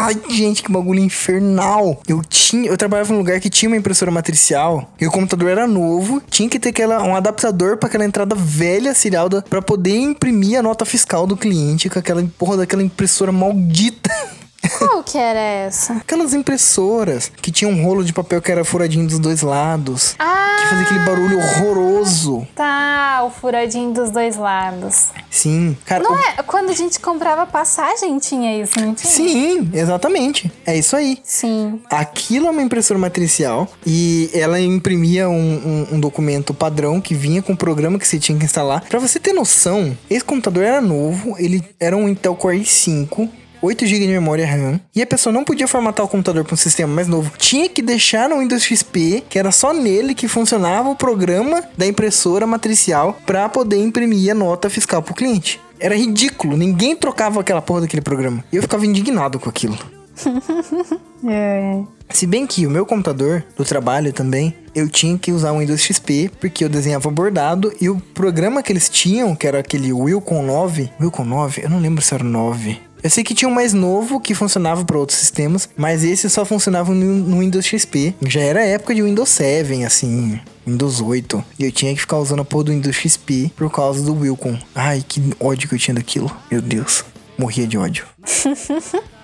Ai, 0.08 0.16
gente, 0.30 0.64
que 0.64 0.72
bagulho 0.72 1.02
infernal. 1.02 2.02
Eu 2.08 2.22
tinha, 2.24 2.70
eu 2.70 2.78
trabalhava 2.78 3.12
num 3.12 3.20
lugar 3.20 3.42
que 3.42 3.50
tinha 3.50 3.68
uma 3.68 3.76
impressora 3.76 4.10
matricial 4.10 4.90
e 5.02 5.06
o 5.06 5.12
computador 5.12 5.50
era 5.50 5.68
novo, 5.68 6.22
tinha 6.30 6.48
que 6.48 6.58
ter 6.58 6.70
aquela, 6.70 7.04
um 7.04 7.14
adaptador 7.14 7.76
para 7.76 7.90
aquela 7.90 8.06
entrada 8.06 8.34
velha 8.34 8.94
serial 8.94 9.28
para 9.50 9.62
poder 9.62 9.98
imprimir 9.98 10.58
a 10.58 10.64
nota 10.64 10.86
fiscal 10.86 11.28
do 11.28 11.36
cliente 11.36 11.90
com 11.90 12.00
aquela 12.00 12.24
porra 12.38 12.56
daquela 12.56 12.82
impressora 12.82 13.34
maldita. 13.34 14.10
Qual 14.78 15.04
que 15.04 15.18
era 15.18 15.40
essa? 15.40 15.94
Aquelas 15.94 16.34
impressoras 16.34 17.32
que 17.42 17.52
tinham 17.52 17.72
um 17.72 17.84
rolo 17.84 18.04
de 18.04 18.12
papel 18.14 18.42
que 18.42 18.52
era 18.52 18.64
furadinho 18.66 19.08
dos 19.08 19.20
dois 19.20 19.42
lados. 19.42 20.16
Ah! 20.20 20.58
Que 20.60 20.68
fazia 20.68 20.84
aquele 20.86 21.00
barulho 21.00 21.38
horroroso. 21.40 22.48
Tá, 22.56 23.24
o 23.26 23.30
furadinho 23.30 23.94
dos 23.94 24.12
dois 24.12 24.36
lados. 24.36 25.08
Sim, 25.30 25.78
cara. 25.86 26.04
Não 26.04 26.14
o- 26.14 26.18
é? 26.20 26.44
Quando 26.46 26.70
a 26.70 26.74
gente 26.74 27.00
comprava 27.00 27.46
passagem 27.46 28.18
tinha 28.20 28.62
isso, 28.62 28.80
não 28.80 28.94
tinha? 28.94 29.10
Sim, 29.12 29.70
exatamente. 29.74 30.52
É 30.66 30.78
isso 30.78 30.96
aí. 30.96 31.20
Sim. 31.24 31.80
Aquilo 31.90 32.48
é 32.48 32.50
uma 32.50 32.62
impressora 32.62 33.00
matricial 33.00 33.68
e 33.86 34.30
ela 34.34 34.60
imprimia 34.60 35.30
um, 35.30 35.88
um- 35.92 35.96
um 35.96 36.00
documento 36.00 36.54
padrão 36.54 37.00
que 37.00 37.14
vinha 37.14 37.42
com 37.42 37.54
o 37.54 37.58
programa 37.58 37.98
que 38.00 38.08
você 38.08 38.20
tinha 38.20 38.38
que 38.38 38.46
instalar. 38.46 38.82
Pra 38.90 39.00
você 39.00 39.20
ter 39.20 39.34
noção, 39.34 39.96
esse 40.10 40.24
computador 40.26 40.64
era 40.64 40.82
novo, 40.82 41.36
ele 41.38 41.64
era 41.80 41.96
um 41.96 42.10
Intel 42.10 42.36
Core 42.36 42.60
i5. 42.62 43.30
8 43.62 43.86
GB 43.86 44.06
de 44.06 44.12
memória 44.12 44.46
RAM 44.46 44.80
e 44.96 45.02
a 45.02 45.08
pessoa 45.08 45.34
não 45.34 45.44
podia 45.44 45.68
formatar 45.68 46.06
o 46.06 46.10
computador 46.10 46.44
para 46.44 46.54
um 46.54 46.58
sistema 46.58 46.94
mais 46.94 47.08
novo. 47.08 47.32
Tinha 47.38 47.68
que 47.70 47.82
deixar 47.82 48.30
no 48.30 48.40
Windows 48.40 48.64
XP, 48.64 49.24
que 49.30 49.40
era 49.40 49.52
só 49.52 49.74
nele 49.74 50.14
que 50.14 50.28
funcionava 50.28 50.90
o 50.90 50.96
programa 50.96 51.64
da 51.78 51.86
impressora 51.86 52.46
matricial 52.46 53.18
para 53.26 53.48
poder 53.50 53.78
imprimir 53.78 54.32
a 54.32 54.36
nota 54.36 54.70
fiscal 54.70 55.02
pro 55.02 55.14
cliente. 55.14 55.60
Era 55.80 55.96
ridículo, 55.96 56.58
ninguém 56.58 56.96
trocava 56.96 57.40
aquela 57.40 57.62
porra 57.62 57.82
daquele 57.82 58.02
programa. 58.02 58.44
E 58.52 58.56
eu 58.56 58.62
ficava 58.62 58.86
indignado 58.86 59.40
com 59.40 59.50
aquilo. 59.50 59.78
É. 61.28 61.82
Se 62.10 62.28
bem 62.28 62.46
que 62.46 62.66
o 62.66 62.70
meu 62.70 62.86
computador 62.86 63.44
do 63.58 63.66
trabalho 63.66 64.14
também, 64.14 64.56
eu 64.74 64.88
tinha 64.88 65.18
que 65.18 65.32
usar 65.32 65.52
o 65.52 65.60
Windows 65.60 65.82
XP, 65.82 66.30
porque 66.40 66.64
eu 66.64 66.70
desenhava 66.70 67.10
bordado 67.10 67.74
e 67.82 67.90
o 67.90 68.00
programa 68.14 68.62
que 68.62 68.72
eles 68.72 68.88
tinham, 68.88 69.36
que 69.36 69.48
era 69.48 69.60
aquele 69.60 69.92
Wilcon 69.92 70.44
9, 70.44 70.92
Wilcon 71.02 71.26
9, 71.26 71.64
eu 71.64 71.70
não 71.70 71.80
lembro 71.80 72.04
se 72.04 72.14
era 72.14 72.24
9. 72.24 72.80
Eu 73.04 73.10
sei 73.10 73.24
que 73.24 73.36
tinha 73.36 73.48
um 73.48 73.54
mais 73.54 73.74
novo 73.74 74.20
que 74.20 74.34
funcionava 74.34 74.84
para 74.84 74.98
outros 74.98 75.20
sistemas, 75.20 75.70
mas 75.78 76.04
esse 76.04 76.30
só 76.30 76.44
funcionava 76.44 76.94
no, 76.94 77.40
Windows 77.40 77.66
XP. 77.66 78.16
Já 78.26 78.42
era 78.42 78.66
época 78.66 78.96
de 78.96 79.04
Windows 79.04 79.30
7, 79.30 79.84
assim, 79.84 80.40
Windows 80.66 81.00
8. 81.00 81.44
E 81.60 81.66
eu 81.66 81.72
tinha 81.72 81.94
que 81.94 82.02
ficar 82.02 82.18
usando 82.18 82.42
a 82.42 82.46
porra 82.46 82.66
do 82.66 82.72
Windows 82.72 82.96
XP 82.96 83.52
por 83.56 83.72
causa 83.72 84.04
do 84.04 84.14
Wilcon. 84.16 84.58
Ai, 84.74 85.04
que 85.08 85.22
ódio 85.40 85.70
que 85.70 85.76
eu 85.76 85.80
tinha 85.80 85.96
daquilo. 85.96 86.36
Meu 86.50 86.62
Deus, 86.62 87.06
morria 87.38 87.68
de 87.68 87.78
ódio. 87.78 88.06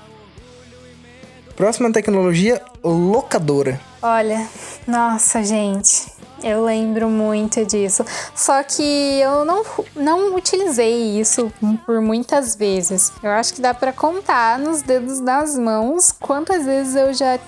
Próxima 1.56 1.92
tecnologia, 1.92 2.62
locadora. 2.84 3.80
Olha, 4.02 4.48
nossa, 4.88 5.44
gente. 5.44 6.13
Eu 6.44 6.64
lembro 6.64 7.10
muito 7.10 7.66
disso. 7.66 8.06
Só 8.36 8.62
que 8.64 8.84
eu 9.22 9.46
não, 9.46 9.64
não 9.96 10.36
utilizei 10.36 11.20
isso 11.20 11.52
por 11.86 12.02
muitas 12.02 12.56
vezes. 12.56 13.12
Eu 13.24 13.32
acho 13.32 13.54
que 13.54 13.62
dá 13.62 13.74
pra 13.74 13.94
contar 13.94 14.60
nos 14.60 14.82
dedos 14.82 15.20
das 15.20 15.58
mãos 15.58 16.12
quantas 16.12 16.66
vezes 16.66 16.96
eu 16.96 17.14
já 17.14 17.40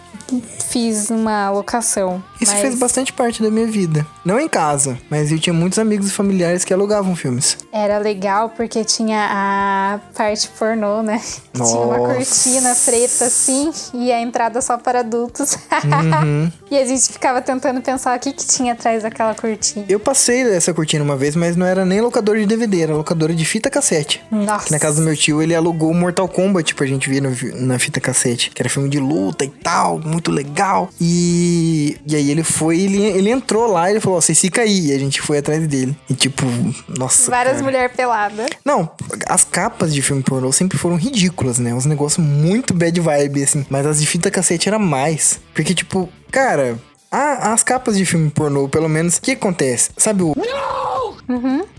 fiz 0.70 1.10
uma 1.10 1.50
locação. 1.52 2.24
Isso 2.42 2.52
Mas 2.52 2.62
fez 2.62 2.76
bastante 2.76 3.14
parte 3.14 3.42
da 3.42 3.50
minha 3.50 3.68
vida. 3.68 4.06
Não 4.24 4.40
em 4.40 4.48
casa, 4.48 4.98
mas 5.10 5.32
eu 5.32 5.40
tinha 5.40 5.54
muitos 5.54 5.78
amigos 5.80 6.08
e 6.08 6.12
familiares 6.12 6.66
que 6.66 6.74
alugavam 6.74 7.16
filmes. 7.16 7.58
Era 7.72 7.98
legal 7.98 8.50
porque 8.50 8.84
tinha 8.84 9.28
a 9.32 10.00
parte 10.16 10.50
pornô, 10.50 11.02
né? 11.02 11.22
Tinha 11.56 11.80
uma 11.80 11.98
Nossa. 11.98 12.16
cortina 12.16 12.76
preta 12.84 13.26
assim 13.26 13.72
e 13.94 14.12
a 14.12 14.20
entrada 14.20 14.62
só 14.62 14.78
para 14.78 15.00
adultos. 15.00 15.58
Uhum. 15.86 16.52
e 16.70 16.78
a 16.78 16.86
gente 16.86 17.12
ficava 17.12 17.42
tentando 17.42 17.80
pensar 17.82 18.18
o 18.18 18.20
que, 18.20 18.32
que 18.32 18.46
tinha 18.46 18.76
atrás 18.86 19.02
daquela 19.02 19.34
cortina. 19.34 19.86
Eu 19.90 20.00
passei 20.00 20.44
dessa 20.44 20.74
cortina 20.74 21.04
uma 21.04 21.18
vez, 21.18 21.36
mas 21.36 21.56
não 21.56 21.66
era 21.66 21.84
nem 21.84 22.00
locador 22.02 22.38
de 22.38 22.46
DVD, 22.46 22.82
era 22.82 22.94
locadora 22.94 23.34
de 23.34 23.44
fita 23.44 23.70
cassete. 23.70 24.22
Nossa. 24.30 24.66
Que 24.66 24.72
na 24.72 24.80
casa 24.80 25.02
do 25.02 25.06
meu 25.06 25.16
tio, 25.16 25.42
ele 25.42 25.56
alugou 25.56 25.94
Mortal 25.94 26.28
Kombat 26.28 26.76
pra 26.76 26.86
gente 26.86 27.10
ver 27.10 27.22
no 27.22 27.36
na 27.66 27.80
fita 27.80 28.00
cassete. 28.00 28.52
Que 28.52 28.62
era 28.62 28.70
filme 28.70 28.88
de 28.88 29.00
luta 29.00 29.44
e 29.44 29.50
tal, 29.50 30.00
muito 30.00 30.32
legal. 30.32 30.90
E, 31.02 31.98
e 32.06 32.16
aí 32.16 32.30
ele 32.30 32.44
foi, 32.44 32.80
ele, 32.80 33.02
ele 33.02 33.30
entrou 33.32 33.68
lá 33.68 33.90
e 33.90 33.94
ele 33.94 34.00
falou, 34.00 34.18
ó, 34.18 34.22
vocês 34.22 34.40
ficam 34.40 34.64
aí. 34.64 34.88
E 34.88 34.94
a 34.94 35.00
gente 35.00 35.22
foi 35.22 35.40
atrás 35.40 35.68
dele. 35.68 35.98
E 36.10 36.14
tipo, 36.14 36.46
nossa, 36.88 37.32
Várias 37.32 37.62
mulheres 37.62 37.96
peladas. 37.96 38.46
Não, 38.64 38.90
as 39.28 39.44
capas 39.44 39.94
de 39.94 40.02
filme 40.02 40.22
pornô 40.22 40.52
sempre 40.52 40.78
foram 40.78 40.96
ridículas, 40.96 41.58
né? 41.58 41.74
Uns 41.74 41.86
negócios 41.86 42.24
muito 42.26 42.74
bad 42.74 43.00
vibe, 43.00 43.44
assim. 43.44 43.66
Mas 43.70 43.86
as 43.86 44.00
de 44.00 44.06
fita 44.06 44.30
cassete 44.30 44.70
era 44.70 44.78
mais. 44.78 45.40
Porque, 45.54 45.74
tipo, 45.74 46.10
cara, 46.32 46.78
a- 47.12 47.54
as 47.54 47.64
capas 47.64 47.98
de 47.98 48.06
filme 48.06 48.30
pornô, 48.30 48.68
pelo 48.68 48.90
menos, 48.90 49.18
o 49.18 49.22
que 49.22 49.32
acontece? 49.32 49.90
Sabe 49.98 50.24
o. 50.24 50.34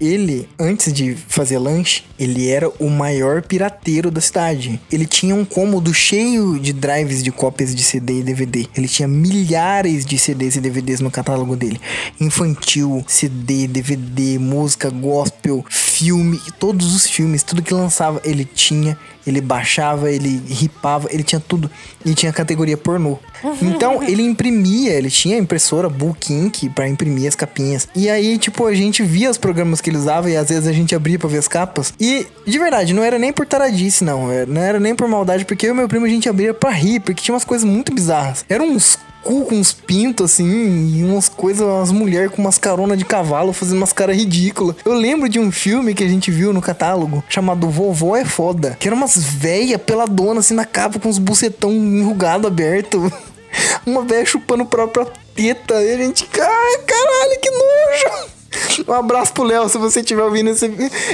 Ele, 0.01 0.49
antes 0.59 0.93
de 0.93 1.15
fazer 1.15 1.59
lanche, 1.59 2.03
ele 2.19 2.49
era 2.49 2.69
o 2.81 2.91
maior 2.91 3.43
pirateiro 3.43 4.11
da 4.11 4.21
cidade. 4.21 4.81
Ele 4.91 5.07
tinha 5.07 5.35
um 5.35 5.45
cômodo 5.45 5.95
cheio 5.95 6.59
de 6.59 6.73
drives 6.73 7.23
de 7.23 7.31
cópias 7.31 7.75
de 7.75 7.83
CD 7.85 8.19
e 8.19 8.23
DVD. 8.25 8.67
Ele 8.77 8.89
tinha 8.89 9.07
milhares 9.07 10.05
de 10.05 10.19
CDs 10.19 10.57
e 10.57 10.61
DVDs 10.61 11.01
no 11.01 11.11
catálogo 11.13 11.55
dele. 11.55 11.81
Infantil, 12.21 13.05
CD, 13.07 13.69
DVD, 13.69 14.37
música, 14.39 14.91
gospel, 14.91 15.65
filme, 15.71 16.41
todos 16.59 16.95
os 16.95 17.07
filmes, 17.07 17.43
tudo 17.45 17.63
que 17.63 17.73
lançava, 17.73 18.21
ele 18.25 18.45
tinha. 18.45 18.99
Ele 19.27 19.41
baixava, 19.41 20.11
ele 20.11 20.41
ripava, 20.47 21.09
ele 21.11 21.23
tinha 21.23 21.41
tudo. 21.41 21.71
E 22.05 22.15
tinha 22.15 22.33
categoria 22.33 22.77
pornô. 22.77 23.19
Então, 23.61 24.03
ele 24.03 24.23
imprimia, 24.23 24.93
ele 24.93 25.11
tinha 25.11 25.37
impressora 25.37 25.89
Book 25.89 26.33
Ink 26.33 26.69
pra 26.71 26.89
imprimir 26.89 27.27
as 27.29 27.35
capinhas. 27.35 27.89
E 27.95 28.09
aí, 28.09 28.39
tipo, 28.39 28.67
a 28.67 28.75
gente 28.75 29.03
via 29.03 29.31
os 29.31 29.37
programas 29.37 29.81
que 29.81 29.91
ele 29.91 29.97
usava 29.99 30.31
e 30.31 30.37
às 30.37 30.49
vezes 30.49 30.67
a 30.67 30.73
gente 30.73 30.95
abria 30.95 31.19
pra 31.19 31.29
ver 31.29 31.39
as 31.39 31.49
capas. 31.49 31.93
E, 31.99 32.27
de 32.47 32.59
verdade, 32.59 32.95
não 32.95 33.03
era 33.03 33.19
nem 33.19 33.33
por 33.33 33.47
taradice, 33.47 34.05
não. 34.05 34.29
Não 34.47 34.63
era 34.63 34.79
nem 34.79 34.95
por 34.95 35.09
maldade, 35.09 35.45
porque 35.45 35.67
eu 35.67 35.75
e 35.75 35.77
meu 35.77 35.89
primo 35.89 36.07
a 36.07 36.09
gente 36.09 36.29
abria 36.29 36.55
pra 36.55 36.71
rir, 36.71 37.01
porque 37.01 37.23
tinha 37.23 37.35
umas 37.35 37.45
coisas 37.45 37.69
muito 37.69 37.93
bizarras. 37.93 38.45
Eram 38.49 38.71
uns 38.71 38.99
cu 39.27 39.45
com 39.45 39.57
uns 39.57 39.73
pintos, 39.73 40.33
assim, 40.33 40.99
e 40.99 41.03
umas 41.03 41.29
coisas, 41.29 41.67
umas 41.67 41.91
mulheres 41.91 42.31
com 42.31 42.41
umas 42.41 42.59
caronas 42.59 42.97
de 42.97 43.05
cavalo 43.05 43.53
fazendo 43.53 43.79
umas 43.79 43.93
caras 43.93 44.17
ridículas. 44.17 44.77
Eu 44.85 44.95
lembro 44.95 45.29
de 45.29 45.41
um 45.41 45.51
filme 45.51 45.95
que 45.95 46.05
a 46.05 46.09
gente 46.09 46.31
viu 46.31 46.53
no 46.53 46.63
catálogo, 46.63 47.25
chamado 47.29 47.69
Vovó 47.69 48.17
é 48.17 48.25
Foda, 48.25 48.77
que 48.79 48.87
era 48.87 48.95
umas 48.95 49.17
véia 49.17 49.81
peladona, 49.81 50.39
assim, 50.39 50.55
na 50.55 50.65
capa, 50.65 51.01
com 51.01 51.09
uns 51.09 51.19
bucetão 51.19 51.73
enrugado, 51.73 52.47
aberto. 52.47 53.13
Uma 53.85 54.05
véia 54.05 54.25
chupando 54.25 54.63
a 54.63 54.67
própria 54.67 55.07
teta. 55.35 55.75
E 55.83 55.95
a 55.95 55.97
gente, 55.97 56.29
ai, 56.39 56.79
caralho, 56.87 57.41
que 57.41 57.51
nojo. 57.51 58.87
Um 58.89 58.93
abraço 58.93 59.33
pro 59.33 59.43
Léo, 59.43 59.69
se 59.69 59.77
você 59.77 60.01
estiver 60.01 60.23
ouvindo 60.23 60.51
esse 60.51 60.67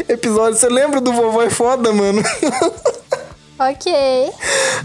episódio. 0.08 0.58
Você 0.58 0.68
lembra 0.68 1.00
do 1.00 1.12
Vovó 1.12 1.42
é 1.42 1.50
Foda, 1.50 1.92
mano? 1.92 2.22
Ok. 3.70 3.92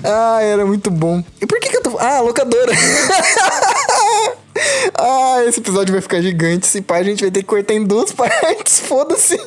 Ah, 0.03 0.39
era 0.41 0.63
muito 0.63 0.91
bom. 0.91 1.23
E 1.41 1.47
por 1.47 1.59
que 1.59 1.66
Ah, 1.99 2.21
locadora. 2.21 2.71
ah, 4.97 5.43
esse 5.45 5.59
episódio 5.59 5.93
vai 5.93 6.01
ficar 6.01 6.21
gigante. 6.21 6.67
Se 6.67 6.81
pá, 6.81 6.97
a 6.97 7.03
gente 7.03 7.21
vai 7.21 7.31
ter 7.31 7.41
que 7.41 7.47
cortar 7.47 7.73
em 7.73 7.83
duas 7.83 8.11
partes. 8.13 8.79
Foda-se. 8.79 9.39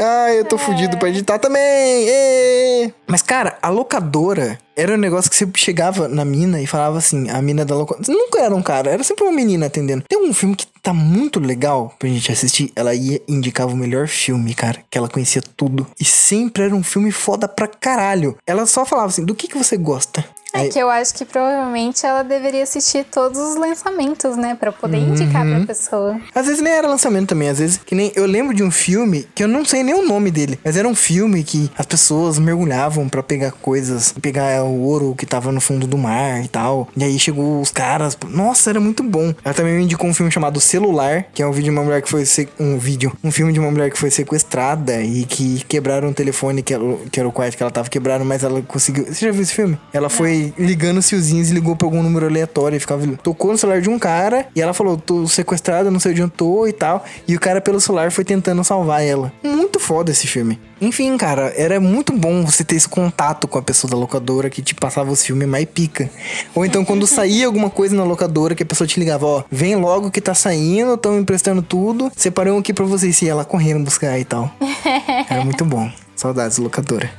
Ah, 0.00 0.32
eu 0.32 0.44
tô 0.44 0.56
fudido 0.56 0.96
pra 0.96 1.08
editar 1.08 1.40
também. 1.40 2.94
Mas, 3.04 3.20
cara, 3.20 3.58
a 3.60 3.68
locadora 3.68 4.56
era 4.76 4.94
um 4.94 4.96
negócio 4.96 5.28
que 5.28 5.36
você 5.36 5.44
chegava 5.56 6.06
na 6.06 6.24
mina 6.24 6.60
e 6.62 6.68
falava 6.68 6.98
assim, 6.98 7.28
a 7.28 7.42
mina 7.42 7.64
da 7.64 7.74
locadora. 7.74 8.06
Nunca 8.08 8.40
era 8.40 8.54
um 8.54 8.62
cara, 8.62 8.90
era 8.92 9.02
sempre 9.02 9.24
uma 9.24 9.32
menina 9.32 9.66
atendendo. 9.66 10.04
Tem 10.08 10.16
um 10.16 10.32
filme 10.32 10.54
que 10.54 10.68
tá 10.80 10.94
muito 10.94 11.40
legal 11.40 11.92
pra 11.98 12.08
gente 12.08 12.30
assistir. 12.30 12.70
Ela 12.76 12.94
ia 12.94 13.20
e 13.26 13.34
indicava 13.34 13.72
o 13.72 13.76
melhor 13.76 14.06
filme, 14.06 14.54
cara. 14.54 14.78
Que 14.88 14.96
ela 14.96 15.08
conhecia 15.08 15.42
tudo. 15.56 15.84
E 15.98 16.04
sempre 16.04 16.62
era 16.62 16.76
um 16.76 16.84
filme 16.84 17.10
foda 17.10 17.48
pra 17.48 17.66
caralho. 17.66 18.36
Ela 18.46 18.66
só 18.66 18.86
falava 18.86 19.08
assim, 19.08 19.24
do 19.24 19.34
que, 19.34 19.48
que 19.48 19.58
você 19.58 19.76
gosta? 19.76 20.24
É 20.54 20.60
Aí- 20.60 20.68
que 20.70 20.78
eu 20.78 20.88
acho 20.88 21.14
que 21.14 21.24
provavelmente 21.26 22.06
ela 22.06 22.22
deveria 22.22 22.62
assistir 22.62 23.04
todos 23.04 23.38
os 23.38 23.56
lançamentos, 23.56 24.34
né? 24.36 24.56
Pra 24.58 24.72
poder 24.72 24.96
indicar 24.98 25.44
Uhum. 25.46 25.56
pra 25.58 25.66
pessoa. 25.66 26.20
Às 26.34 26.46
vezes 26.46 26.62
nem 26.62 26.72
era 26.72 26.88
lançamento 26.88 27.28
também, 27.28 27.48
às 27.50 27.58
vezes 27.58 27.76
que 27.84 27.94
nem 27.94 28.10
eu 28.14 28.24
lembro 28.26 28.54
de 28.54 28.62
um 28.62 28.70
filme 28.70 29.28
que 29.34 29.44
eu 29.44 29.48
não 29.48 29.62
sei 29.64 29.82
nem 29.82 29.94
o 29.94 30.06
nome 30.06 30.30
dele, 30.30 30.58
mas 30.64 30.76
era 30.76 30.88
um 30.88 30.94
filme 30.94 31.44
que 31.44 31.70
as 31.76 31.84
pessoas 31.84 32.38
mergulhavam 32.38 33.08
pra 33.10 33.22
pegar 33.22 33.52
coisas, 33.52 34.12
pegar 34.22 34.64
o 34.64 34.80
ouro 34.80 35.14
que 35.16 35.26
tava 35.26 35.52
no 35.52 35.60
fundo 35.60 35.86
do 35.86 35.98
mar 35.98 36.42
e 36.42 36.48
tal. 36.48 36.88
E 36.96 37.04
aí 37.04 37.18
chegou 37.18 37.60
os 37.60 37.70
caras, 37.70 38.16
nossa, 38.28 38.70
era 38.70 38.80
muito 38.80 39.02
bom. 39.02 39.34
Ela 39.44 39.54
também 39.54 39.74
me 39.76 39.84
indicou 39.84 40.08
um 40.08 40.14
filme 40.14 40.32
chamado 40.32 40.60
Celular, 40.60 41.24
que 41.34 41.42
é 41.42 41.46
um 41.46 41.52
vídeo 41.52 41.64
de 41.64 41.70
uma 41.78 41.84
mulher 41.84 42.00
que 42.00 42.08
foi 42.08 42.24
se- 42.24 42.48
um 42.58 42.78
vídeo, 42.78 43.12
um 43.22 43.30
filme 43.30 43.52
de 43.52 43.60
uma 43.60 43.70
mulher 43.70 43.90
que 43.90 43.98
foi 43.98 44.10
sequestrada 44.10 45.00
e 45.02 45.24
que 45.26 45.62
quebraram 45.68 46.08
o 46.08 46.14
telefone 46.14 46.62
que, 46.62 46.72
ela, 46.72 46.96
que 47.12 47.20
era 47.20 47.28
o 47.28 47.32
quarto 47.32 47.54
que 47.56 47.62
ela 47.62 47.70
tava 47.72 47.88
quebrando, 47.90 48.24
mas 48.24 48.42
ela 48.42 48.62
conseguiu. 48.62 49.04
Você 49.06 49.26
já 49.26 49.30
viu 49.32 49.42
esse 49.42 49.52
filme? 49.54 49.78
Ela 49.92 50.08
foi 50.08 50.37
ligando 50.58 50.98
os 50.98 51.08
fiozinhos 51.08 51.50
e 51.50 51.54
ligou 51.54 51.76
pra 51.76 51.86
algum 51.86 52.02
número 52.02 52.26
aleatório 52.26 52.76
e 52.76 52.80
ficava 52.80 53.06
tocou 53.22 53.52
no 53.52 53.58
celular 53.58 53.80
de 53.80 53.88
um 53.88 53.98
cara 53.98 54.46
e 54.54 54.60
ela 54.60 54.74
falou: 54.74 54.96
"Tô 54.96 55.26
sequestrada, 55.26 55.90
não 55.90 56.00
sei 56.00 56.12
onde 56.12 56.22
eu 56.22 56.28
tô" 56.28 56.66
e 56.66 56.72
tal. 56.72 57.04
E 57.26 57.36
o 57.36 57.40
cara 57.40 57.60
pelo 57.60 57.80
celular 57.80 58.10
foi 58.10 58.24
tentando 58.24 58.62
salvar 58.64 59.02
ela. 59.02 59.32
Muito 59.42 59.78
foda 59.78 60.10
esse 60.10 60.26
filme. 60.26 60.58
Enfim, 60.80 61.16
cara, 61.16 61.52
era 61.56 61.80
muito 61.80 62.12
bom 62.12 62.44
você 62.44 62.62
ter 62.62 62.76
esse 62.76 62.88
contato 62.88 63.48
com 63.48 63.58
a 63.58 63.62
pessoa 63.62 63.90
da 63.90 63.96
locadora 63.96 64.48
que 64.48 64.62
te 64.62 64.74
passava 64.74 65.10
os 65.10 65.24
filmes 65.24 65.48
mais 65.48 65.66
pica. 65.66 66.08
Ou 66.54 66.64
então 66.64 66.84
quando 66.84 67.06
saía 67.08 67.46
alguma 67.46 67.68
coisa 67.68 67.96
na 67.96 68.04
locadora 68.04 68.54
que 68.54 68.62
a 68.62 68.66
pessoa 68.66 68.86
te 68.86 68.98
ligava, 69.00 69.26
ó, 69.26 69.44
vem 69.50 69.74
logo 69.76 70.10
que 70.10 70.20
tá 70.20 70.34
saindo, 70.34 70.94
estão 70.94 71.18
emprestando 71.18 71.62
tudo, 71.62 72.12
separei 72.16 72.52
um 72.52 72.58
aqui 72.58 72.72
pra 72.72 72.84
vocês 72.84 73.20
e 73.22 73.28
ela 73.28 73.44
correndo 73.44 73.84
buscar 73.84 74.18
e 74.18 74.24
tal. 74.24 74.50
Era 75.28 75.44
muito 75.44 75.64
bom. 75.64 75.90
Saudades 76.14 76.58
locadora. 76.58 77.10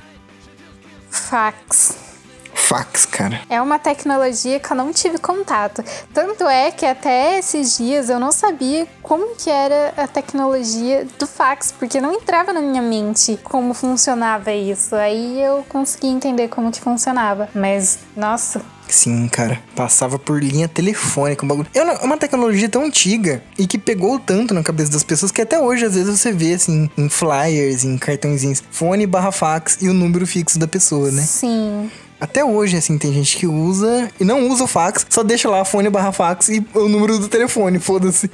Fax. 1.09 2.08
Fax, 2.69 3.03
cara. 3.07 3.41
É 3.49 3.59
uma 3.59 3.79
tecnologia 3.79 4.59
que 4.59 4.71
eu 4.71 4.77
não 4.77 4.93
tive 4.93 5.17
contato. 5.17 5.83
Tanto 6.13 6.43
é 6.47 6.69
que 6.69 6.85
até 6.85 7.39
esses 7.39 7.75
dias 7.75 8.11
eu 8.11 8.19
não 8.19 8.31
sabia 8.31 8.87
como 9.01 9.35
que 9.35 9.49
era 9.49 9.91
a 9.97 10.05
tecnologia 10.05 11.07
do 11.17 11.25
fax, 11.25 11.71
porque 11.71 11.99
não 11.99 12.13
entrava 12.13 12.53
na 12.53 12.61
minha 12.61 12.83
mente 12.83 13.39
como 13.43 13.73
funcionava 13.73 14.51
isso. 14.53 14.93
Aí 14.93 15.41
eu 15.41 15.65
consegui 15.67 16.09
entender 16.09 16.47
como 16.49 16.71
que 16.71 16.79
funcionava. 16.79 17.49
Mas, 17.55 17.97
nossa, 18.15 18.61
Sim, 18.87 19.27
cara. 19.27 19.59
Passava 19.75 20.17
por 20.19 20.41
linha 20.43 20.67
telefônica, 20.67 21.43
um 21.45 21.47
bagulho. 21.47 21.67
É 21.73 21.83
uma- 22.03 22.17
tecnologia 22.17 22.67
tão 22.67 22.83
antiga 22.83 23.41
e 23.57 23.65
que 23.65 23.77
pegou 23.77 24.19
tanto 24.19 24.53
na 24.53 24.61
cabeça 24.61 24.91
das 24.91 25.03
pessoas 25.03 25.31
que 25.31 25.41
até 25.41 25.59
hoje, 25.59 25.85
às 25.85 25.93
vezes, 25.95 26.19
você 26.19 26.31
vê, 26.31 26.53
assim, 26.53 26.89
em 26.97 27.07
flyers, 27.07 27.83
em 27.83 27.97
cartãozinhos, 27.97 28.63
fone 28.71 29.05
barra 29.07 29.31
fax 29.31 29.77
e 29.81 29.87
o 29.87 29.93
número 29.93 30.25
fixo 30.27 30.57
da 30.59 30.67
pessoa, 30.67 31.11
né? 31.11 31.21
sim. 31.21 31.89
Até 32.19 32.43
hoje, 32.43 32.75
assim, 32.77 32.97
tem 32.97 33.13
gente 33.13 33.37
que 33.37 33.47
usa 33.47 34.09
e 34.19 34.23
não 34.23 34.49
usa 34.49 34.65
o 34.65 34.67
fax, 34.67 35.05
só 35.09 35.23
deixa 35.23 35.49
lá 35.49 35.63
fone 35.63 35.89
barra 35.89 36.11
fax 36.11 36.49
e 36.49 36.65
o 36.73 36.89
número 36.89 37.17
do 37.17 37.27
telefone, 37.27 37.77
foda-se. 37.79 38.29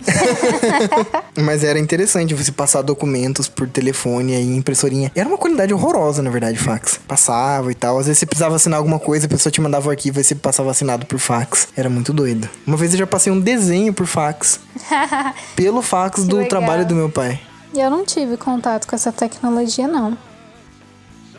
Mas 1.37 1.63
era 1.63 1.77
interessante 1.77 2.33
você 2.33 2.51
passar 2.51 2.81
documentos 2.81 3.47
por 3.47 3.67
telefone 3.67 4.33
e 4.33 4.35
aí 4.35 4.55
impressorinha. 4.55 5.11
Era 5.15 5.27
uma 5.27 5.37
qualidade 5.37 5.73
horrorosa, 5.73 6.21
na 6.21 6.29
verdade, 6.29 6.57
fax. 6.57 6.99
Passava 7.07 7.71
e 7.71 7.75
tal. 7.75 7.99
Às 7.99 8.07
vezes 8.07 8.19
você 8.19 8.25
precisava 8.25 8.55
assinar 8.55 8.77
alguma 8.79 8.99
coisa, 8.99 9.25
a 9.25 9.29
pessoa 9.29 9.51
te 9.51 9.61
mandava 9.61 9.87
o 9.87 9.91
arquivo 9.91 10.19
e 10.19 10.23
você 10.23 10.33
passava 10.35 10.71
assinado 10.71 11.05
por 11.05 11.19
fax. 11.19 11.67
Era 11.75 11.89
muito 11.89 12.11
doido. 12.13 12.49
Uma 12.65 12.77
vez 12.77 12.93
eu 12.93 12.99
já 12.99 13.07
passei 13.07 13.31
um 13.31 13.39
desenho 13.39 13.93
por 13.93 14.07
fax. 14.07 14.59
pelo 15.55 15.81
fax 15.81 16.21
Que 16.21 16.27
do 16.27 16.37
legal. 16.37 16.49
trabalho 16.49 16.85
do 16.85 16.95
meu 16.95 17.09
pai. 17.09 17.39
E 17.73 17.79
eu 17.79 17.89
não 17.89 18.05
tive 18.05 18.37
contato 18.37 18.87
com 18.87 18.95
essa 18.95 19.11
tecnologia, 19.11 19.87
não. 19.87 20.17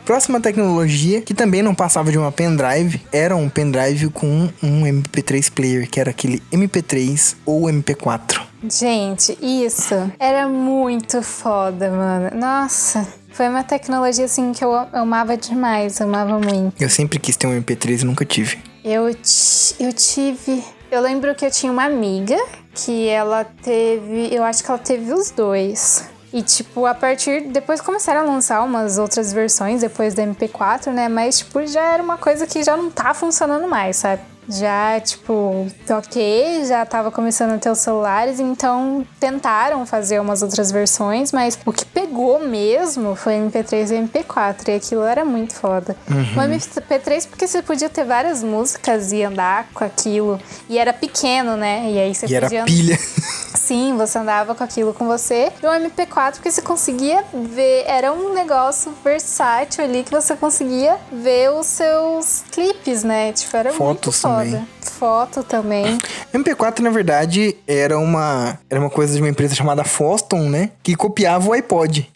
Próxima 0.07 0.39
tecnologia, 0.39 1.21
que 1.21 1.33
também 1.33 1.61
não 1.61 1.75
passava 1.75 2.09
de 2.09 2.17
uma 2.17 2.31
pendrive, 2.31 3.01
era 3.11 3.35
um 3.35 3.49
pendrive 3.49 4.09
com 4.09 4.47
um 4.63 4.83
MP3 4.83 5.51
player, 5.51 5.89
que 5.89 5.99
era 5.99 6.11
aquele 6.11 6.41
MP3 6.49 7.35
ou 7.45 7.63
MP4. 7.63 8.39
Gente, 8.71 9.37
isso 9.41 10.09
era 10.17 10.47
muito 10.47 11.21
foda, 11.21 11.91
mano. 11.91 12.29
Nossa, 12.33 13.05
foi 13.33 13.49
uma 13.49 13.65
tecnologia 13.65 14.23
assim 14.23 14.53
que 14.53 14.63
eu 14.63 14.73
amava 14.93 15.35
demais, 15.35 15.99
amava 15.99 16.39
muito. 16.39 16.81
Eu 16.81 16.89
sempre 16.89 17.19
quis 17.19 17.35
ter 17.35 17.45
um 17.45 17.61
MP3 17.61 18.03
e 18.03 18.05
nunca 18.05 18.23
tive. 18.23 18.59
Eu, 18.85 19.09
eu 19.09 19.93
tive. 19.93 20.63
Eu 20.89 21.01
lembro 21.01 21.35
que 21.35 21.45
eu 21.45 21.51
tinha 21.51 21.69
uma 21.69 21.83
amiga 21.83 22.37
que 22.73 23.09
ela 23.09 23.43
teve. 23.43 24.33
Eu 24.33 24.45
acho 24.45 24.63
que 24.63 24.71
ela 24.71 24.79
teve 24.79 25.11
os 25.11 25.31
dois. 25.31 26.05
E, 26.33 26.41
tipo, 26.41 26.85
a 26.85 26.93
partir. 26.93 27.47
Depois 27.47 27.79
começaram 27.81 28.21
a 28.21 28.23
lançar 28.23 28.61
umas 28.63 28.97
outras 28.97 29.31
versões 29.31 29.81
depois 29.81 30.13
da 30.13 30.23
MP4, 30.23 30.87
né? 30.91 31.07
Mas, 31.07 31.39
tipo, 31.39 31.65
já 31.65 31.93
era 31.93 32.03
uma 32.03 32.17
coisa 32.17 32.45
que 32.45 32.63
já 32.63 32.75
não 32.75 32.89
tá 32.89 33.13
funcionando 33.13 33.67
mais, 33.67 33.97
sabe? 33.97 34.21
Já, 34.49 34.97
tipo, 35.01 35.67
ok, 35.89 36.65
já 36.65 36.85
tava 36.85 37.11
começando 37.11 37.51
a 37.51 37.57
ter 37.57 37.69
os 37.69 37.79
celulares, 37.79 38.39
então 38.39 39.05
tentaram 39.19 39.85
fazer 39.85 40.21
umas 40.21 40.41
outras 40.41 40.71
versões, 40.71 41.33
mas 41.33 41.59
o 41.65 41.73
que 41.73 41.83
pegou 41.83 42.39
mesmo 42.39 43.13
foi 43.13 43.33
MP3 43.33 43.91
e 43.91 44.07
MP4, 44.07 44.69
e 44.69 44.71
aquilo 44.75 45.03
era 45.03 45.25
muito 45.25 45.53
foda. 45.53 45.97
O 46.09 46.39
MP3 46.39 47.27
porque 47.27 47.45
você 47.45 47.61
podia 47.61 47.89
ter 47.89 48.05
várias 48.05 48.41
músicas 48.41 49.11
e 49.11 49.21
andar 49.21 49.67
com 49.73 49.83
aquilo, 49.83 50.39
e 50.69 50.77
era 50.77 50.93
pequeno, 50.93 51.57
né? 51.57 51.91
E 51.91 51.99
aí 51.99 52.15
você 52.15 52.27
E 52.27 52.33
era 52.33 52.45
podia 52.45 52.63
pilha. 52.63 52.97
Sim, 53.67 53.97
você 53.97 54.17
andava 54.17 54.55
com 54.55 54.63
aquilo 54.63 54.93
com 54.93 55.05
você. 55.07 55.51
E 55.61 55.65
o 55.65 55.69
MP4, 55.69 56.35
porque 56.35 56.49
você 56.49 56.61
conseguia 56.61 57.21
ver, 57.33 57.83
era 57.85 58.13
um 58.13 58.33
negócio 58.33 58.93
versátil 59.03 59.83
ali 59.83 60.05
que 60.05 60.11
você 60.11 60.37
conseguia 60.37 60.95
ver 61.11 61.51
os 61.51 61.65
seus 61.65 62.45
clipes, 62.49 63.03
né? 63.03 63.33
Tipo, 63.33 63.57
era 63.57 63.73
Fotos 63.73 63.83
muito 64.05 64.11
foda. 64.21 64.45
também. 64.45 64.67
Foto 64.79 65.43
também. 65.43 65.97
MP4, 66.33 66.79
na 66.79 66.89
verdade, 66.89 67.57
era 67.67 67.99
uma, 67.99 68.57
era 68.69 68.79
uma 68.79 68.89
coisa 68.89 69.13
de 69.15 69.21
uma 69.21 69.29
empresa 69.29 69.53
chamada 69.53 69.83
Foston, 69.83 70.49
né? 70.49 70.69
Que 70.81 70.95
copiava 70.95 71.49
o 71.49 71.51
iPod. 71.51 72.09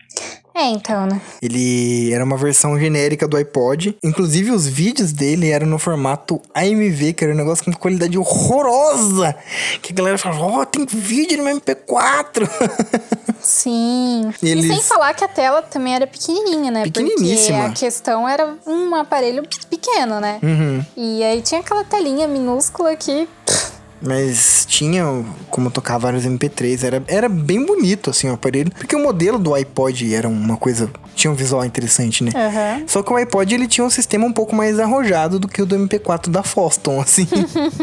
É, 0.61 0.69
então, 0.69 1.07
né? 1.07 1.19
Ele 1.41 2.13
era 2.13 2.23
uma 2.23 2.37
versão 2.37 2.79
genérica 2.79 3.27
do 3.27 3.35
iPod. 3.35 3.97
Inclusive, 4.03 4.51
os 4.51 4.67
vídeos 4.67 5.11
dele 5.11 5.49
eram 5.49 5.65
no 5.65 5.79
formato 5.79 6.39
AMV, 6.53 7.13
que 7.13 7.23
era 7.23 7.33
um 7.33 7.37
negócio 7.37 7.65
com 7.65 7.71
qualidade 7.73 8.15
horrorosa. 8.17 9.35
Que 9.81 9.91
a 9.91 9.95
galera 9.95 10.17
falava, 10.19 10.43
ó, 10.43 10.65
tem 10.65 10.85
vídeo 10.85 11.43
no 11.43 11.49
MP4. 11.49 12.47
Sim. 13.41 14.31
E 14.41 14.49
Eles- 14.49 14.67
sem 14.67 14.81
falar 14.83 15.13
que 15.15 15.23
a 15.23 15.27
tela 15.27 15.63
também 15.63 15.95
era 15.95 16.05
pequenininha, 16.05 16.69
né? 16.69 16.83
Pequeniníssima. 16.83 17.63
Porque 17.63 17.71
a 17.85 17.89
questão 17.89 18.29
era 18.29 18.55
um 18.67 18.93
aparelho 18.93 19.43
pequeno, 19.67 20.19
né? 20.19 20.39
Uhum. 20.43 20.85
E 20.95 21.23
aí 21.23 21.41
tinha 21.41 21.61
aquela 21.61 21.83
telinha 21.83 22.27
minúscula 22.27 22.95
que... 22.95 23.27
Mas 24.01 24.65
tinha 24.67 25.03
como 25.49 25.69
tocar 25.69 25.97
vários 25.97 26.25
MP3. 26.25 26.83
Era, 26.83 27.03
era 27.07 27.29
bem 27.29 27.65
bonito, 27.65 28.09
assim, 28.09 28.29
o 28.29 28.33
aparelho. 28.33 28.71
Porque 28.71 28.95
o 28.95 28.99
modelo 29.03 29.37
do 29.37 29.53
iPod 29.53 30.13
era 30.13 30.27
uma 30.27 30.57
coisa... 30.57 30.89
Tinha 31.13 31.29
um 31.29 31.35
visual 31.35 31.63
interessante, 31.63 32.23
né? 32.23 32.31
Aham. 32.33 32.83
Só 32.87 33.03
que 33.03 33.13
o 33.13 33.15
iPod, 33.15 33.53
ele 33.53 33.67
tinha 33.67 33.85
um 33.85 33.89
sistema 33.89 34.25
um 34.25 34.33
pouco 34.33 34.55
mais 34.55 34.79
arrojado 34.79 35.37
do 35.37 35.47
que 35.47 35.61
o 35.61 35.65
do 35.65 35.75
MP4 35.75 36.29
da 36.29 36.41
Foston, 36.41 36.99
assim. 36.99 37.27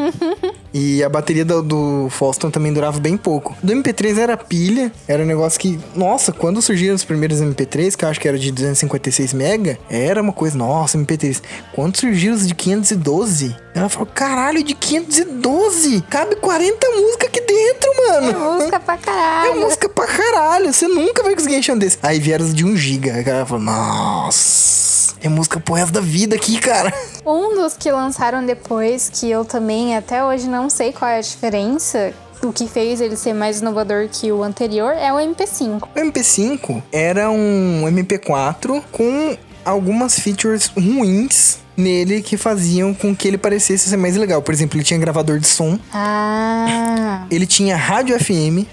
e 0.72 1.02
a 1.02 1.08
bateria 1.08 1.44
do, 1.44 1.62
do 1.62 2.08
Foston 2.10 2.50
também 2.50 2.72
durava 2.72 2.98
bem 3.00 3.16
pouco. 3.16 3.56
Do 3.62 3.72
MP3 3.72 4.18
era 4.18 4.36
pilha, 4.36 4.92
era 5.06 5.22
um 5.22 5.26
negócio 5.26 5.58
que... 5.58 5.78
Nossa, 5.94 6.32
quando 6.32 6.60
surgiram 6.62 6.94
os 6.94 7.04
primeiros 7.04 7.40
MP3, 7.40 7.96
que 7.96 8.04
eu 8.04 8.08
acho 8.08 8.20
que 8.20 8.28
era 8.28 8.38
de 8.38 8.50
256 8.52 9.32
mega, 9.32 9.78
era 9.90 10.20
uma 10.22 10.32
coisa... 10.32 10.56
Nossa, 10.58 10.98
MP3. 10.98 11.42
Quando 11.72 11.96
surgiram 11.96 12.34
os 12.36 12.46
de 12.46 12.54
512, 12.54 13.56
ela 13.74 13.88
falou, 13.88 14.06
caralho, 14.12 14.62
de 14.62 14.74
512? 14.74 16.02
Cabe 16.10 16.36
40 16.36 16.88
músicas 16.90 17.28
aqui 17.28 17.40
dentro, 17.40 17.90
mano. 17.96 18.54
Música 18.54 18.80
pra 18.80 18.94
É 18.94 18.98
caralho. 18.98 19.60
música 19.60 19.88
pra 19.88 20.06
caralho, 20.06 20.72
você 20.72 20.86
nunca 20.88 21.22
vai 21.22 21.34
conseguir 21.34 21.56
encher 21.56 21.72
um 21.74 21.78
desse. 21.78 21.98
Aí 22.02 22.18
vieram 22.18 22.44
os 22.44 22.54
de 22.54 22.64
1 22.64 22.76
GB. 22.76 23.10
Aí 23.10 23.20
a 23.20 23.22
galera 23.22 23.46
falou, 23.46 23.62
nossa, 23.64 24.97
é 25.22 25.28
música 25.28 25.60
pro 25.60 25.74
resto 25.74 25.92
da 25.92 26.00
vida 26.00 26.36
aqui, 26.36 26.58
cara. 26.58 26.92
Um 27.26 27.54
dos 27.54 27.76
que 27.76 27.90
lançaram 27.90 28.44
depois, 28.44 29.10
que 29.12 29.30
eu 29.30 29.44
também 29.44 29.96
até 29.96 30.24
hoje 30.24 30.48
não 30.48 30.70
sei 30.70 30.92
qual 30.92 31.10
é 31.10 31.18
a 31.18 31.20
diferença, 31.20 32.12
o 32.42 32.52
que 32.52 32.66
fez 32.68 33.00
ele 33.00 33.16
ser 33.16 33.32
mais 33.32 33.60
inovador 33.60 34.08
que 34.10 34.30
o 34.30 34.42
anterior, 34.42 34.92
é 34.92 35.12
o 35.12 35.16
MP5. 35.16 35.82
O 35.82 35.98
MP5 35.98 36.82
era 36.92 37.30
um 37.30 37.84
MP4 37.86 38.82
com 38.92 39.36
algumas 39.64 40.18
features 40.18 40.68
ruins 40.68 41.58
nele 41.76 42.22
que 42.22 42.36
faziam 42.36 42.92
com 42.92 43.14
que 43.14 43.28
ele 43.28 43.38
parecesse 43.38 43.88
ser 43.88 43.96
mais 43.96 44.16
legal. 44.16 44.42
Por 44.42 44.52
exemplo, 44.52 44.76
ele 44.76 44.84
tinha 44.84 44.98
gravador 44.98 45.38
de 45.38 45.46
som, 45.46 45.78
Ah, 45.92 47.24
ele 47.30 47.46
tinha 47.46 47.76
rádio 47.76 48.18
FM, 48.18 48.66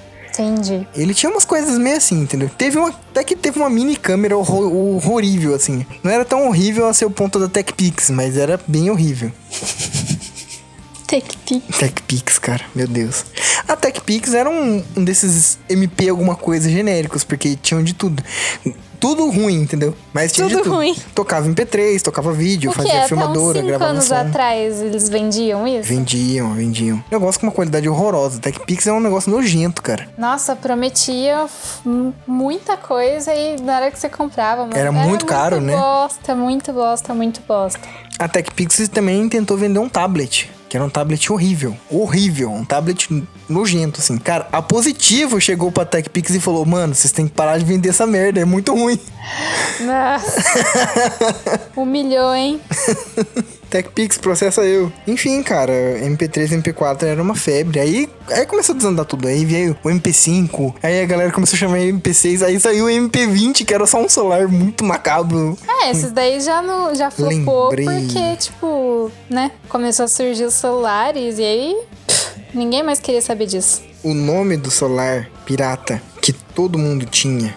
entendi. 0.43 0.87
ele 0.95 1.13
tinha 1.13 1.31
umas 1.31 1.45
coisas 1.45 1.77
meio 1.77 1.97
assim, 1.97 2.21
entendeu? 2.21 2.49
Teve 2.57 2.77
uma, 2.77 2.89
até 2.89 3.23
que 3.23 3.35
teve 3.35 3.57
uma 3.59 3.69
mini 3.69 3.95
câmera 3.95 4.37
horro- 4.37 4.97
horrível, 5.05 5.53
assim. 5.55 5.85
Não 6.03 6.11
era 6.11 6.23
tão 6.25 6.47
horrível 6.47 6.87
a 6.87 6.93
ser 6.93 7.05
o 7.05 7.11
ponto 7.11 7.39
da 7.39 7.47
TechPix, 7.47 8.09
mas 8.09 8.37
era 8.37 8.59
bem 8.67 8.89
horrível. 8.89 9.31
TechPix. 11.07 11.77
TechPix, 11.77 12.39
cara, 12.39 12.65
meu 12.73 12.87
Deus. 12.87 13.25
A 13.67 13.75
TechPix 13.75 14.33
era 14.33 14.49
um, 14.49 14.83
um 14.97 15.03
desses 15.03 15.59
MP 15.69 16.09
alguma 16.09 16.35
coisa 16.35 16.67
genéricos, 16.69 17.23
porque 17.23 17.55
tinham 17.55 17.83
de 17.83 17.93
tudo. 17.93 18.23
Tudo 18.99 19.29
ruim, 19.29 19.61
entendeu? 19.61 19.93
Mas 20.13 20.31
tinha 20.31 20.47
Tudo 20.47 20.63
tudo. 20.63 20.75
ruim. 20.75 20.95
Tocava 21.13 21.47
MP3, 21.47 22.01
tocava 22.01 22.31
vídeo, 22.31 22.71
O 22.71 22.73
fazia 22.73 22.99
Até 22.99 23.07
filmadora, 23.07 23.57
5 23.59 23.67
gravava 23.67 23.91
anos 23.91 24.05
som. 24.05 24.15
atrás 24.15 24.81
eles 24.81 25.09
vendiam 25.09 25.67
isso? 25.67 25.89
Vendiam, 25.89 26.53
vendiam. 26.53 27.03
Negócio 27.11 27.39
com 27.39 27.47
uma 27.47 27.51
qualidade 27.53 27.87
horrorosa. 27.87 28.39
TechPix 28.39 28.87
é 28.87 28.93
um 28.93 28.99
negócio 28.99 29.31
nojento, 29.31 29.81
cara. 29.81 30.07
Nossa, 30.17 30.55
prometia 30.55 31.45
muita 32.27 32.77
coisa 32.77 33.33
e 33.33 33.59
na 33.61 33.75
hora 33.77 33.91
que 33.91 33.99
você 33.99 34.09
comprava, 34.09 34.61
mano, 34.63 34.75
Era 34.77 34.91
muito 34.91 35.25
caro, 35.25 35.59
né? 35.61 35.75
bosta, 35.75 36.35
muito 36.35 36.73
bosta, 36.73 37.13
muito 37.13 37.41
bosta. 37.47 37.79
A 38.17 38.27
TechPix 38.27 38.87
também 38.89 39.27
tentou 39.29 39.57
vender 39.57 39.79
um 39.79 39.89
tablet. 39.89 40.49
Que 40.75 40.77
era 40.77 40.83
um 40.83 40.89
tablet 40.89 41.31
horrível. 41.31 41.73
Horrível. 41.89 42.51
Um 42.51 42.65
tablet 42.65 43.07
nojento, 43.47 44.01
assim. 44.01 44.17
Cara, 44.17 44.49
a 44.51 44.61
Positivo 44.61 45.39
chegou 45.39 45.71
pra 45.71 45.85
TechPix 45.85 46.31
e 46.31 46.39
falou: 46.41 46.65
Mano, 46.65 46.93
vocês 46.93 47.13
têm 47.13 47.29
que 47.29 47.33
parar 47.33 47.57
de 47.57 47.63
vender 47.63 47.87
essa 47.87 48.05
merda. 48.05 48.41
É 48.41 48.43
muito 48.43 48.75
ruim. 48.75 48.99
Nossa. 49.79 50.43
Humilhou, 51.77 52.35
hein? 52.35 52.59
TechPix, 53.75 54.17
processa 54.17 54.61
eu. 54.63 54.91
Enfim, 55.05 55.43
cara, 55.43 55.73
MP3 56.01 56.51
e 56.51 56.61
MP4 56.61 57.03
era 57.03 57.21
uma 57.21 57.35
febre. 57.35 57.79
Aí, 57.79 58.09
aí 58.29 58.45
começou 58.45 58.73
a 58.73 58.77
desandar 58.77 59.05
tudo. 59.05 59.27
Aí 59.27 59.43
veio 59.43 59.77
o 59.83 59.89
MP5. 59.89 60.75
Aí 60.81 61.01
a 61.01 61.05
galera 61.05 61.31
começou 61.31 61.57
a 61.57 61.59
chamar 61.59 61.79
MP6. 61.79 62.41
Aí 62.45 62.59
saiu 62.59 62.85
o 62.85 62.87
MP20, 62.87 63.65
que 63.65 63.73
era 63.73 63.85
só 63.85 64.01
um 64.01 64.07
celular 64.07 64.47
muito 64.47 64.83
macabro. 64.83 65.57
É, 65.67 65.91
esses 65.91 66.11
daí 66.11 66.39
já, 66.39 66.61
não, 66.61 66.95
já 66.95 67.11
flopou 67.11 67.69
Lembrei. 67.69 67.85
porque, 67.85 68.35
tipo, 68.37 69.11
né? 69.29 69.51
Começou 69.67 70.05
a 70.05 70.07
surgir 70.07 70.45
os 70.45 70.53
celulares 70.53 71.37
e 71.37 71.43
aí 71.43 71.75
pff, 72.07 72.41
ninguém 72.53 72.81
mais 72.81 72.99
queria 72.99 73.21
saber 73.21 73.45
disso. 73.45 73.81
O 74.03 74.13
nome 74.13 74.55
do 74.55 74.71
celular 74.71 75.29
pirata 75.45 76.01
que 76.21 76.31
todo 76.31 76.77
mundo 76.77 77.05
tinha 77.05 77.55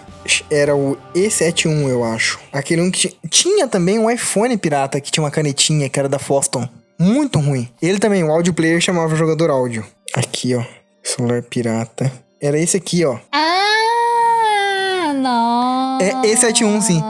era 0.49 0.75
o 0.75 0.97
E71, 1.15 1.87
eu 1.89 2.03
acho. 2.03 2.39
Aquele 2.51 2.81
um 2.81 2.91
que 2.91 3.09
ti- 3.09 3.17
tinha 3.29 3.67
também 3.67 3.97
um 3.99 4.09
iPhone 4.09 4.55
pirata 4.57 4.99
que 5.01 5.11
tinha 5.11 5.23
uma 5.23 5.31
canetinha 5.31 5.89
que 5.89 5.99
era 5.99 6.07
da 6.09 6.19
Foston. 6.19 6.67
Muito 6.97 7.39
ruim. 7.39 7.69
Ele 7.81 7.97
também, 7.99 8.23
o 8.23 8.31
audio 8.31 8.53
player 8.53 8.79
chamava 8.81 9.15
jogador 9.15 9.49
áudio. 9.49 9.85
Aqui, 10.15 10.55
ó. 10.55 10.63
Celular 11.03 11.41
pirata. 11.43 12.11
Era 12.41 12.57
esse 12.59 12.75
aqui, 12.77 13.05
ó. 13.05 13.17
Ah, 13.31 15.13
nossa. 15.13 16.03
É 16.05 16.13
E71, 16.27 16.81
sim. 16.81 17.01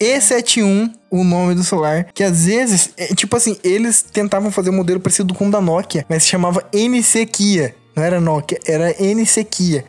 E71, 0.00 0.92
o 1.10 1.24
nome 1.24 1.54
do 1.54 1.62
celular. 1.64 2.06
Que 2.14 2.22
às 2.24 2.44
vezes, 2.46 2.90
é, 2.96 3.06
tipo 3.14 3.36
assim, 3.36 3.56
eles 3.62 4.02
tentavam 4.02 4.50
fazer 4.50 4.70
um 4.70 4.74
modelo 4.76 5.00
parecido 5.00 5.34
com 5.34 5.48
o 5.48 5.50
da 5.50 5.60
Nokia, 5.60 6.04
mas 6.08 6.22
se 6.24 6.28
chamava 6.30 6.64
NC 6.72 7.26
Kia. 7.26 7.74
Não 7.94 8.02
era 8.02 8.20
Nokia, 8.20 8.58
era 8.66 8.90
NC 9.02 9.44
Kia. 9.44 9.84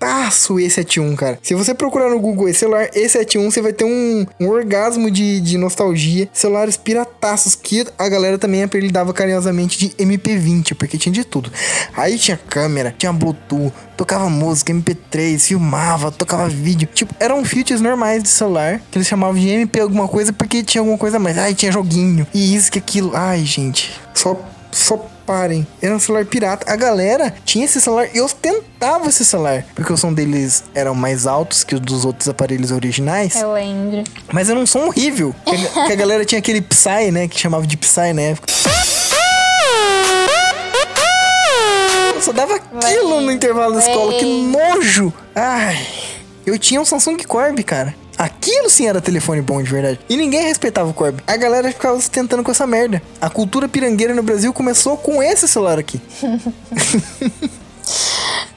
Pirataço 0.00 0.54
E71, 0.54 1.14
cara. 1.14 1.38
Se 1.42 1.54
você 1.54 1.74
procurar 1.74 2.08
no 2.08 2.18
Google 2.18 2.52
celular 2.54 2.88
E71, 2.88 3.44
você 3.50 3.60
vai 3.60 3.72
ter 3.72 3.84
um, 3.84 4.26
um 4.40 4.48
orgasmo 4.48 5.10
de, 5.10 5.40
de 5.40 5.58
nostalgia. 5.58 6.26
Celulares 6.32 6.78
pirataços 6.78 7.54
que 7.54 7.86
a 7.98 8.08
galera 8.08 8.38
também 8.38 8.62
apelidava 8.62 9.12
carinhosamente 9.12 9.78
de 9.78 9.90
MP20, 9.90 10.74
porque 10.74 10.96
tinha 10.96 11.12
de 11.12 11.22
tudo. 11.22 11.52
Aí 11.94 12.18
tinha 12.18 12.38
câmera, 12.38 12.94
tinha 12.96 13.12
Bluetooth, 13.12 13.72
tocava 13.94 14.30
música, 14.30 14.72
MP3, 14.72 15.38
filmava, 15.38 16.10
tocava 16.10 16.48
vídeo. 16.48 16.88
Tipo, 16.94 17.14
eram 17.20 17.44
features 17.44 17.82
normais 17.82 18.22
de 18.22 18.30
celular, 18.30 18.80
que 18.90 18.96
eles 18.96 19.06
chamavam 19.06 19.38
de 19.38 19.48
MP 19.50 19.80
alguma 19.80 20.08
coisa, 20.08 20.32
porque 20.32 20.62
tinha 20.62 20.80
alguma 20.80 20.96
coisa 20.96 21.18
a 21.18 21.20
mais. 21.20 21.36
Ai, 21.36 21.54
tinha 21.54 21.70
joguinho. 21.70 22.26
E 22.32 22.54
isso, 22.54 22.72
que 22.72 22.78
aquilo. 22.78 23.12
Ai, 23.14 23.44
gente. 23.44 23.92
Só, 24.14 24.40
só 24.72 24.96
parem. 25.26 25.66
Era 25.80 25.94
um 25.94 25.98
celular 26.00 26.24
pirata. 26.24 26.70
A 26.70 26.76
galera 26.76 27.32
tinha 27.44 27.64
esse 27.64 27.80
celular 27.80 28.08
e 28.14 28.20
ostentava 28.20 29.08
esse 29.08 29.24
celular. 29.24 29.64
Porque 29.74 29.92
o 29.92 29.96
som 29.96 30.12
deles 30.12 30.64
eram 30.74 30.94
mais 30.94 31.26
altos 31.26 31.62
que 31.62 31.74
os 31.74 31.80
dos 31.80 32.04
outros 32.04 32.28
aparelhos 32.28 32.70
originais. 32.70 33.36
Eu 33.36 33.52
lembro. 33.52 34.04
Mas 34.32 34.50
era 34.50 34.58
um 34.58 34.66
som 34.66 34.86
horrível. 34.86 35.34
Que 35.44 35.54
a, 35.54 35.86
que 35.86 35.92
a 35.92 35.96
galera 35.96 36.24
tinha 36.24 36.38
aquele 36.38 36.60
Psy, 36.60 37.10
né? 37.12 37.28
Que 37.28 37.38
chamava 37.38 37.66
de 37.66 37.76
Psy 37.76 38.12
na 38.12 38.22
época. 38.22 38.52
Só 42.20 42.32
dava 42.32 42.56
aquilo 42.56 43.20
no 43.22 43.32
intervalo 43.32 43.74
da 43.74 43.80
escola. 43.80 44.18
Que 44.18 44.24
nojo! 44.24 45.12
Ai. 45.34 45.86
Eu 46.44 46.58
tinha 46.58 46.80
um 46.80 46.84
Samsung 46.84 47.16
Corb, 47.26 47.62
cara. 47.62 47.94
Aquilo 48.20 48.68
sim 48.68 48.86
era 48.86 49.00
telefone 49.00 49.40
bom 49.40 49.62
de 49.62 49.70
verdade. 49.70 49.98
E 50.06 50.14
ninguém 50.14 50.42
respeitava 50.42 50.90
o 50.90 50.92
Corb. 50.92 51.22
A 51.26 51.38
galera 51.38 51.72
ficava 51.72 51.98
tentando 52.02 52.44
com 52.44 52.50
essa 52.50 52.66
merda. 52.66 53.00
A 53.18 53.30
cultura 53.30 53.66
pirangueira 53.66 54.14
no 54.14 54.22
Brasil 54.22 54.52
começou 54.52 54.98
com 54.98 55.22
esse 55.22 55.48
celular 55.48 55.78
aqui. 55.78 55.98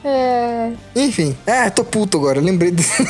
É, 0.05 0.73
Enfim. 0.93 1.35
Ah, 1.47 1.71
tô 1.71 1.81
puto 1.85 2.17
agora. 2.17 2.41
Lembrei 2.41 2.71
desse. 2.71 3.01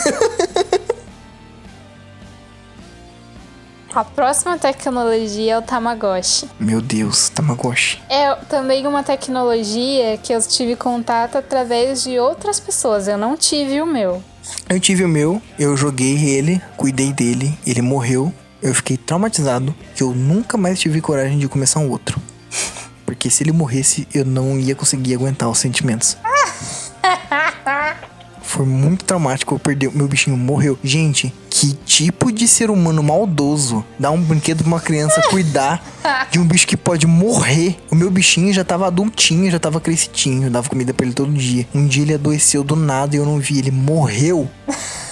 a 3.92 4.04
próxima 4.04 4.60
tecnologia 4.60 5.54
é 5.54 5.58
o 5.58 5.62
Tamagotchi. 5.64 6.48
Meu 6.60 6.80
Deus, 6.82 7.30
Tamagotchi. 7.30 8.00
É 8.08 8.36
também 8.48 8.86
uma 8.86 9.02
tecnologia 9.02 10.20
que 10.22 10.32
eu 10.32 10.42
tive 10.44 10.76
contato 10.76 11.36
através 11.36 12.04
de 12.04 12.20
outras 12.20 12.60
pessoas. 12.60 13.08
Eu 13.08 13.18
não 13.18 13.36
tive 13.36 13.82
o 13.82 13.88
meu. 13.88 14.24
Eu 14.70 14.80
tive 14.80 15.04
o 15.04 15.08
meu, 15.08 15.42
eu 15.58 15.76
joguei 15.76 16.30
ele, 16.30 16.62
cuidei 16.78 17.14
dele, 17.14 17.58
ele 17.66 17.82
morreu. 17.82 18.34
Eu 18.62 18.74
fiquei 18.74 18.98
traumatizado 18.98 19.76
que 19.96 20.04
eu 20.04 20.14
nunca 20.14 20.58
mais 20.58 20.80
tive 20.80 21.02
coragem 21.02 21.38
de 21.38 21.48
começar 21.48 21.80
um 21.80 21.90
outro. 21.90 22.22
Porque 23.06 23.30
se 23.30 23.44
ele 23.44 23.52
morresse, 23.52 24.08
eu 24.14 24.26
não 24.26 24.60
ia 24.60 24.76
conseguir 24.76 25.14
aguentar 25.14 25.50
os 25.50 25.58
sentimentos. 25.58 26.18
Foi 28.42 28.66
muito 28.66 29.04
traumático 29.04 29.56
eu 29.56 29.60
perder. 29.60 29.92
Meu 29.94 30.08
bichinho 30.08 30.38
morreu. 30.38 30.78
Gente, 30.84 31.34
que 31.64 31.74
tipo 31.86 32.30
de 32.30 32.46
ser 32.46 32.70
humano 32.70 33.02
maldoso 33.02 33.86
dá 33.98 34.12
um 34.12 34.22
brinquedo 34.22 34.66
pra 34.66 34.68
uma 34.68 34.82
criança 34.82 35.22
cuidar 35.32 35.82
de 36.30 36.38
um 36.38 36.46
bicho 36.46 36.68
que 36.68 36.76
pode 36.76 37.08
morrer? 37.08 37.78
O 37.90 37.96
meu 37.96 38.12
bichinho 38.12 38.52
já 38.52 38.66
tava 38.66 38.86
adultinho, 38.86 39.50
já 39.50 39.58
tava 39.58 39.80
crescidinho. 39.80 40.48
Eu 40.48 40.52
dava 40.52 40.68
comida 40.68 40.94
pra 40.94 41.06
ele 41.06 41.16
todo 41.16 41.32
dia. 41.32 41.66
Um 41.74 41.88
dia 41.88 42.04
ele 42.04 42.16
adoeceu 42.16 42.66
do 42.66 42.76
nada 42.76 43.16
e 43.16 43.20
eu 43.20 43.26
não 43.26 43.40
vi. 43.40 43.60
Ele 43.60 43.72
morreu. 43.72 44.50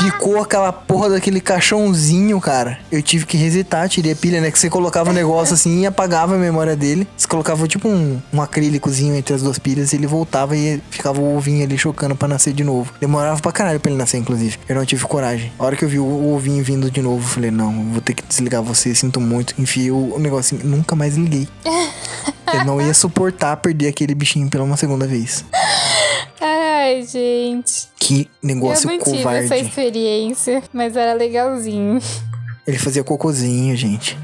Ficou 0.00 0.40
aquela 0.40 0.72
porra 0.72 1.10
daquele 1.10 1.40
caixãozinho, 1.40 2.40
cara. 2.40 2.78
Eu 2.90 3.02
tive 3.02 3.26
que 3.26 3.36
resetar, 3.36 3.88
tirei 3.88 4.12
a 4.12 4.16
pilha, 4.16 4.40
né? 4.40 4.48
Que 4.48 4.58
você 4.58 4.70
colocava 4.70 5.10
o 5.10 5.12
negócio 5.12 5.54
assim 5.54 5.80
e 5.80 5.86
apagava 5.86 6.36
a 6.36 6.38
memória 6.38 6.76
dele. 6.76 7.06
Você 7.16 7.26
colocava 7.26 7.66
tipo 7.66 7.88
um, 7.88 8.22
um 8.32 8.40
acrílicozinho 8.40 9.16
entre 9.16 9.34
as 9.34 9.42
duas 9.42 9.58
pilhas 9.58 9.92
e 9.92 9.96
ele 9.96 10.06
voltava 10.06 10.56
e 10.56 10.80
ficava 10.88 11.20
o 11.20 11.36
ovinho 11.36 11.64
ali 11.64 11.76
chocando 11.76 12.14
pra 12.14 12.28
nascer 12.28 12.52
de 12.52 12.62
novo. 12.62 12.94
Demorava 13.00 13.40
pra 13.40 13.50
caralho 13.50 13.80
pra 13.80 13.90
ele 13.90 13.98
nascer, 13.98 14.18
inclusive. 14.18 14.56
Eu 14.68 14.76
não 14.76 14.86
tive 14.86 15.04
coragem. 15.04 15.52
A 15.58 15.64
hora 15.64 15.74
que 15.74 15.84
eu 15.84 15.88
vi 15.88 15.98
o, 15.98 16.32
ovinho 16.32 16.62
vindo 16.62 16.88
de 16.90 17.02
novo, 17.02 17.24
eu 17.24 17.28
falei, 17.28 17.50
não, 17.50 17.90
vou 17.90 18.00
ter 18.00 18.14
que 18.14 18.22
desligar 18.22 18.62
você, 18.62 18.94
sinto 18.94 19.20
muito. 19.20 19.54
Enfiei 19.58 19.90
o, 19.90 20.16
negocinho, 20.18 20.64
nunca 20.64 20.94
mais 20.94 21.16
liguei. 21.16 21.48
eu 22.54 22.64
não 22.64 22.80
ia 22.80 22.94
suportar 22.94 23.56
perder 23.56 23.88
aquele 23.88 24.14
bichinho 24.14 24.48
pela 24.48 24.62
uma 24.62 24.76
segunda 24.76 25.08
vez. 25.08 25.44
Ai, 26.88 27.02
gente. 27.02 27.88
Que 28.00 28.30
negócio 28.42 28.88
eu 28.88 28.96
não 28.96 29.04
tive 29.04 29.18
covarde. 29.18 29.44
essa 29.44 29.58
experiência, 29.58 30.62
mas 30.72 30.96
era 30.96 31.12
legalzinho. 31.12 32.00
Ele 32.66 32.78
fazia 32.78 33.04
cocôzinho, 33.04 33.76
gente. 33.76 34.16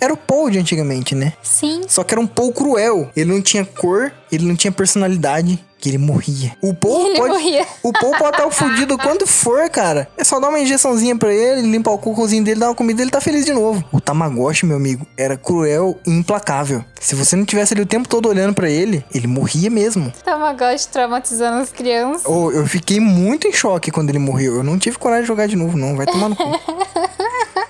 Era 0.00 0.14
o 0.14 0.16
Paul 0.16 0.48
de 0.48 0.58
antigamente, 0.58 1.14
né? 1.14 1.34
Sim. 1.42 1.82
Só 1.86 2.02
que 2.02 2.14
era 2.14 2.20
um 2.20 2.26
Paul 2.26 2.52
cruel. 2.52 3.10
Ele 3.14 3.30
não 3.30 3.42
tinha 3.42 3.66
cor, 3.66 4.10
ele 4.32 4.46
não 4.46 4.56
tinha 4.56 4.72
personalidade, 4.72 5.62
que 5.78 5.88
ele 5.90 5.98
morria. 5.98 6.56
O 6.62 6.72
Paul 6.74 7.06
Ele 7.06 7.16
pode. 7.18 7.32
morria. 7.32 7.66
O 7.82 7.92
Paul 7.92 8.12
pode 8.16 8.36
estar 8.36 8.48
fudido 8.50 8.96
quando 8.98 9.26
for, 9.26 9.68
cara. 9.68 10.08
É 10.16 10.24
só 10.24 10.40
dar 10.40 10.48
uma 10.48 10.58
injeçãozinha 10.58 11.16
pra 11.16 11.32
ele, 11.32 11.62
limpar 11.62 11.90
o 11.92 11.98
cocôzinho 11.98 12.42
dele, 12.42 12.60
dar 12.60 12.68
uma 12.68 12.74
comida, 12.74 13.02
ele 13.02 13.10
tá 13.10 13.20
feliz 13.20 13.44
de 13.44 13.52
novo. 13.52 13.84
O 13.92 14.00
Tamagotchi, 14.00 14.64
meu 14.66 14.76
amigo, 14.76 15.06
era 15.16 15.36
cruel 15.36 15.98
e 16.06 16.10
implacável. 16.10 16.84
Se 17.00 17.14
você 17.14 17.36
não 17.36 17.44
tivesse 17.44 17.74
ali 17.74 17.82
o 17.82 17.86
tempo 17.86 18.08
todo 18.08 18.28
olhando 18.28 18.54
pra 18.54 18.68
ele, 18.70 19.04
ele 19.14 19.26
morria 19.26 19.68
mesmo. 19.70 20.12
Tamagotchi 20.24 20.88
traumatizando 20.88 21.58
as 21.62 21.70
crianças. 21.70 22.22
Oh, 22.24 22.50
eu 22.50 22.66
fiquei 22.66 22.98
muito 22.98 23.46
em 23.46 23.52
choque 23.52 23.90
quando 23.90 24.08
ele 24.10 24.18
morreu. 24.18 24.56
Eu 24.56 24.62
não 24.64 24.78
tive 24.78 24.98
coragem 24.98 25.22
de 25.22 25.28
jogar 25.28 25.46
de 25.46 25.56
novo, 25.56 25.76
não. 25.76 25.94
Vai 25.96 26.06
tomar 26.06 26.28
no 26.30 26.36
cu. 26.36 26.42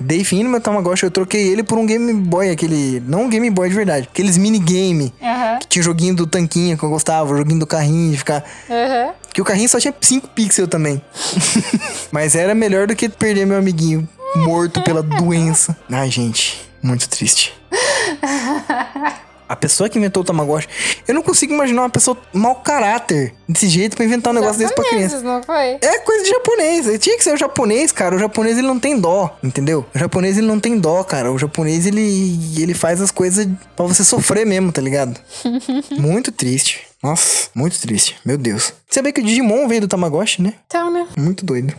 Dei 0.06 0.22
fim 0.22 0.44
no 0.44 0.50
meu 0.50 0.60
Tamagotchi, 0.60 1.02
eu 1.02 1.10
troquei 1.10 1.48
ele 1.48 1.64
por 1.64 1.76
um 1.76 1.84
Game 1.84 2.12
Boy, 2.12 2.48
aquele. 2.50 3.02
Não 3.08 3.24
um 3.24 3.28
Game 3.28 3.50
Boy 3.50 3.68
de 3.68 3.74
verdade. 3.74 4.08
Aqueles 4.08 4.38
minigame. 4.38 5.12
Aham. 5.20 5.58
Que 5.58 5.66
tinha 5.66 5.80
o 5.80 5.84
joguinho 5.84 6.14
do 6.14 6.28
tanquinho 6.28 6.78
que 6.78 6.84
eu 6.84 6.88
gostava, 6.88 7.34
o 7.34 7.36
joguinho 7.36 7.58
do 7.58 7.66
carrinho, 7.66 8.12
de 8.12 8.18
ficar. 8.18 8.44
Aham. 8.70 9.14
Que 9.34 9.42
o 9.42 9.44
carrinho 9.44 9.68
só 9.68 9.80
tinha 9.80 9.92
5 10.00 10.28
pixels 10.28 10.68
também. 10.68 11.02
Mas 12.12 12.36
era 12.36 12.54
melhor 12.54 12.86
do 12.86 12.94
que 12.94 13.08
perder 13.08 13.46
meu 13.46 13.58
amiguinho 13.58 14.08
morto 14.36 14.80
pela 14.82 15.02
doença. 15.18 15.76
Ai, 15.90 16.08
gente, 16.08 16.56
muito 16.80 17.08
triste. 17.08 17.52
A 19.48 19.54
pessoa 19.54 19.88
que 19.88 19.98
inventou 19.98 20.22
o 20.22 20.26
Tamagotchi, 20.26 20.68
eu 21.06 21.14
não 21.14 21.22
consigo 21.22 21.54
imaginar 21.54 21.82
uma 21.82 21.90
pessoa 21.90 22.16
mau 22.32 22.56
caráter 22.56 23.34
desse 23.48 23.68
jeito 23.68 23.96
pra 23.96 24.04
inventar 24.04 24.32
um 24.32 24.34
negócio 24.34 24.58
desse 24.58 24.74
pra 24.74 24.84
criança. 24.84 25.20
Não 25.20 25.42
foi? 25.42 25.78
É 25.80 25.98
coisa 26.00 26.24
de 26.24 26.30
japonês. 26.30 26.98
Tinha 27.00 27.16
que 27.16 27.22
ser 27.24 27.34
o 27.34 27.36
japonês, 27.36 27.92
cara. 27.92 28.16
O 28.16 28.18
japonês 28.18 28.58
ele 28.58 28.66
não 28.66 28.78
tem 28.78 28.98
dó, 28.98 29.36
entendeu? 29.42 29.86
O 29.94 29.98
japonês 29.98 30.36
ele 30.36 30.46
não 30.46 30.58
tem 30.58 30.78
dó, 30.78 31.02
cara. 31.04 31.30
O 31.30 31.38
japonês 31.38 31.86
ele 31.86 32.60
ele 32.60 32.74
faz 32.74 33.00
as 33.00 33.10
coisas 33.10 33.46
pra 33.74 33.86
você 33.86 34.04
sofrer 34.04 34.46
mesmo, 34.46 34.72
tá 34.72 34.80
ligado? 34.80 35.18
muito 35.96 36.32
triste. 36.32 36.86
Nossa, 37.02 37.48
muito 37.54 37.80
triste. 37.80 38.16
Meu 38.24 38.36
Deus. 38.36 38.72
Você 38.88 39.00
vê 39.00 39.12
que 39.12 39.20
o 39.20 39.24
Digimon 39.24 39.68
veio 39.68 39.82
do 39.82 39.88
Tamagotchi, 39.88 40.42
né? 40.42 40.54
Então, 40.66 40.90
né? 40.90 41.06
Muito 41.16 41.44
doido. 41.44 41.74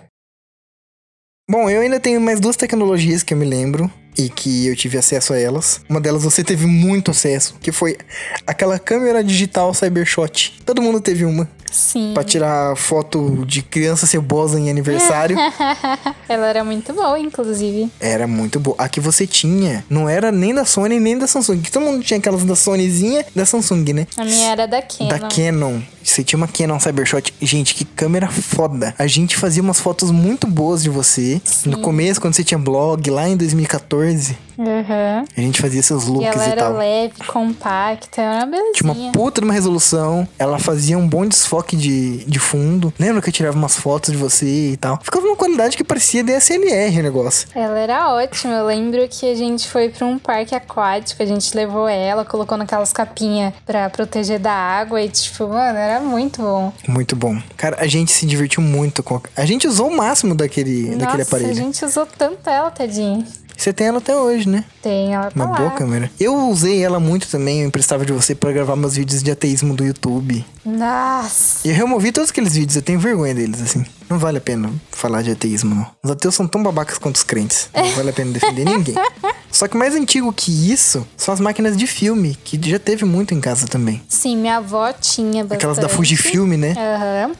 Bom, 1.49 1.69
eu 1.69 1.81
ainda 1.81 1.99
tenho 1.99 2.19
mais 2.19 2.39
duas 2.39 2.55
tecnologias 2.55 3.23
que 3.23 3.33
eu 3.33 3.37
me 3.37 3.45
lembro 3.45 3.91
e 4.17 4.29
que 4.29 4.67
eu 4.67 4.75
tive 4.75 4.97
acesso 4.97 5.33
a 5.33 5.39
elas. 5.39 5.81
Uma 5.87 6.01
delas 6.01 6.23
você 6.23 6.43
teve 6.43 6.65
muito 6.65 7.11
acesso, 7.11 7.55
que 7.61 7.71
foi 7.71 7.97
aquela 8.45 8.79
câmera 8.79 9.23
digital 9.23 9.73
Cybershot. 9.73 10.59
Todo 10.65 10.81
mundo 10.81 10.99
teve 10.99 11.25
uma 11.25 11.47
Sim. 11.71 12.11
Pra 12.13 12.23
tirar 12.23 12.75
foto 12.75 13.45
de 13.45 13.61
criança 13.61 14.07
cebosa 14.07 14.59
em 14.59 14.69
aniversário. 14.69 15.37
Ela 16.27 16.47
era 16.47 16.63
muito 16.63 16.93
boa, 16.93 17.19
inclusive. 17.19 17.89
Era 17.99 18.27
muito 18.27 18.59
boa. 18.59 18.75
A 18.79 18.89
que 18.89 18.99
você 18.99 19.25
tinha 19.27 19.85
não 19.89 20.07
era 20.07 20.31
nem 20.31 20.53
da 20.53 20.65
Sony 20.65 20.99
nem 20.99 21.17
da 21.17 21.27
Samsung. 21.27 21.61
Todo 21.71 21.83
mundo 21.83 22.03
tinha 22.03 22.17
aquelas 22.17 22.43
da 22.43 22.55
Sonyzinha 22.55 23.25
da 23.35 23.45
Samsung, 23.45 23.93
né? 23.93 24.07
A 24.17 24.23
minha 24.23 24.51
era 24.51 24.67
da 24.67 24.81
Canon. 24.81 25.09
Da 25.09 25.19
Canon. 25.19 25.79
Você 26.03 26.23
tinha 26.23 26.37
uma 26.37 26.47
Canon 26.47 26.79
Cybershot. 26.79 27.33
Gente, 27.41 27.75
que 27.75 27.83
câmera 27.83 28.27
foda. 28.29 28.95
A 28.97 29.07
gente 29.07 29.35
fazia 29.35 29.61
umas 29.61 29.79
fotos 29.79 30.09
muito 30.09 30.47
boas 30.47 30.81
de 30.81 30.89
você. 30.89 31.41
No 31.65 31.79
começo, 31.79 32.21
quando 32.21 32.33
você 32.33 32.43
tinha 32.43 32.57
blog, 32.57 33.09
lá 33.09 33.27
em 33.27 33.35
2014. 33.35 34.37
Uhum. 34.57 35.25
A 35.35 35.41
gente 35.41 35.61
fazia 35.61 35.83
seus 35.83 36.05
E 36.05 36.09
looks 36.09 36.27
ela 36.35 36.45
e, 36.47 36.49
era 36.51 36.61
tal. 36.63 36.77
leve, 36.77 37.13
compacta, 37.27 38.21
era 38.21 38.37
uma 38.37 38.45
belezinha. 38.45 38.73
Tinha 38.73 38.93
uma 38.93 39.11
puta 39.11 39.41
de 39.41 39.45
uma 39.45 39.53
resolução. 39.53 40.27
Ela 40.39 40.57
fazia 40.59 40.97
um 40.97 41.07
bom 41.07 41.25
desfoque 41.25 41.75
de, 41.75 42.23
de 42.25 42.39
fundo. 42.39 42.93
Lembra 42.99 43.21
que 43.21 43.29
eu 43.29 43.33
tirava 43.33 43.55
umas 43.57 43.75
fotos 43.77 44.11
de 44.11 44.17
você 44.17 44.71
e 44.71 44.77
tal? 44.77 44.99
Ficava 45.03 45.25
uma 45.25 45.35
qualidade 45.35 45.77
que 45.77 45.83
parecia 45.83 46.23
DSLR 46.23 46.99
o 46.99 47.03
negócio. 47.03 47.47
Ela 47.53 47.77
era 47.79 48.13
ótima. 48.13 48.53
Eu 48.55 48.65
lembro 48.65 49.07
que 49.07 49.29
a 49.31 49.35
gente 49.35 49.67
foi 49.67 49.89
pra 49.89 50.05
um 50.05 50.17
parque 50.17 50.55
aquático, 50.55 51.21
a 51.21 51.25
gente 51.25 51.55
levou 51.55 51.87
ela, 51.87 52.25
colocou 52.25 52.57
naquelas 52.57 52.91
capinhas 52.91 53.53
pra 53.65 53.89
proteger 53.89 54.39
da 54.39 54.53
água 54.53 55.01
e, 55.01 55.09
tipo, 55.09 55.47
mano, 55.47 55.77
era 55.77 55.99
muito 55.99 56.41
bom. 56.41 56.73
Muito 56.87 57.15
bom. 57.15 57.39
Cara, 57.55 57.77
a 57.79 57.87
gente 57.87 58.11
se 58.11 58.25
divertiu 58.25 58.61
muito 58.61 59.03
com. 59.03 59.21
A 59.35 59.45
gente 59.45 59.67
usou 59.67 59.87
o 59.87 59.95
máximo 59.95 60.33
daquele, 60.35 60.95
daquele 60.95 61.19
Nossa, 61.19 61.21
aparelho. 61.23 61.51
a 61.51 61.53
gente 61.53 61.83
usou 61.85 62.05
tanto 62.05 62.49
ela, 62.49 62.71
tadinho. 62.71 63.25
Você 63.57 63.73
tem 63.73 63.87
ela 63.87 63.97
até 63.97 64.15
hoje, 64.15 64.47
né? 64.47 64.63
Tem, 64.83 65.15
ela 65.15 65.31
tá 65.31 65.31
Uma 65.35 65.49
lá. 65.49 65.57
boa 65.57 65.71
câmera. 65.71 66.11
Eu 66.19 66.35
usei 66.47 66.83
ela 66.83 66.99
muito 66.99 67.27
também, 67.27 67.61
eu 67.61 67.67
emprestava 67.67 68.05
de 68.05 68.13
você 68.13 68.35
pra 68.35 68.51
gravar 68.51 68.75
meus 68.75 68.95
vídeos 68.95 69.23
de 69.23 69.31
ateísmo 69.31 69.73
do 69.73 69.83
YouTube. 69.83 70.45
Nossa. 70.63 71.67
E 71.67 71.71
eu 71.71 71.75
removi 71.75 72.11
todos 72.11 72.29
aqueles 72.29 72.53
vídeos, 72.53 72.75
eu 72.75 72.81
tenho 72.83 72.99
vergonha 72.99 73.33
deles, 73.33 73.59
assim. 73.61 73.83
Não 74.09 74.17
vale 74.17 74.37
a 74.37 74.41
pena 74.41 74.71
falar 74.91 75.21
de 75.21 75.31
ateísmo, 75.31 75.75
não. 75.75 75.87
Os 76.03 76.11
ateus 76.11 76.35
são 76.35 76.47
tão 76.47 76.63
babacas 76.63 76.97
quanto 76.97 77.15
os 77.17 77.23
crentes. 77.23 77.69
Não 77.73 77.89
vale 77.91 78.09
a 78.09 78.13
pena 78.13 78.31
defender 78.31 78.63
ninguém. 78.69 78.95
Só 79.51 79.67
que 79.67 79.77
mais 79.77 79.95
antigo 79.95 80.31
que 80.31 80.71
isso 80.71 81.07
são 81.15 81.33
as 81.33 81.39
máquinas 81.39 81.75
de 81.75 81.87
filme, 81.87 82.37
que 82.43 82.59
já 82.69 82.77
teve 82.77 83.05
muito 83.05 83.33
em 83.33 83.41
casa 83.41 83.67
também. 83.67 84.01
Sim, 84.07 84.37
minha 84.37 84.57
avó 84.57 84.91
tinha 84.93 85.43
bastante. 85.43 85.57
Aquelas 85.57 85.77
da 85.77 85.89
Fujifilm, 85.89 86.57
né? 86.57 86.73
Aham. 86.77 87.31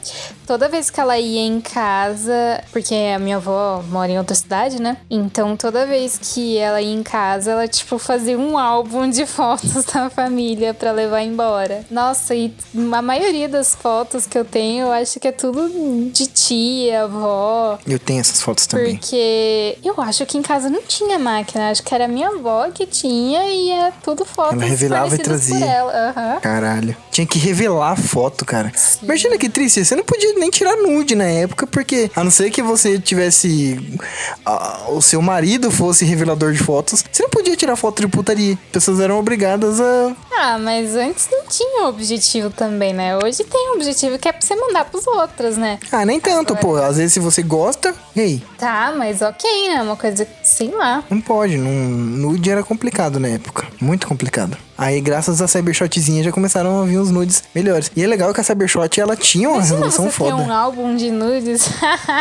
Toda 0.46 0.68
vez 0.68 0.88
que 0.88 0.98
ela 0.98 1.18
ia 1.18 1.42
em 1.42 1.60
casa, 1.60 2.64
porque 2.72 2.94
a 3.14 3.18
minha 3.18 3.36
avó 3.36 3.84
mora 3.90 4.10
em 4.10 4.18
outra 4.18 4.34
cidade, 4.34 4.80
né? 4.80 4.96
Então 5.10 5.56
toda 5.56 5.86
vez 5.86 6.18
que 6.20 6.56
ela 6.56 6.80
ia 6.80 6.94
em 6.94 7.02
casa, 7.02 7.50
ela, 7.50 7.68
tipo, 7.68 7.98
fazia 7.98 8.38
um 8.38 8.56
álbum 8.56 9.08
de 9.08 9.26
fotos 9.26 9.84
da 9.92 10.08
família 10.08 10.72
pra 10.72 10.90
levar 10.90 11.22
embora. 11.22 11.84
Nossa, 11.90 12.34
e 12.34 12.52
a 12.92 13.02
maioria 13.02 13.48
das 13.48 13.74
fotos 13.74 14.26
que 14.26 14.38
eu 14.38 14.44
tenho, 14.44 14.86
eu 14.86 14.92
acho 14.92 15.20
que 15.20 15.28
é 15.28 15.32
tudo 15.32 15.68
de 16.10 16.26
tia, 16.58 17.04
avó. 17.04 17.78
Eu 17.86 17.98
tenho 17.98 18.20
essas 18.20 18.42
fotos 18.42 18.66
também. 18.66 18.96
Porque 18.96 19.78
eu 19.84 19.94
acho 20.00 20.26
que 20.26 20.36
em 20.36 20.42
casa 20.42 20.68
não 20.68 20.82
tinha 20.82 21.18
máquina, 21.18 21.70
acho 21.70 21.82
que 21.82 21.94
era 21.94 22.08
minha 22.08 22.28
avó 22.28 22.68
que 22.70 22.86
tinha 22.86 23.46
e 23.46 23.70
é 23.70 23.92
tudo 24.02 24.24
fotos 24.24 24.54
Ela 24.54 24.64
revelava 24.64 25.14
e 25.14 25.18
trazia. 25.18 25.82
Aham. 25.84 26.40
Caralho. 26.40 26.96
Tinha 27.10 27.26
que 27.26 27.38
revelar 27.38 27.92
a 27.92 27.96
foto, 27.96 28.44
cara. 28.44 28.72
Imagina 29.02 29.36
que 29.38 29.48
triste. 29.48 29.84
Você 29.84 29.96
não 29.96 30.04
podia 30.04 30.34
nem 30.34 30.50
tirar 30.50 30.76
nude 30.76 31.14
na 31.14 31.24
época, 31.24 31.66
porque 31.66 32.10
a 32.14 32.22
não 32.22 32.30
ser 32.30 32.50
que 32.50 32.62
você 32.62 32.98
tivesse. 32.98 33.98
ah, 34.44 34.86
o 34.90 35.02
seu 35.02 35.20
marido 35.20 35.70
fosse 35.70 36.04
revelador 36.04 36.52
de 36.52 36.58
fotos, 36.58 37.04
você 37.10 37.22
não 37.22 37.30
podia 37.30 37.56
tirar 37.56 37.76
foto 37.76 38.00
de 38.02 38.08
putaria. 38.08 38.58
Pessoas 38.72 39.00
eram 39.00 39.18
obrigadas 39.18 39.80
a. 39.80 40.16
Ah, 40.40 40.58
mas 40.58 40.94
antes 40.94 41.28
não 41.30 41.44
tinha 41.46 41.88
objetivo 41.88 42.50
também, 42.50 42.92
né? 42.92 43.16
Hoje 43.16 43.42
tem 43.42 43.70
um 43.72 43.74
objetivo 43.74 44.18
que 44.18 44.28
é 44.28 44.32
pra 44.32 44.40
você 44.40 44.54
mandar 44.54 44.84
pros 44.84 45.06
outros, 45.06 45.56
né? 45.56 45.78
Ah, 45.90 46.04
nem 46.04 46.20
tanto, 46.20 46.47
pô. 46.56 46.76
Às 46.76 46.96
vezes 46.96 47.12
se 47.12 47.20
você 47.20 47.42
gosta, 47.42 47.94
e 48.14 48.20
aí? 48.20 48.42
Tá, 48.58 48.94
mas 48.96 49.22
ok, 49.22 49.68
né? 49.68 49.82
Uma 49.82 49.96
coisa, 49.96 50.26
sei 50.42 50.70
lá. 50.70 51.02
Não 51.08 51.20
pode. 51.20 51.56
Não, 51.56 51.70
nude 51.70 52.50
era 52.50 52.62
complicado 52.62 53.18
na 53.18 53.28
época. 53.28 53.66
Muito 53.80 54.06
complicado. 54.06 54.56
Aí, 54.78 55.00
graças 55.00 55.42
a 55.42 55.48
Cybershotzinha, 55.48 56.22
já 56.22 56.30
começaram 56.30 56.80
a 56.80 56.86
vir 56.86 57.00
uns 57.00 57.10
nudes 57.10 57.42
melhores. 57.52 57.90
E 57.96 58.02
é 58.04 58.06
legal 58.06 58.32
que 58.32 58.40
a 58.40 58.44
Cybershot, 58.44 59.00
ela 59.00 59.16
tinha 59.16 59.48
uma 59.48 59.56
Imagina 59.56 59.76
resolução 59.76 60.04
você 60.04 60.10
foda. 60.12 60.36
um 60.36 60.52
álbum 60.52 60.94
de 60.94 61.10
nudes 61.10 61.68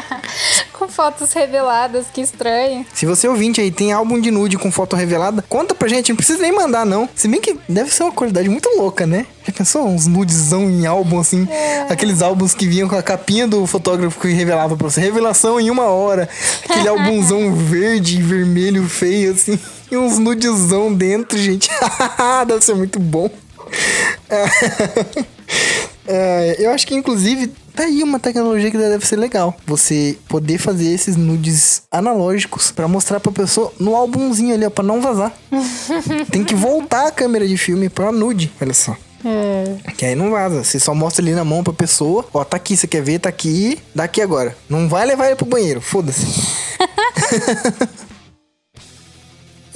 com 0.73 0.87
fotos 0.87 1.31
reveladas, 1.33 2.07
que 2.11 2.19
estranho. 2.19 2.83
Se 2.95 3.05
você 3.05 3.27
ouvinte 3.27 3.61
aí 3.61 3.69
tem 3.69 3.93
álbum 3.93 4.19
de 4.19 4.31
nude 4.31 4.57
com 4.57 4.71
foto 4.71 4.95
revelada, 4.95 5.43
conta 5.47 5.75
pra 5.75 5.87
gente, 5.87 6.09
não 6.09 6.15
precisa 6.15 6.41
nem 6.41 6.51
mandar 6.51 6.83
não. 6.83 7.07
Se 7.15 7.27
bem 7.27 7.39
que 7.39 7.59
deve 7.69 7.93
ser 7.93 8.01
uma 8.03 8.11
qualidade 8.11 8.49
muito 8.49 8.67
louca, 8.75 9.05
né? 9.05 9.27
Já 9.45 9.53
pensou 9.53 9.87
uns 9.87 10.07
nudezão 10.07 10.63
em 10.69 10.87
álbum 10.87 11.19
assim? 11.19 11.47
Aqueles 11.89 12.23
álbuns 12.23 12.55
que 12.55 12.67
vinham 12.67 12.89
com 12.89 12.95
a 12.95 13.03
capinha 13.03 13.47
do 13.47 13.67
fotógrafo 13.67 14.19
que 14.19 14.29
revelava 14.29 14.75
pra 14.75 14.89
você. 14.89 14.99
Revelação 14.99 15.59
em 15.59 15.69
uma 15.69 15.85
hora. 15.85 16.27
Aquele 16.67 16.87
álbumzão 16.89 17.53
verde 17.53 18.17
e 18.17 18.21
vermelho 18.23 18.83
feio 18.89 19.31
assim. 19.31 19.59
E 19.89 19.97
uns 19.97 20.17
nudezão 20.19 20.93
dentro, 20.93 21.37
gente. 21.37 21.69
deve 22.47 22.63
ser 22.63 22.75
muito 22.75 22.99
bom. 22.99 23.29
É, 26.09 26.55
eu 26.59 26.71
acho 26.71 26.87
que, 26.87 26.95
inclusive, 26.95 27.47
tá 27.75 27.83
aí 27.83 28.01
uma 28.01 28.17
tecnologia 28.17 28.71
que 28.71 28.77
deve 28.77 29.05
ser 29.05 29.17
legal. 29.17 29.53
Você 29.65 30.17
poder 30.29 30.57
fazer 30.57 30.87
esses 30.87 31.17
nudes 31.17 31.83
analógicos 31.91 32.71
pra 32.71 32.87
mostrar 32.87 33.19
pra 33.19 33.31
pessoa 33.31 33.73
no 33.77 33.93
álbumzinho 33.93 34.53
ali, 34.53 34.65
ó, 34.65 34.69
pra 34.69 34.85
não 34.85 35.01
vazar. 35.01 35.33
Tem 36.31 36.45
que 36.45 36.55
voltar 36.55 37.07
a 37.07 37.11
câmera 37.11 37.45
de 37.45 37.57
filme 37.57 37.89
pra 37.89 38.09
nude. 38.11 38.49
Olha 38.61 38.73
só. 38.73 38.95
É. 39.25 39.75
Que 39.97 40.05
aí 40.05 40.15
não 40.15 40.31
vaza. 40.31 40.63
Você 40.63 40.79
só 40.79 40.95
mostra 40.95 41.21
ali 41.21 41.33
na 41.33 41.43
mão 41.43 41.61
pra 41.61 41.73
pessoa. 41.73 42.25
Ó, 42.33 42.43
tá 42.45 42.55
aqui, 42.55 42.77
você 42.77 42.87
quer 42.87 43.01
ver? 43.01 43.19
Tá 43.19 43.27
aqui. 43.27 43.77
Daqui 43.93 44.21
agora. 44.21 44.55
Não 44.69 44.87
vai 44.87 45.05
levar 45.05 45.27
ele 45.27 45.35
pro 45.35 45.45
banheiro. 45.45 45.81
Foda-se. 45.81 46.25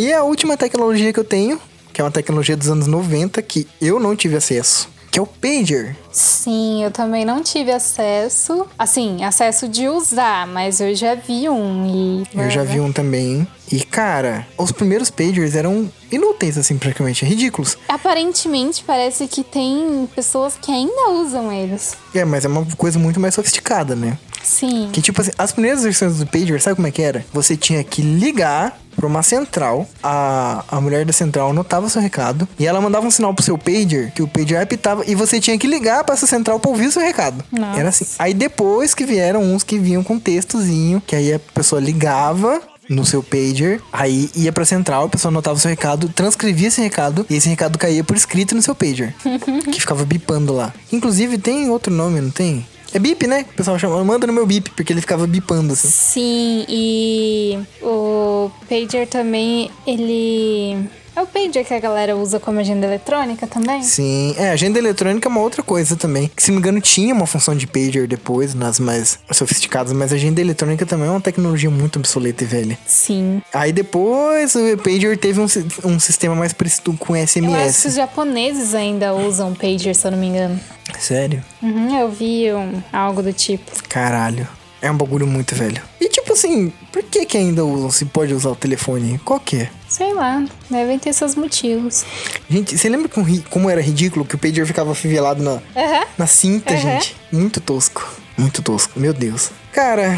E 0.01 0.11
a 0.11 0.23
última 0.23 0.57
tecnologia 0.57 1.13
que 1.13 1.19
eu 1.19 1.23
tenho, 1.23 1.61
que 1.93 2.01
é 2.01 2.03
uma 2.03 2.09
tecnologia 2.09 2.57
dos 2.57 2.67
anos 2.67 2.87
90, 2.87 3.39
que 3.43 3.67
eu 3.79 3.99
não 3.99 4.15
tive 4.15 4.35
acesso, 4.35 4.89
que 5.11 5.19
é 5.19 5.21
o 5.21 5.27
pager. 5.27 5.95
Sim, 6.11 6.83
eu 6.83 6.89
também 6.89 7.23
não 7.23 7.43
tive 7.43 7.71
acesso. 7.71 8.65
Assim, 8.79 9.23
acesso 9.23 9.67
de 9.67 9.87
usar, 9.87 10.47
mas 10.47 10.81
eu 10.81 10.95
já 10.95 11.13
vi 11.13 11.47
um 11.47 11.85
e. 11.85 12.23
Eu 12.35 12.49
já 12.49 12.63
vi 12.63 12.79
um 12.79 12.91
também. 12.91 13.47
E, 13.71 13.81
cara, 13.81 14.47
os 14.57 14.71
primeiros 14.71 15.11
pagers 15.11 15.53
eram 15.53 15.87
inúteis, 16.11 16.57
assim, 16.57 16.79
praticamente. 16.79 17.23
Ridículos. 17.23 17.77
Aparentemente, 17.87 18.83
parece 18.83 19.27
que 19.27 19.43
tem 19.43 20.09
pessoas 20.15 20.55
que 20.59 20.71
ainda 20.71 21.11
usam 21.11 21.53
eles. 21.53 21.95
É, 22.15 22.25
mas 22.25 22.43
é 22.43 22.47
uma 22.47 22.65
coisa 22.75 22.97
muito 22.97 23.19
mais 23.19 23.35
sofisticada, 23.35 23.95
né? 23.95 24.17
Sim. 24.41 24.89
Que 24.91 24.99
tipo 24.99 25.21
assim, 25.21 25.31
as 25.37 25.51
primeiras 25.51 25.83
versões 25.83 26.17
do 26.17 26.25
pager, 26.25 26.59
sabe 26.59 26.75
como 26.75 26.87
é 26.87 26.91
que 26.91 27.03
era? 27.03 27.23
Você 27.31 27.55
tinha 27.55 27.83
que 27.83 28.01
ligar 28.01 28.80
pra 28.95 29.07
uma 29.07 29.23
central, 29.23 29.87
a, 30.03 30.63
a 30.67 30.81
mulher 30.81 31.05
da 31.05 31.13
central 31.13 31.49
anotava 31.49 31.89
seu 31.89 32.01
recado 32.01 32.47
e 32.59 32.67
ela 32.67 32.81
mandava 32.81 33.05
um 33.05 33.11
sinal 33.11 33.33
pro 33.33 33.43
seu 33.43 33.57
pager, 33.57 34.11
que 34.13 34.21
o 34.21 34.27
pager 34.27 34.61
apitava 34.61 35.03
e 35.07 35.15
você 35.15 35.39
tinha 35.39 35.57
que 35.57 35.67
ligar 35.67 36.03
pra 36.03 36.13
essa 36.13 36.27
central 36.27 36.59
pra 36.59 36.69
ouvir 36.69 36.87
o 36.87 36.91
seu 36.91 37.01
recado. 37.01 37.43
Nossa. 37.51 37.79
Era 37.79 37.89
assim. 37.89 38.05
Aí 38.19 38.33
depois 38.33 38.93
que 38.93 39.05
vieram 39.05 39.41
uns 39.41 39.63
que 39.63 39.77
vinham 39.79 40.03
com 40.03 40.19
textozinho, 40.19 41.01
que 41.05 41.15
aí 41.15 41.33
a 41.33 41.39
pessoa 41.39 41.81
ligava 41.81 42.61
no 42.89 43.05
seu 43.05 43.23
pager, 43.23 43.81
aí 43.91 44.29
ia 44.35 44.51
pra 44.51 44.65
central, 44.65 45.05
a 45.05 45.09
pessoa 45.09 45.31
anotava 45.31 45.55
o 45.55 45.59
seu 45.59 45.69
recado, 45.69 46.09
transcrevia 46.09 46.67
esse 46.67 46.81
recado 46.81 47.25
e 47.29 47.35
esse 47.35 47.47
recado 47.47 47.77
caía 47.77 48.03
por 48.03 48.17
escrito 48.17 48.53
no 48.53 48.61
seu 48.61 48.75
pager, 48.75 49.15
que 49.71 49.79
ficava 49.79 50.03
bipando 50.03 50.53
lá. 50.53 50.73
Inclusive 50.91 51.37
tem 51.37 51.69
outro 51.69 51.93
nome, 51.93 52.19
não 52.19 52.31
tem? 52.31 52.65
É 52.93 52.99
bip, 52.99 53.25
né? 53.25 53.45
O 53.51 53.55
pessoal 53.55 53.79
chama, 53.79 54.03
manda 54.03 54.27
no 54.27 54.33
meu 54.33 54.45
bip, 54.45 54.69
porque 54.71 54.91
ele 54.91 55.01
ficava 55.01 55.25
bipando 55.25 55.73
assim. 55.73 55.87
Sim, 55.87 56.65
e 56.67 57.59
o 57.81 58.51
pager 58.67 59.07
também, 59.07 59.71
ele. 59.87 60.89
É 61.15 61.21
o 61.21 61.27
pager 61.27 61.65
que 61.65 61.73
a 61.73 61.79
galera 61.79 62.15
usa 62.15 62.39
como 62.39 62.59
agenda 62.59 62.85
eletrônica 62.87 63.45
também? 63.45 63.83
Sim, 63.83 64.33
é, 64.37 64.49
agenda 64.51 64.79
eletrônica 64.79 65.27
é 65.27 65.29
uma 65.29 65.41
outra 65.41 65.61
coisa 65.61 65.95
também. 65.95 66.31
Que, 66.33 66.41
se 66.41 66.49
não 66.51 66.55
me 66.55 66.59
engano, 66.61 66.79
tinha 66.79 67.13
uma 67.13 67.27
função 67.27 67.55
de 67.55 67.67
pager 67.67 68.07
depois, 68.07 68.53
nas 68.53 68.79
mais 68.79 69.19
sofisticadas, 69.31 69.91
mas 69.91 70.13
a 70.13 70.15
agenda 70.15 70.39
eletrônica 70.39 70.85
também 70.85 71.07
é 71.07 71.11
uma 71.11 71.19
tecnologia 71.19 71.69
muito 71.69 71.99
obsoleta 71.99 72.43
e 72.43 72.47
velha. 72.47 72.77
Sim. 72.85 73.41
Aí 73.53 73.73
depois 73.73 74.55
o 74.55 74.77
pager 74.77 75.17
teve 75.17 75.41
um, 75.41 75.47
um 75.83 75.99
sistema 75.99 76.33
mais 76.33 76.53
parecido 76.53 76.93
com 76.93 77.15
Eu 77.15 77.23
acho 77.23 77.33
que 77.33 77.39
os 77.39 77.75
SMS. 77.75 77.95
japoneses 77.95 78.73
ainda 78.73 79.13
usam 79.13 79.53
pager, 79.53 79.93
se 79.93 80.07
eu 80.07 80.11
não 80.11 80.17
me 80.17 80.27
engano. 80.27 80.59
Sério? 80.97 81.43
Uhum, 81.61 81.99
eu 81.99 82.09
vi 82.09 82.51
um, 82.53 82.81
algo 82.91 83.21
do 83.21 83.33
tipo. 83.33 83.69
Caralho. 83.89 84.47
É 84.81 84.89
um 84.89 84.97
bagulho 84.97 85.27
muito 85.27 85.53
velho. 85.53 85.81
E 85.99 86.09
tipo 86.09 86.33
assim, 86.33 86.73
por 86.91 87.03
que 87.03 87.25
que 87.25 87.37
ainda 87.37 87.63
usam 87.63 87.91
se 87.91 88.05
pode 88.05 88.33
usar 88.33 88.49
o 88.49 88.55
telefone? 88.55 89.19
Qual 89.23 89.39
que 89.39 89.57
é? 89.57 89.69
Sei 89.91 90.13
lá, 90.13 90.41
devem 90.69 90.97
ter 90.97 91.11
seus 91.11 91.35
motivos. 91.35 92.05
Gente, 92.49 92.77
você 92.77 92.87
lembra 92.87 93.09
com 93.09 93.25
como 93.49 93.69
era 93.69 93.81
ridículo 93.81 94.23
que 94.23 94.35
o 94.35 94.37
pager 94.37 94.65
ficava 94.65 94.95
fivelado 94.95 95.43
na, 95.43 95.61
Aham. 95.75 96.05
na 96.17 96.25
cinta, 96.25 96.73
Uhum. 96.73 96.79
gente? 96.79 97.13
Muito 97.29 97.59
tosco. 97.59 98.09
Muito 98.37 98.61
tosco, 98.63 98.97
meu 98.97 99.11
Deus. 99.13 99.49
Cara, 99.73 100.17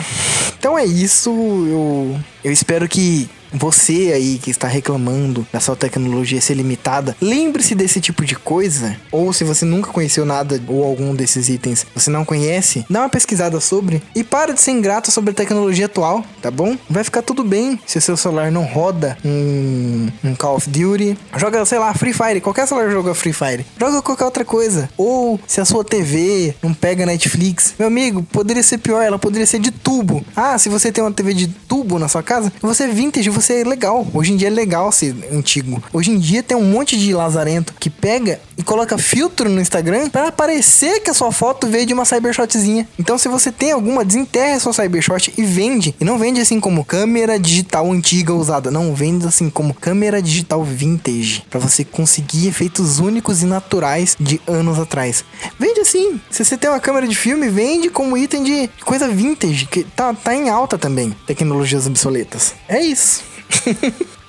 então 0.60 0.78
é 0.78 0.86
isso. 0.86 1.32
Eu, 1.32 2.20
eu 2.44 2.52
espero 2.52 2.88
que 2.88 3.28
você 3.54 4.12
aí 4.14 4.40
que 4.40 4.50
está 4.50 4.68
reclamando 4.68 5.46
da 5.52 5.60
sua 5.60 5.76
tecnologia 5.76 6.42
ser 6.42 6.56
limitada, 6.56 7.16
lembre-se 7.22 7.76
desse 7.76 8.02
tipo 8.02 8.26
de 8.26 8.36
coisa. 8.36 8.96
Ou 9.12 9.32
se 9.32 9.44
você 9.44 9.66
nunca 9.66 9.92
conheceu 9.92 10.26
nada 10.26 10.62
ou 10.68 10.84
algum 10.84 11.14
desses 11.14 11.50
itens, 11.50 11.86
você 11.94 12.10
não 12.10 12.26
conhece, 12.26 12.86
dá 12.90 13.02
uma 13.02 13.10
pesquisada 13.10 13.60
sobre 13.60 14.02
e 14.16 14.24
para 14.24 14.54
de 14.54 14.62
ser 14.62 14.72
ingrato 14.72 15.12
sobre 15.12 15.32
a 15.32 15.34
tecnologia 15.34 15.86
atual, 15.86 16.24
tá 16.42 16.50
bom? 16.50 16.78
Vai 16.90 17.04
ficar 17.04 17.22
tudo 17.22 17.44
bem 17.44 17.80
se 17.86 17.98
o 17.98 18.02
seu 18.02 18.18
celular 18.18 18.52
não 18.52 18.64
roda 18.64 19.18
um, 19.24 20.10
um 20.24 20.36
Call 20.36 20.56
of 20.56 20.70
Duty. 20.70 21.18
Joga, 21.38 21.66
sei 21.66 21.80
lá, 21.80 21.94
Free 21.94 22.14
Fire. 22.14 22.42
Qualquer 22.42 22.68
celular 22.68 22.90
joga 22.90 23.14
Free 23.14 23.34
Fire. 23.34 23.66
Joga 23.80 24.02
qualquer 24.02 24.26
outra 24.26 24.46
coisa. 24.46 24.90
Ou 24.98 25.40
se 25.48 25.62
a 25.62 25.66
sua 25.66 25.84
TV 25.84 26.56
não 26.62 26.74
pega 26.74 27.06
Netflix. 27.06 27.74
Meu 27.78 27.88
amigo, 27.88 28.24
poderia 28.24 28.64
ser 28.64 28.78
pior. 28.78 29.02
Ela 29.02 29.20
poderia 29.20 29.46
ser 29.46 29.60
de 29.60 29.72
tubo. 29.72 30.26
Ah, 30.36 30.58
se 30.58 30.70
você 30.70 30.92
tem 30.92 31.04
uma 31.04 31.12
TV 31.12 31.34
de 31.34 31.48
tubo 31.48 32.00
na 32.00 32.08
sua 32.08 32.24
casa, 32.24 32.52
você 32.62 32.84
é 32.84 32.88
vintage, 32.88 33.30
você 33.30 33.43
é 33.52 33.64
legal. 33.64 34.06
Hoje 34.14 34.34
em 34.34 34.38
dia 34.38 34.48
é 34.48 34.52
legal 34.52 34.92
ser 34.92 35.16
antigo. 35.32 35.84
Hoje 35.92 36.12
em 36.12 36.20
dia 36.20 36.44
tem 36.44 36.56
um 36.56 36.64
monte 36.64 36.98
de 36.98 37.14
lazarento 37.14 37.74
que 37.80 37.90
pega 37.90 38.40
e 38.58 38.64
coloca 38.64 38.98
filtro 38.98 39.50
no 39.50 39.60
Instagram 39.60 40.10
pra 40.10 40.32
parecer 40.32 41.00
que 41.02 41.10
a 41.10 41.14
sua 41.14 41.32
foto 41.32 41.68
veio 41.68 41.86
de 41.86 41.94
uma 41.94 42.06
cybershotzinha. 42.06 42.88
Então, 42.98 43.18
se 43.18 43.28
você 43.28 43.52
tem 43.52 43.72
alguma, 43.72 44.06
desenterra 44.06 44.56
a 44.56 44.60
sua 44.60 44.74
cybershot 44.74 45.34
e 45.38 45.44
vende. 45.44 45.96
E 46.00 46.06
não 46.06 46.18
vende 46.18 46.40
assim 46.40 46.60
como 46.60 46.86
câmera 46.86 47.40
digital 47.40 47.92
antiga 47.92 48.34
usada. 48.34 48.70
Não, 48.70 48.94
vende 48.94 49.26
assim 49.26 49.50
como 49.50 49.74
câmera 49.74 50.22
digital 50.22 50.64
vintage. 50.64 51.44
Pra 51.50 51.60
você 51.60 51.84
conseguir 51.84 52.48
efeitos 52.48 53.00
únicos 53.00 53.42
e 53.42 53.46
naturais 53.46 54.16
de 54.20 54.40
anos 54.48 54.80
atrás. 54.80 55.24
Vende 55.60 55.82
assim. 55.82 56.20
Se 56.30 56.44
você 56.46 56.58
tem 56.58 56.70
uma 56.70 56.80
câmera 56.80 57.08
de 57.08 57.16
filme, 57.16 57.50
vende 57.50 57.90
como 57.90 58.18
item 58.18 58.44
de 58.44 58.70
coisa 58.86 59.08
vintage. 59.08 59.66
Que 59.66 59.84
tá, 59.84 60.14
tá 60.14 60.36
em 60.36 60.50
alta 60.50 60.78
também. 60.78 61.16
Tecnologias 61.26 61.88
obsoletas. 61.88 62.54
É 62.68 62.82
isso. 62.82 63.33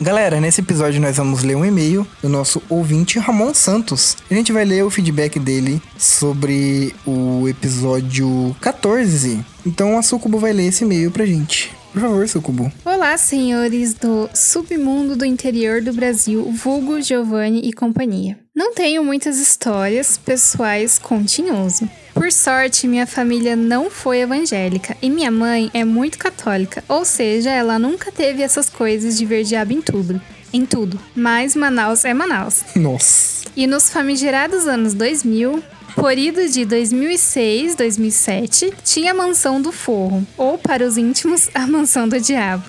Galera, 0.00 0.40
nesse 0.40 0.60
episódio 0.60 1.00
nós 1.00 1.16
vamos 1.16 1.42
ler 1.42 1.56
um 1.56 1.64
e-mail 1.64 2.06
do 2.22 2.28
nosso 2.28 2.62
ouvinte 2.68 3.18
Ramon 3.18 3.52
Santos. 3.52 4.16
A 4.30 4.34
gente 4.34 4.52
vai 4.52 4.64
ler 4.64 4.84
o 4.84 4.90
feedback 4.90 5.40
dele 5.40 5.82
sobre 5.98 6.94
o 7.04 7.48
episódio 7.48 8.54
14. 8.60 9.44
Então 9.66 9.98
a 9.98 10.02
Sucubo 10.02 10.38
vai 10.38 10.52
ler 10.52 10.68
esse 10.68 10.84
e-mail 10.84 11.10
pra 11.10 11.26
gente. 11.26 11.76
Por 11.92 12.00
favor, 12.00 12.28
Sucubo. 12.28 12.72
Olá, 12.84 13.18
senhores 13.18 13.92
do 13.94 14.30
submundo 14.32 15.16
do 15.16 15.24
interior 15.24 15.82
do 15.82 15.92
Brasil, 15.92 16.44
vulgo 16.52 17.00
Giovanni 17.00 17.62
e 17.64 17.72
companhia. 17.72 18.38
Não 18.58 18.74
tenho 18.74 19.04
muitas 19.04 19.38
histórias 19.38 20.18
pessoais 20.18 20.98
com 20.98 21.22
Tinhoso. 21.22 21.88
Por 22.12 22.32
sorte, 22.32 22.88
minha 22.88 23.06
família 23.06 23.54
não 23.54 23.88
foi 23.88 24.18
evangélica 24.18 24.96
e 25.00 25.08
minha 25.08 25.30
mãe 25.30 25.70
é 25.72 25.84
muito 25.84 26.18
católica, 26.18 26.82
ou 26.88 27.04
seja, 27.04 27.50
ela 27.50 27.78
nunca 27.78 28.10
teve 28.10 28.42
essas 28.42 28.68
coisas 28.68 29.16
de 29.16 29.24
ver 29.24 29.44
diabo 29.44 29.74
em 29.74 29.80
tudo. 29.80 30.20
Em 30.52 30.66
tudo. 30.66 30.98
Mas 31.14 31.54
Manaus 31.54 32.04
é 32.04 32.12
Manaus. 32.12 32.64
Nossa. 32.74 33.46
E 33.54 33.64
nos 33.64 33.90
famigerados 33.90 34.66
anos 34.66 34.92
2000, 34.92 35.62
por 35.94 36.16
ido 36.16 36.48
de 36.48 36.64
2006, 36.64 37.74
2007, 37.74 38.72
tinha 38.84 39.12
a 39.12 39.14
Mansão 39.14 39.60
do 39.60 39.72
Forro, 39.72 40.26
ou 40.36 40.58
para 40.58 40.84
os 40.86 40.96
íntimos, 40.96 41.48
a 41.54 41.66
Mansão 41.66 42.08
do 42.08 42.20
Diabo, 42.20 42.64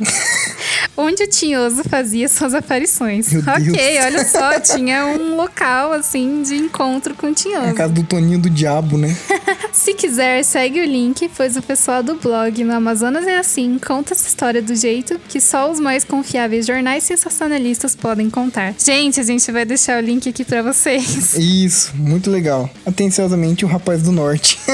onde 0.98 1.24
o 1.24 1.28
Tinhoso 1.30 1.84
fazia 1.84 2.28
suas 2.28 2.54
aparições. 2.54 3.32
Meu 3.32 3.42
ok, 3.42 3.72
Deus. 3.72 4.06
olha 4.06 4.26
só, 4.26 4.60
tinha 4.76 5.06
um 5.06 5.36
local 5.36 5.94
assim 5.94 6.42
de 6.42 6.56
encontro 6.56 7.14
com 7.16 7.28
o 7.28 7.30
É 7.30 7.32
a 7.32 7.36
Tinhoso. 7.36 7.74
casa 7.76 7.94
do 7.94 8.04
Toninho 8.04 8.40
do 8.40 8.50
Diabo, 8.50 8.98
né? 8.98 9.16
Se 9.72 9.94
quiser, 9.94 10.44
segue 10.44 10.82
o 10.82 10.86
link, 10.86 11.30
pois 11.36 11.56
o 11.56 11.62
pessoal 11.62 12.02
do 12.04 12.16
blog 12.16 12.64
no 12.64 12.74
Amazonas 12.74 13.26
é 13.26 13.38
assim, 13.38 13.78
conta 13.80 14.14
essa 14.14 14.28
história 14.28 14.62
do 14.62 14.76
jeito 14.76 15.20
que 15.30 15.40
só 15.40 15.72
os 15.72 15.80
mais 15.80 16.04
confiáveis 16.04 16.66
jornais 16.66 17.04
sensacionalistas 17.04 17.96
podem 17.96 18.30
contar. 18.30 18.74
Gente, 18.78 19.20
a 19.20 19.24
gente 19.24 19.52
vai 19.52 19.66
deixar 19.66 20.02
o 20.02 20.06
link 20.06 20.28
aqui 20.28 20.44
pra 20.44 20.62
vocês. 20.62 21.36
Isso, 21.38 21.96
muito 21.96 22.30
legal. 22.30 22.70
Atenciosamente, 23.10 23.66
o 23.66 23.68
rapaz 23.68 24.04
do 24.04 24.12
norte. 24.12 24.60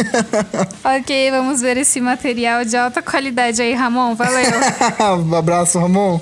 Ok, 0.84 1.32
vamos 1.32 1.62
ver 1.62 1.78
esse 1.78 2.00
material 2.00 2.64
de 2.64 2.78
alta 2.78 3.02
qualidade 3.02 3.62
aí, 3.62 3.74
Ramon. 3.74 4.14
Valeu. 4.14 4.52
Abraço, 5.36 5.80
Ramon. 5.80 6.22